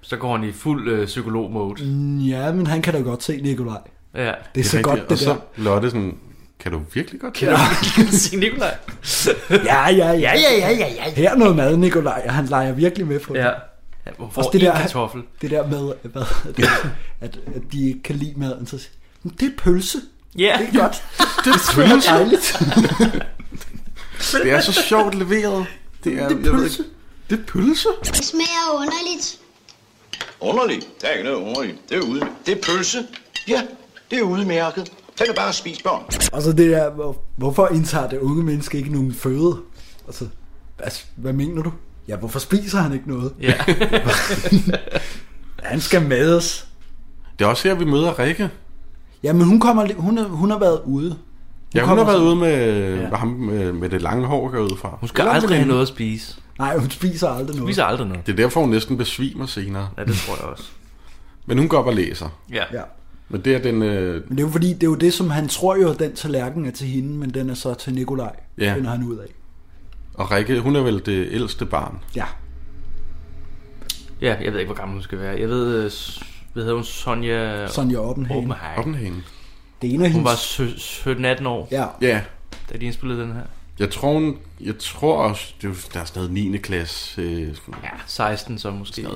Så 0.01 0.17
går 0.17 0.37
han 0.37 0.49
i 0.49 0.53
fuld 0.53 0.89
øh, 0.89 1.07
psykolog-mode. 1.07 1.85
mm, 1.85 2.19
ja, 2.19 2.53
men 2.53 2.67
han 2.67 2.83
kan 2.83 2.95
da 2.95 3.01
godt 3.01 3.23
se 3.23 3.41
Nikolaj. 3.43 3.79
Ja. 4.15 4.33
Det 4.55 4.61
er 4.61 4.65
så 4.65 4.77
rigtigt. 4.77 4.83
godt, 4.85 5.01
Og 5.01 5.11
det 5.11 5.19
så 5.19 5.31
der. 5.31 5.37
Lotte 5.57 5.91
sådan, 5.91 6.15
kan 6.61 6.73
du 6.73 6.81
virkelig 6.95 7.21
godt 7.21 7.35
Kan 7.35 7.49
du 8.07 8.13
sige 8.13 8.41
Nikolaj? 8.41 8.75
Ja, 9.51 9.89
ja, 9.89 9.89
ja, 9.89 10.13
ja, 10.13 10.33
ja, 10.59 10.71
ja, 10.71 10.89
ja. 10.89 11.11
Her 11.17 11.31
er 11.31 11.37
noget 11.37 11.57
mad, 11.57 11.77
Nikolaj, 11.77 12.23
og 12.27 12.35
han 12.35 12.47
leger 12.47 12.73
virkelig 12.73 13.07
med 13.07 13.21
på 13.21 13.33
det. 13.35 13.41
Ja. 13.41 13.47
ja 14.07 14.11
hvor 14.17 14.33
Også 14.37 14.51
det 14.53 14.61
der- 14.61 14.77
kartoffel. 14.81 15.23
Det 15.43 15.51
der 15.51 15.67
med, 15.67 15.93
hvad, 16.03 16.23
det, 16.57 16.65
at, 17.21 17.39
at 17.57 17.63
de 17.73 17.89
ikke 17.89 18.03
kan 18.03 18.17
lide 18.17 18.35
maden, 18.37 18.67
så 18.67 18.79
siger 18.79 18.91
"Men 19.23 19.37
det 19.41 19.47
er 19.47 19.53
pølse. 19.59 19.99
Ja. 20.39 20.57
Det 20.61 20.69
er 20.77 20.81
godt. 20.83 21.03
Det 21.45 21.51
er 21.51 21.53
Det 21.53 21.69
er 21.69 21.75
pølse. 21.75 22.09
dejligt. 22.09 22.63
Det 24.33 24.53
er 24.53 24.61
så 24.61 24.73
sjovt 24.73 25.15
leveret. 25.15 25.67
Det 26.05 26.13
er, 26.13 26.29
Det 26.29 26.47
er 26.47 26.51
pølse. 26.53 26.83
ikke, 26.83 26.91
det 27.31 27.39
er 27.39 27.43
pølse. 27.45 27.89
Det 28.05 28.17
smager 28.25 28.71
underligt. 28.75 29.39
Underligt. 30.41 30.87
Der 31.03 31.09
er 31.09 31.13
ikke 31.13 31.25
noget 31.31 31.39
underligt. 31.45 31.79
Det 31.89 31.97
er 31.97 32.01
ude. 32.03 32.21
Det 32.47 32.59
er 32.59 32.63
pølse. 32.63 33.07
Ja, 33.49 33.63
det 34.11 34.19
er 34.19 34.23
udmærket. 34.23 34.93
Tag 35.21 35.29
det 35.29 35.37
bare 35.37 35.49
at 35.49 35.55
spise 35.55 35.83
børn. 35.85 36.03
Og 36.33 36.43
så 36.43 36.53
det 36.53 36.71
der, 36.71 36.91
hvor, 36.91 37.17
hvorfor 37.37 37.69
indtager 37.69 38.09
det 38.09 38.19
unge 38.19 38.43
menneske 38.45 38.79
ikke 38.79 38.93
nogen 38.93 39.15
føde? 39.15 39.57
Altså, 40.07 40.27
hvad, 40.79 40.89
hvad 41.17 41.33
mener 41.33 41.63
du? 41.63 41.73
Ja, 42.09 42.17
hvorfor 42.17 42.39
spiser 42.39 42.79
han 42.79 42.93
ikke 42.93 43.09
noget? 43.09 43.33
Ja. 43.41 43.55
Han 45.63 45.81
skal 45.81 46.03
mades. 46.09 46.69
Det 47.39 47.45
er 47.45 47.49
også 47.49 47.69
her, 47.69 47.75
vi 47.75 47.85
møder 47.85 48.19
Rikke. 48.19 48.51
Ja, 49.23 49.33
men 49.33 49.43
hun, 49.47 49.61
kommer, 49.61 49.87
hun, 49.97 50.19
er, 50.19 50.25
hun 50.29 50.51
har 50.51 50.59
været 50.59 50.81
ude. 50.85 51.17
Ja, 51.75 51.85
hun 51.87 51.99
har 51.99 52.05
været 52.05 52.21
ude 52.23 52.37
med, 52.37 52.95
Ja. 52.99 53.17
ham 53.17 53.29
med, 53.29 53.73
med 53.73 53.89
det 53.91 54.03
lange 54.03 54.27
hår 54.27 54.49
går 54.51 54.59
ud 54.59 54.77
fra. 54.81 54.97
Hun 55.01 55.09
skal 55.09 55.23
Eller 55.23 55.33
aldrig 55.33 55.57
have 55.57 55.69
noget 55.69 55.83
at 55.83 55.89
spise. 55.89 56.37
Nej, 56.59 56.77
hun 56.79 56.91
spiser 56.91 57.29
aldrig 57.29 57.57
noget. 57.57 57.69
Spiser 57.71 57.85
aldrig 57.85 58.07
noget. 58.09 58.27
Det 58.27 58.33
er 58.33 58.37
derfor, 58.37 58.61
hun 58.61 58.71
næsten 58.71 58.97
besvimer 58.97 59.47
senere. 59.47 59.89
Ja, 59.99 60.05
det 60.05 60.15
tror 60.17 60.35
jeg 60.37 60.45
også. 60.45 60.65
Men 61.47 61.59
hun 61.59 61.69
går 61.69 61.79
op 61.79 61.87
og 61.87 61.95
læser. 61.95 62.29
Ja. 62.53 62.65
Ja. 62.73 62.83
Men 63.33 63.41
det 63.41 63.55
er 63.55 63.59
den... 63.59 63.83
Øh, 63.83 64.15
Men 64.29 64.39
det 64.39 64.43
er 64.43 64.47
jo 64.47 64.53
fordi, 64.53 64.73
det 64.73 64.83
er 64.83 64.87
jo 64.87 64.95
det, 64.95 65.13
som 65.13 65.31
han 65.31 65.49
tror 65.49 65.77
jo, 65.77 65.91
at 65.91 65.99
den 65.99 66.13
tallerken 66.15 66.67
er 66.67 66.71
til 66.71 66.87
hende, 66.87 67.09
men 67.19 67.31
den 67.35 67.51
er 67.51 67.55
så 67.55 67.75
til 67.75 67.95
Nikolaj, 67.95 68.37
Ja. 68.59 68.75
finder 68.75 68.91
han 68.91 69.03
ud 69.05 69.17
af. 69.19 69.27
og 70.15 70.31
Rikke, 70.33 70.61
hun 70.61 70.77
er 70.77 70.81
vel 70.83 71.03
det 71.07 71.29
ældste 71.31 71.67
barn. 71.67 71.99
Ja. 72.17 72.25
Ja, 74.21 74.37
jeg 74.45 74.53
ved 74.53 74.61
ikke, 74.61 74.69
hvor 74.73 74.81
gammel 74.81 74.95
hun 74.95 75.03
skal 75.03 75.19
være. 75.19 75.41
Jeg 75.41 75.49
ved, 75.49 75.75
øh, 75.85 75.91
hvad 76.53 76.63
hedder 76.63 76.75
hun? 76.77 76.85
Sonja... 76.85 77.67
Sonja 77.69 77.99
Oppenhagen. 77.99 78.39
Oppenhagen. 78.45 78.79
Oppenhagen. 78.79 79.25
Det 79.83 79.91
er 79.91 79.95
en 79.95 80.03
af 80.03 80.13
Hun 80.13 80.27
hendes... 80.27 80.59
var 80.61 80.73
sø- 80.75 81.41
17-18 81.43 81.47
år, 81.49 81.69
Ja, 81.71 81.87
Ja, 82.03 82.21
da 82.73 82.79
de 82.79 82.85
indspillede 82.85 83.21
den 83.23 83.33
her. 83.33 83.43
Jeg 83.81 83.91
tror, 83.91 84.13
hun, 84.13 84.37
jeg 84.61 84.75
tror 84.79 85.17
også, 85.17 85.55
det 85.63 85.71
er, 85.71 85.75
der 85.95 86.01
er 86.01 86.05
sådan 86.05 86.31
noget 86.31 86.53
9. 86.53 86.59
klasse. 86.59 87.23
Øh, 87.23 87.49
ja, 87.83 87.89
16 88.07 88.59
så 88.59 88.71
måske. 88.71 89.07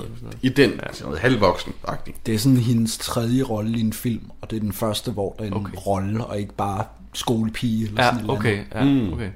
I 0.41 0.49
den, 0.49 0.69
ja. 0.69 0.77
sådan 0.93 1.05
noget 1.05 1.19
halvvoksen 1.19 1.73
-agtigt. 1.87 2.13
Det 2.25 2.33
er 2.33 2.39
sådan 2.39 2.57
hendes 2.57 2.97
tredje 2.97 3.43
rolle 3.43 3.77
i 3.77 3.81
en 3.81 3.93
film, 3.93 4.31
og 4.41 4.49
det 4.49 4.55
er 4.55 4.59
den 4.59 4.73
første, 4.73 5.11
hvor 5.11 5.35
der 5.39 5.43
er 5.43 5.47
en 5.47 5.53
okay. 5.53 5.73
rolle, 5.87 6.25
og 6.25 6.39
ikke 6.39 6.53
bare 6.53 6.83
skolepige. 7.13 7.85
Eller 7.85 8.03
Ja, 8.03 8.09
sådan 8.09 8.17
et 8.17 8.21
eller 8.21 8.33
okay, 8.33 8.63
ja, 8.75 9.13
okay. 9.13 9.29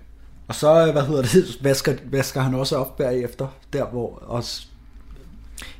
Og 0.47 0.55
så, 0.55 0.87
øh, 0.87 0.91
hvad 0.91 1.03
hedder 1.03 1.21
det, 1.21 1.57
vasker, 1.61 1.93
vasker 2.05 2.41
han 2.41 2.53
også 2.53 2.75
op 2.75 2.97
bagefter, 2.97 3.47
der 3.73 3.85
hvor 3.85 4.23
også 4.27 4.67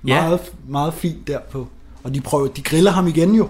Ja. 0.07 0.21
meget, 0.21 0.39
meget 0.67 0.93
fint 0.93 1.27
derpå. 1.27 1.67
Og 2.03 2.15
de 2.15 2.21
prøver, 2.21 2.47
de 2.47 2.61
griller 2.61 2.91
ham 2.91 3.07
igen 3.07 3.35
jo. 3.35 3.49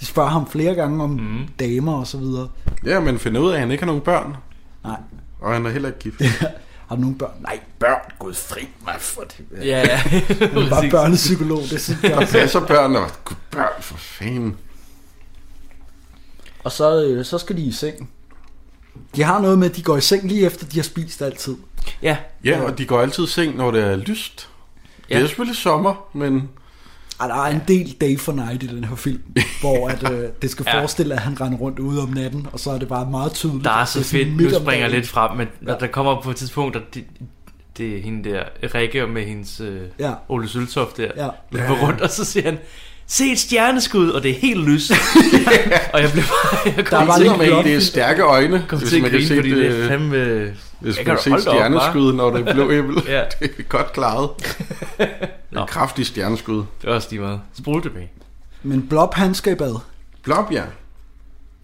De 0.00 0.06
spørger 0.06 0.30
ham 0.30 0.50
flere 0.50 0.74
gange 0.74 1.04
om 1.04 1.10
mm. 1.10 1.48
damer 1.60 1.92
og 1.92 2.06
så 2.06 2.18
videre. 2.18 2.48
Ja, 2.84 3.00
men 3.00 3.18
finder 3.18 3.40
ud 3.40 3.50
af, 3.50 3.54
at 3.54 3.60
han 3.60 3.70
ikke 3.70 3.82
har 3.82 3.86
nogen 3.86 4.02
børn. 4.02 4.36
Nej. 4.84 4.96
Og 5.40 5.52
han 5.52 5.66
er 5.66 5.70
heller 5.70 5.88
ikke 5.88 5.98
gift. 5.98 6.20
Har 6.88 6.96
du 6.96 7.00
nogen 7.00 7.18
børn? 7.18 7.30
Nej, 7.40 7.60
børn, 7.78 8.00
gud 8.18 8.34
fri 8.34 8.68
mig 8.84 8.94
for 8.98 9.22
det. 9.22 9.64
Ja, 9.66 9.80
ja. 9.80 9.96
Han 10.52 10.58
er 10.58 10.70
bare 10.70 10.90
børnepsykolog, 10.90 11.62
det 11.70 11.80
synes 11.80 12.02
jeg. 12.02 12.28
Ja, 12.34 12.46
så 12.46 12.60
børn, 12.60 12.96
og 12.96 13.10
gud, 13.24 13.36
børn 13.50 13.82
for 13.82 13.96
fanden. 13.96 14.56
Og 16.64 16.72
så, 16.72 17.04
øh, 17.04 17.24
så 17.24 17.38
skal 17.38 17.56
de 17.56 17.62
i 17.62 17.72
seng. 17.72 18.10
De 19.16 19.22
har 19.22 19.40
noget 19.40 19.58
med, 19.58 19.70
at 19.70 19.76
de 19.76 19.82
går 19.82 19.96
i 19.96 20.00
seng 20.00 20.28
lige 20.28 20.46
efter, 20.46 20.66
de 20.66 20.76
har 20.76 20.82
spist 20.82 21.22
altid. 21.22 21.56
Ja. 22.02 22.16
Ja, 22.44 22.60
og 22.60 22.78
de 22.78 22.86
går 22.86 23.00
altid 23.00 23.24
i 23.24 23.26
seng, 23.26 23.56
når 23.56 23.70
det 23.70 23.84
er 23.84 23.96
lyst. 23.96 24.48
Ja. 25.10 25.14
Det 25.14 25.22
er 25.22 25.26
selvfølgelig 25.26 25.56
sommer, 25.56 26.08
men... 26.12 26.48
Ej, 27.20 27.26
der 27.26 27.34
er 27.34 27.50
en 27.50 27.60
del 27.68 27.96
day 28.00 28.18
for 28.18 28.32
night 28.32 28.62
i 28.62 28.66
den 28.66 28.84
her 28.84 28.96
film, 28.96 29.20
hvor 29.60 29.88
at, 29.88 30.12
øh, 30.12 30.28
det 30.42 30.50
skal 30.50 30.64
Ja. 30.68 30.80
forestille, 30.80 31.14
at 31.14 31.20
han 31.20 31.40
render 31.40 31.58
rundt 31.58 31.78
ude 31.78 32.02
om 32.02 32.08
natten, 32.08 32.46
og 32.52 32.60
så 32.60 32.70
er 32.70 32.78
det 32.78 32.88
bare 32.88 33.10
meget 33.10 33.32
tydeligt. 33.32 33.64
Der 33.64 33.70
er 33.70 33.74
at 33.74 33.88
så 33.88 34.04
fedt, 34.04 34.36
nu 34.36 34.50
springer 34.50 34.86
jeg 34.86 34.90
lidt 34.90 35.08
frem, 35.08 35.36
men 35.36 35.48
ja. 35.66 35.74
der 35.80 35.86
kommer 35.86 36.20
på 36.20 36.30
et 36.30 36.36
tidspunkt, 36.36 36.76
at 36.76 36.82
det, 36.94 37.04
det 37.78 37.98
er 37.98 38.02
hende 38.02 38.30
der, 38.30 38.42
Rikke 38.74 39.06
med 39.06 39.24
hendes 39.24 39.60
øh, 39.60 39.80
Ja. 39.98 40.12
Ole 40.28 40.48
Søltoft 40.48 40.96
der, 40.96 41.08
Ja. 41.16 41.28
løber 41.50 41.86
rundt, 41.86 42.00
og 42.00 42.10
så 42.10 42.24
siger 42.24 42.44
han, 42.44 42.58
se 43.06 43.24
et 43.32 43.38
stjerneskud, 43.38 44.10
og 44.10 44.22
det 44.22 44.30
er 44.30 44.34
helt 44.34 44.64
lyst. 44.68 44.92
og 45.94 46.00
jeg 46.02 46.10
blev 46.12 46.24
bare, 46.24 46.72
jeg 46.76 46.84
kom 46.86 46.98
Der 47.00 47.06
var 47.06 47.18
til 47.18 47.30
med, 47.38 47.64
det 47.64 47.74
er 47.74 47.80
stærke 47.80 48.22
øjne, 48.22 48.64
Kom 48.68 48.78
hvis 48.78 48.88
til 48.90 48.96
at 48.96 49.02
man 49.02 49.10
kan 49.10 49.18
grine, 49.18 49.28
se 49.28 49.34
fordi 49.36 49.50
det- 49.50 49.72
det 49.72 49.84
er 49.84 49.88
fandme... 49.88 50.52
Hvis 50.80 50.96
Jeg 50.98 51.06
man 51.06 51.16
kan 51.22 51.32
op, 51.32 51.40
stjerneskud, 51.40 52.12
når 52.12 52.30
det 52.36 52.48
er 52.48 52.54
blå 52.54 52.70
himmel, 52.70 53.02
ja. 53.08 53.22
det 53.40 53.50
er 53.58 53.62
godt 53.62 53.92
klaret. 53.92 54.28
Nå. 55.50 55.60
En 55.60 55.66
kraftig 55.66 56.06
stjerneskud. 56.06 56.56
Det 56.82 56.90
er 56.90 56.94
også 56.94 57.08
lige 57.10 57.20
meget. 57.20 57.40
Spol 57.52 57.82
tilbage. 57.82 58.10
Men 58.62 58.86
Blob, 58.88 59.14
han 59.14 59.34
skal 59.34 59.52
i 59.52 59.56
bad. 59.56 59.74
Blob, 60.22 60.52
ja. 60.52 60.62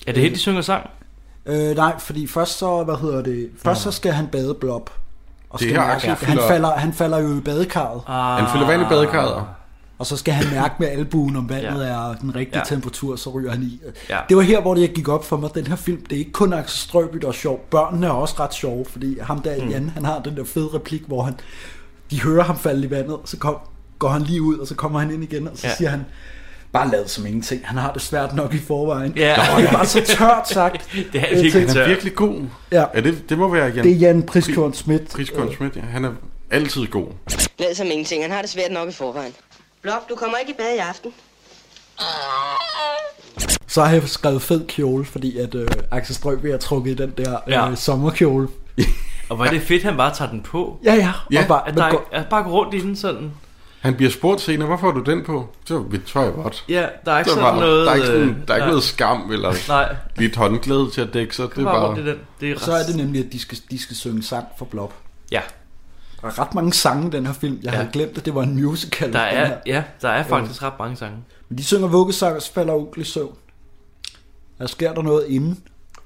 Er 0.06 0.12
det 0.12 0.22
helt, 0.22 0.34
de 0.34 0.40
synger 0.40 0.60
sang? 0.62 0.90
Øh, 1.46 1.76
nej, 1.76 1.98
fordi 1.98 2.26
først 2.26 2.58
så, 2.58 2.84
hvad 2.84 2.96
hedder 2.96 3.22
det, 3.22 3.50
først 3.64 3.82
så 3.82 3.90
skal 3.90 4.12
han 4.12 4.26
bade 4.26 4.54
Blob. 4.54 4.90
Og 5.50 5.58
Det 5.60 5.68
skal 5.68 5.76
her 5.80 5.86
mærke, 5.86 5.94
Axel 5.96 6.08
han, 6.10 6.18
fylder- 6.36 6.48
falder, 6.48 6.70
han 6.76 6.92
falder 6.92 7.18
jo 7.18 7.36
i 7.36 7.40
badekarret. 7.40 8.00
Ah. 8.06 8.38
Han 8.42 8.52
fylder 8.52 8.66
vand 8.66 8.82
i 8.82 8.84
badekarret. 8.88 9.44
Og 9.98 10.06
så 10.06 10.16
skal 10.16 10.34
han 10.34 10.54
mærke 10.54 10.74
med 10.78 10.88
albuen, 10.88 11.36
om 11.36 11.48
vandet 11.48 11.86
Ja. 11.86 11.92
er 12.10 12.14
den 12.14 12.34
rigtige 12.34 12.58
Ja. 12.58 12.64
temperatur, 12.64 13.16
så 13.16 13.30
ryger 13.30 13.50
han 13.50 13.62
i. 13.62 13.80
Ja. 14.10 14.18
Det 14.28 14.36
var 14.36 14.42
her, 14.42 14.60
hvor 14.60 14.74
det 14.74 14.94
gik 14.94 15.08
op 15.08 15.24
for 15.24 15.36
mig, 15.36 15.50
den 15.54 15.66
her 15.66 15.76
film, 15.76 16.04
det 16.04 16.12
er 16.12 16.18
ikke 16.18 16.32
kun 16.32 16.52
Axel 16.52 16.78
Strøby, 16.78 17.16
der 17.16 17.28
er 17.28 17.32
sjov. 17.32 17.58
Børnene 17.70 18.06
er 18.06 18.10
også 18.10 18.34
ret 18.40 18.54
sjove, 18.54 18.84
fordi 18.90 19.18
ham 19.20 19.42
der, 19.42 19.64
Mm. 19.64 19.70
Jan, 19.70 19.88
han 19.94 20.04
har 20.04 20.18
den 20.18 20.36
der 20.36 20.44
fede 20.44 20.68
replik, 20.74 21.02
hvor 21.06 21.22
han, 21.22 21.34
de 22.10 22.22
hører 22.22 22.44
ham 22.44 22.58
falde 22.58 22.86
i 22.86 22.90
vandet, 22.90 23.16
så 23.24 23.36
kom, 23.38 23.56
går 23.98 24.08
han 24.08 24.22
lige 24.22 24.42
ud, 24.42 24.58
og 24.58 24.66
så 24.66 24.74
kommer 24.74 24.98
han 25.00 25.10
ind 25.10 25.22
igen, 25.22 25.48
og 25.48 25.58
så 25.58 25.66
Ja. 25.66 25.74
siger 25.74 25.90
han, 25.90 26.04
bare 26.72 26.90
lad 26.90 27.08
som 27.08 27.26
ingenting. 27.26 27.60
Han 27.64 27.78
har 27.78 27.92
det 27.92 28.02
svært 28.02 28.34
nok 28.34 28.54
i 28.54 28.58
forvejen. 28.58 29.12
Ja. 29.16 29.36
Nå, 29.36 29.60
det 29.60 29.68
er 29.68 29.72
bare 29.72 29.86
så 29.86 30.02
tørt 30.06 30.48
sagt. 30.48 30.88
Det 31.12 31.22
er 31.32 31.42
virkelig 31.42 31.68
Han 31.68 31.76
er 31.76 31.88
virkelig 31.88 32.14
god. 32.14 32.42
Ja. 32.72 32.84
ja 32.94 33.00
det, 33.00 33.28
det 33.28 33.38
må 33.38 33.48
være 33.48 33.66
Jan. 33.66 33.84
Det 33.84 33.92
er 33.92 33.96
Jan 33.96 34.22
Priskorn 34.22 34.72
Schmidt. 34.74 35.08
Priskorn 35.12 35.52
Schmidt, 35.52 35.76
ja. 35.76 35.80
Han 35.80 36.04
er 36.04 36.10
altid 36.50 36.86
god. 36.86 37.06
Lad 37.58 37.74
som 37.74 37.86
ingenting. 37.86 38.22
Han 38.24 38.30
har 38.30 38.40
det 38.40 38.50
svært 38.50 38.72
nok 38.72 38.88
i 38.88 38.92
forvejen. 38.92 39.32
Blop, 39.82 40.08
du 40.08 40.14
kommer 40.14 40.36
ikke 40.38 40.52
i 40.52 40.54
bad 40.58 40.74
i 40.74 40.78
aften. 40.78 41.12
Så 43.66 43.84
har 43.84 43.92
jeg 43.92 44.02
skrevet 44.08 44.42
fed 44.42 44.66
kjole, 44.66 45.04
fordi 45.04 45.38
at 45.38 45.54
øh, 45.54 45.68
Axel 45.90 46.14
Strøby 46.14 46.50
har 46.50 46.58
trukket 46.58 46.90
i 46.90 46.94
den 46.94 47.12
der 47.16 47.36
øh, 47.46 47.52
Ja. 47.52 47.74
sommerkjole. 47.74 48.48
Og 49.28 49.36
hvor 49.36 49.44
er 49.44 49.50
det 49.50 49.62
fedt, 49.62 49.82
han 49.82 49.96
bare 49.96 50.14
tager 50.14 50.30
den 50.30 50.40
på. 50.40 50.78
Ja, 50.84 50.94
ja. 50.94 51.12
Ja. 51.32 51.42
Og 51.42 51.48
bare, 51.48 51.68
At 51.68 51.74
der 51.74 51.90
gå- 51.90 51.96
ikke, 51.98 52.04
at 52.16 52.26
bare 52.30 52.42
gå 52.42 52.50
rundt 52.50 52.74
i 52.74 52.80
den 52.80 52.96
sådan. 52.96 53.32
Han 53.86 53.94
bliver 53.94 54.10
spurgt 54.10 54.40
senere, 54.40 54.66
hvorfor 54.66 54.86
har 54.86 54.94
du 55.00 55.10
den 55.10 55.24
på? 55.24 55.48
Så 55.64 55.78
vi 55.78 55.98
tror 55.98 56.22
jeg 56.22 56.32
godt. 56.32 56.64
Ja, 56.68 56.86
der 57.04 57.12
er 57.12 57.18
ikke 57.18 57.30
Så 57.30 57.34
sådan 57.36 57.50
bare- 57.52 57.60
noget... 57.60 57.86
Der 57.86 57.90
er 57.92 57.94
ikke, 57.94 58.06
sådan, 58.06 58.20
øh, 58.22 58.34
der 58.48 58.54
er 58.54 58.56
ikke 58.56 58.64
ja. 58.64 58.66
noget 58.70 58.82
skam 58.82 59.30
eller 59.32 59.54
Nej. 59.68 59.96
lige 60.16 60.28
et 60.28 60.36
håndklæde 60.36 60.90
til 60.90 61.00
at 61.00 61.14
dække 61.14 61.36
sig. 61.36 61.48
Det 61.50 61.58
er 61.58 61.64
bare 61.64 61.94
bare... 61.94 62.00
i 62.00 62.06
den. 62.06 62.16
Det 62.40 62.50
er 62.50 62.58
så 62.58 62.72
er 62.72 62.82
det 62.86 62.96
nemlig, 62.96 63.24
at 63.26 63.32
de 63.32 63.38
skal, 63.40 63.58
de 63.70 63.78
skal 63.82 63.96
synge 63.96 64.22
sang 64.22 64.46
for 64.58 64.64
Blob. 64.64 64.92
Ja. 65.32 65.40
Der 66.20 66.26
er 66.28 66.38
ret 66.38 66.54
mange 66.54 66.72
sange 66.72 67.06
i 67.06 67.10
den 67.10 67.26
her 67.26 67.32
film. 67.32 67.58
Jeg 67.62 67.70
Ja. 67.72 67.76
havde 67.76 67.88
glemt, 67.92 68.18
at 68.18 68.24
det 68.24 68.34
var 68.34 68.42
en 68.42 68.62
musical. 68.62 69.12
Der 69.12 69.18
er, 69.18 69.46
her. 69.46 69.56
ja, 69.66 69.82
der 70.02 70.08
er 70.08 70.22
faktisk 70.24 70.62
ret 70.62 70.72
mange 70.78 70.96
sange. 70.96 71.16
Men 71.48 71.58
de 71.58 71.64
synger 71.64 71.88
vuggesang, 71.88 72.36
og 72.36 72.42
så 72.42 72.52
falder 72.52 72.72
onkel 72.74 73.00
i 73.02 73.04
søvn. 73.04 73.34
Der 74.58 74.66
sker 74.66 74.94
der 74.94 75.02
noget 75.02 75.24
inden. 75.28 75.58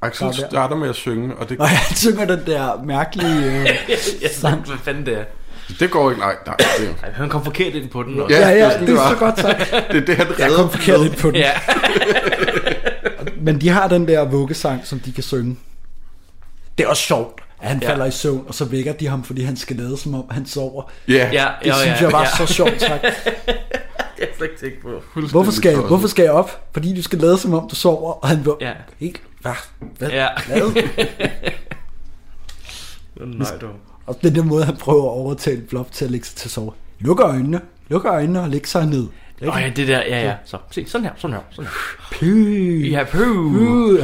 Axel 0.02 0.26
Der 0.26 0.44
er- 0.44 0.48
starter 0.50 0.76
med 0.76 0.88
at 0.88 0.94
synge, 0.94 1.36
og 1.36 1.48
det, 1.48 1.58
Og 1.60 1.68
han 1.86 1.96
synger 1.96 2.24
den 2.24 2.46
der 2.46 2.82
mærkelige... 2.84 3.44
Øh, 3.60 3.66
jeg 4.22 4.30
sang, 4.32 4.66
hvad 4.66 4.78
fanden 4.78 5.06
det 5.06 5.18
er. 5.18 5.24
Det 5.80 5.90
går 5.90 6.10
ikke. 6.10 6.20
Nej, 6.22 6.36
nej. 6.46 6.56
Det, 6.78 6.94
Ej, 7.02 7.10
han 7.12 7.28
kom 7.28 7.44
forkert 7.44 7.74
ind 7.74 7.88
på 7.90 8.02
den. 8.02 8.16
Ja, 8.16 8.22
også. 8.22 8.36
ja, 8.36 8.40
det 8.50 8.60
er 8.60 8.64
ja, 8.64 8.70
sådan, 8.70 8.80
det 8.86 8.88
det 8.88 8.96
er 8.96 9.02
var. 9.02 9.10
så 9.10 9.16
godt 9.16 9.38
sagt. 9.40 9.58
det 9.92 9.96
er 9.96 10.04
det, 10.06 10.16
han 10.16 10.26
Jeg 10.38 10.46
redder 10.46 10.56
kom 10.56 10.70
forkert 10.70 11.00
ind 11.00 11.16
på 11.16 11.30
den. 11.30 11.36
Ja. 11.36 11.50
Men 13.46 13.60
de 13.60 13.68
har 13.68 13.88
den 13.88 14.08
der 14.08 14.24
vuggesang, 14.24 14.86
som 14.86 14.98
de 15.00 15.12
kan 15.12 15.22
synge. 15.22 15.56
Det 16.78 16.84
er 16.84 16.88
også 16.88 17.02
sjovt, 17.02 17.40
at 17.62 17.68
han 17.68 17.78
Ja. 17.82 17.86
ja. 17.86 17.92
falder 17.92 18.04
i 18.06 18.10
søvn, 18.10 18.44
og 18.48 18.54
så 18.54 18.64
vækker 18.64 18.92
de 18.92 19.06
ham, 19.08 19.24
fordi 19.24 19.42
han 19.42 19.56
skal 19.56 19.76
lade, 19.76 19.96
som 19.98 20.14
om 20.14 20.24
han 20.30 20.46
sover. 20.46 20.82
Ja, 21.08 21.14
Ja, 21.14 21.48
Det 21.62 21.66
ja, 21.66 21.74
synes 21.74 22.00
ja, 22.00 22.04
jeg 22.04 22.12
var 22.12 22.20
ja. 22.40 22.46
så 22.46 22.52
sjovt 22.54 22.80
sagt. 22.80 23.04
Jeg 24.18 24.28
har 24.28 24.36
slet 24.36 24.48
ikke 24.50 24.60
tænkt 24.60 24.82
på. 25.14 25.20
Hvorfor 25.30 25.52
skal, 25.52 25.70
jeg, 25.72 25.80
hvorfor 25.80 26.08
skal 26.08 26.22
jeg 26.22 26.32
op? 26.32 26.64
Fordi 26.72 26.94
du 26.96 27.02
skal 27.02 27.18
lade, 27.18 27.38
som 27.38 27.54
om 27.54 27.68
du 27.68 27.74
sover, 27.74 28.12
og 28.12 28.28
han 28.28 28.46
var 28.46 28.56
Ja. 28.60 28.72
helt... 28.98 29.20
Hvad? 29.40 29.52
Hvad? 29.98 30.08
Ja. 30.08 30.26
Hvad? 30.46 30.82
Nej, 33.26 33.56
du. 33.60 33.66
Og 34.10 34.16
den 34.22 34.34
der 34.34 34.42
måde, 34.42 34.64
han 34.64 34.76
prøver 34.76 35.04
at 35.04 35.10
overtale 35.10 35.60
Blob 35.60 35.92
til 35.92 36.04
at 36.04 36.10
lægge 36.10 36.26
sig 36.26 36.36
til 36.36 36.48
at 36.48 36.50
sove. 36.50 36.72
Lukker 36.98 37.26
øjnene, 37.26 37.60
lukker 37.88 38.12
øjnene 38.12 38.40
og 38.40 38.48
lægger 38.48 38.66
sig 38.68 38.86
ned. 38.86 39.06
Åh 39.42 39.56
oh, 39.56 39.62
ja, 39.62 39.68
det 39.76 39.88
der, 39.88 39.98
ja, 39.98 40.22
ja. 40.22 40.34
Så, 40.44 40.58
se, 40.70 40.86
sådan 40.88 41.04
her, 41.04 41.12
sådan 41.16 41.36
her, 41.36 41.42
sådan 41.50 41.64
her. 41.64 42.18
Py. 42.18 42.90
Ja, 42.90 43.04
puh. 43.04 43.52
Puh. 43.52 43.98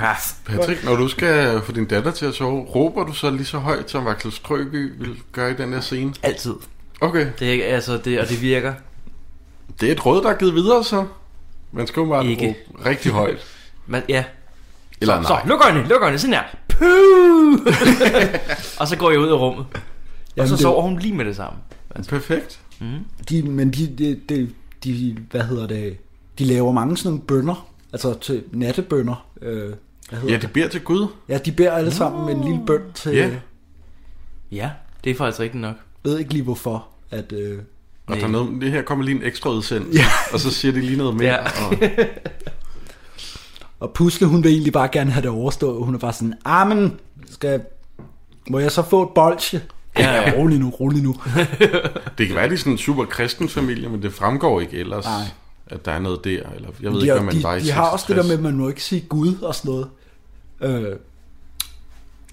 Ja. 0.00 0.14
Patrick, 0.46 0.84
når 0.84 0.96
du 0.96 1.08
skal 1.08 1.60
få 1.62 1.72
din 1.72 1.84
datter 1.84 2.10
til 2.10 2.26
at 2.26 2.34
sove, 2.34 2.64
råber 2.64 3.04
du 3.04 3.12
så 3.12 3.30
lige 3.30 3.44
så 3.44 3.58
højt, 3.58 3.90
som 3.90 4.06
Axel 4.06 4.32
Strøby 4.32 4.92
vil 4.98 5.16
gøre 5.32 5.50
i 5.50 5.54
den 5.54 5.72
her 5.72 5.80
scene? 5.80 6.14
Altid. 6.22 6.54
Okay. 7.00 7.26
Det 7.38 7.70
er 7.70 7.74
altså, 7.74 7.96
det, 7.96 8.20
og 8.20 8.28
det 8.28 8.42
virker. 8.42 8.74
Det 9.80 9.88
er 9.88 9.92
et 9.92 10.06
råd, 10.06 10.22
der 10.22 10.30
er 10.30 10.36
givet 10.36 10.54
videre, 10.54 10.84
så. 10.84 11.06
Man 11.72 11.86
skal 11.86 12.00
jo 12.00 12.06
bare 12.06 12.22
råbe 12.22 12.54
rigtig 12.86 13.12
højt. 13.12 13.46
Men, 13.86 14.02
ja. 14.08 14.24
Eller 15.00 15.22
så, 15.22 15.28
nej. 15.28 15.42
så, 15.42 15.48
luk 15.48 15.60
øjnene, 15.64 15.88
luk 15.88 16.02
øjnene, 16.02 16.18
sådan 16.18 16.34
her. 16.34 16.42
Og 18.80 18.88
så 18.88 18.96
går 18.98 19.10
jeg 19.10 19.20
ud 19.20 19.28
af 19.28 19.34
rummet. 19.38 19.66
Og 19.74 19.80
Jamen, 20.36 20.48
så 20.48 20.54
det- 20.54 20.62
sover 20.62 20.82
hun 20.82 20.98
lige 20.98 21.14
med 21.14 21.24
det 21.24 21.36
samme. 21.36 21.58
Perfekt. 22.08 22.60
De, 23.28 23.42
men 23.42 23.70
de, 23.70 23.86
de, 23.98 24.20
de, 24.28 24.48
de, 24.84 25.16
hvad 25.30 25.42
hedder 25.42 25.66
det, 25.66 25.96
de 26.38 26.44
laver 26.44 26.72
mange 26.72 26.96
sådan 26.96 27.10
nogle 27.10 27.22
bønder, 27.26 27.68
altså 27.92 28.18
til 28.18 28.42
nattebønder. 28.52 29.26
Øh, 29.42 29.72
hvad 30.08 30.18
hedder 30.18 30.34
Ja, 30.34 30.40
det 30.40 30.52
beder 30.52 30.68
til 30.68 30.80
Gud. 30.80 31.06
Ja, 31.28 31.38
de 31.38 31.52
beder 31.52 31.72
alle 31.72 31.90
sammen 31.90 32.24
med 32.26 32.34
en 32.34 32.44
lille 32.50 32.66
bøn 32.66 32.80
til, 32.94 33.12
Ja. 33.12 33.30
Ja, 34.52 34.70
det 35.04 35.10
er 35.10 35.14
faktisk 35.14 35.40
rigtigt 35.40 35.60
nok. 35.60 35.74
ved 36.02 36.18
ikke 36.18 36.32
lige 36.32 36.42
hvorfor, 36.42 36.86
at... 37.10 37.32
Øh, 37.32 37.58
Og 38.06 38.16
der 38.16 38.24
er 38.24 38.28
noget, 38.28 38.60
det 38.62 38.70
her 38.70 38.82
kommer 38.82 39.04
lige 39.04 39.16
en 39.16 39.22
ekstra 39.24 39.50
udsendelse, 39.50 39.98
Ja. 39.98 40.04
og 40.32 40.40
så 40.40 40.50
siger 40.50 40.72
de 40.72 40.80
lige 40.80 40.98
noget 40.98 41.16
mere. 41.16 41.32
Ja. 41.32 41.66
Og, 41.66 41.72
og 43.80 43.90
Pusle, 43.92 44.26
hun 44.26 44.44
vil 44.44 44.52
egentlig 44.52 44.72
bare 44.72 44.88
gerne 44.92 45.10
have 45.10 45.22
det 45.22 45.30
overstået. 45.30 45.84
Hun 45.84 45.94
er 45.94 45.98
bare 45.98 46.12
sådan, 46.12 46.34
ah, 46.44 46.68
men 46.68 47.00
skal, 47.30 47.62
må 48.50 48.58
jeg 48.58 48.72
så 48.72 48.82
få 48.82 49.02
et 49.02 49.08
bolsje? 49.14 49.62
Ja, 49.98 50.12
Ja, 50.12 50.32
rolig 50.38 50.58
nu, 50.58 50.70
rolig 50.70 51.02
nu. 51.02 51.16
det 52.18 52.26
kan 52.26 52.34
være, 52.36 52.44
at 52.44 52.50
de 52.50 52.54
er 52.54 52.58
sådan 52.58 52.72
en 52.72 52.78
super 52.78 53.04
kristen 53.04 53.48
familie, 53.48 53.88
men 53.88 54.02
det 54.02 54.12
fremgår 54.12 54.60
ikke 54.60 54.76
ellers, 54.76 55.04
Nej. 55.04 55.22
at 55.66 55.84
der 55.84 55.92
er 55.92 55.98
noget 55.98 56.24
der. 56.24 56.42
Eller, 56.54 56.68
jeg 56.82 56.92
ved 56.92 56.98
de, 57.00 57.04
ikke, 57.04 57.12
hvad 57.12 57.22
man 57.22 57.34
de, 57.60 57.64
de 57.66 57.70
har 57.72 57.86
også 57.86 58.04
det 58.08 58.16
der 58.16 58.22
66. 58.22 58.28
med, 58.28 58.36
at 58.36 58.42
man 58.42 58.56
må 58.56 58.68
ikke 58.68 58.82
sige 58.82 59.00
Gud 59.00 59.36
og 59.42 59.54
sådan 59.54 59.68
noget. 59.70 59.88
Øh, 60.60 60.96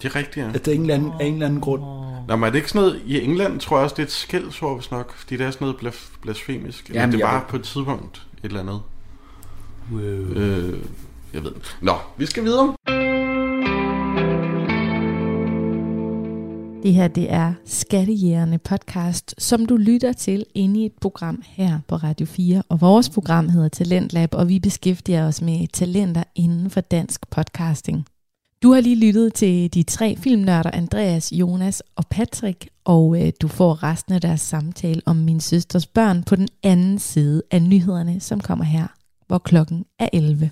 Det 0.02 0.06
er 0.06 0.16
rigtigt, 0.16 0.46
ja. 0.46 0.52
at 0.54 0.66
det 0.66 0.72
er 0.72 0.76
en 0.76 0.82
eller 0.82 0.96
anden, 0.96 1.12
af 1.20 1.26
en 1.26 1.34
eller 1.34 1.46
anden 1.46 1.62
grund. 1.62 1.82
Nå, 2.28 2.36
men 2.36 2.44
er 2.44 2.50
det 2.50 2.56
ikke 2.56 2.70
sådan 2.70 2.82
noget, 2.88 3.02
i 3.06 3.22
England 3.22 3.60
tror 3.60 3.78
jeg 3.78 3.84
også, 3.84 3.94
det 3.96 4.02
er 4.02 4.06
et 4.08 4.12
skældsord, 4.12 4.76
hvis 4.80 4.92
nok, 4.92 5.14
fordi 5.16 5.38
det 5.38 5.46
er 5.46 5.52
sådan 5.52 5.66
noget 5.68 5.80
blas- 5.84 6.12
blasfemisk. 6.22 6.90
Jamen, 6.94 7.12
det 7.14 7.20
jeg 7.20 7.28
var 7.28 7.34
ved- 7.34 7.42
på 7.50 7.56
et 7.56 7.64
tidspunkt 7.64 8.22
et 8.38 8.46
eller 8.48 8.60
andet. 8.60 8.82
Wow. 9.92 10.02
Øh, 10.02 10.80
jeg 11.34 11.44
ved 11.44 11.52
det. 11.52 11.78
Nå, 11.82 11.94
vi 12.18 12.26
skal 12.26 12.44
videre. 12.44 12.76
Det 16.84 16.94
her 16.94 17.08
det 17.08 17.32
er 17.32 17.54
Skattejægerne 17.66 18.58
podcast, 18.58 19.36
som 19.38 19.66
du 19.66 19.78
lytter 19.78 20.14
til 20.14 20.46
inde 20.56 20.82
i 20.82 20.86
et 20.86 20.94
program 21.02 21.42
her 21.46 21.80
på 21.88 21.96
Radio 21.96 22.26
4. 22.26 22.64
Og 22.70 22.82
vores 22.82 23.10
program 23.10 23.50
hedder 23.50 23.70
Talentlab, 23.70 24.34
og 24.34 24.50
vi 24.50 24.60
beskæftiger 24.60 25.28
os 25.28 25.42
med 25.42 25.68
talenter 25.68 26.24
inden 26.36 26.70
for 26.70 26.82
dansk 26.82 27.30
podcasting. 27.30 28.06
Du 28.64 28.74
har 28.74 28.82
lige 28.82 29.08
lyttet 29.08 29.34
til 29.34 29.74
de 29.74 29.84
tre 29.84 30.16
filmnørder, 30.18 30.72
Andreas, 30.72 31.34
Jonas 31.34 31.84
og 31.96 32.04
Patrick, 32.10 32.68
og 32.86 33.22
øh, 33.22 33.32
du 33.42 33.48
får 33.48 33.84
resten 33.84 34.14
af 34.14 34.22
deres 34.22 34.42
samtale 34.42 35.02
om 35.06 35.16
min 35.16 35.40
søsters 35.40 35.88
børn 35.88 36.24
på 36.24 36.36
den 36.36 36.48
anden 36.64 37.00
side 37.00 37.44
af 37.52 37.62
nyhederne, 37.62 38.20
som 38.20 38.40
kommer 38.40 38.66
her, 38.66 38.88
hvor 39.28 39.38
klokken 39.38 39.86
er 40.00 40.10
11. 40.14 40.52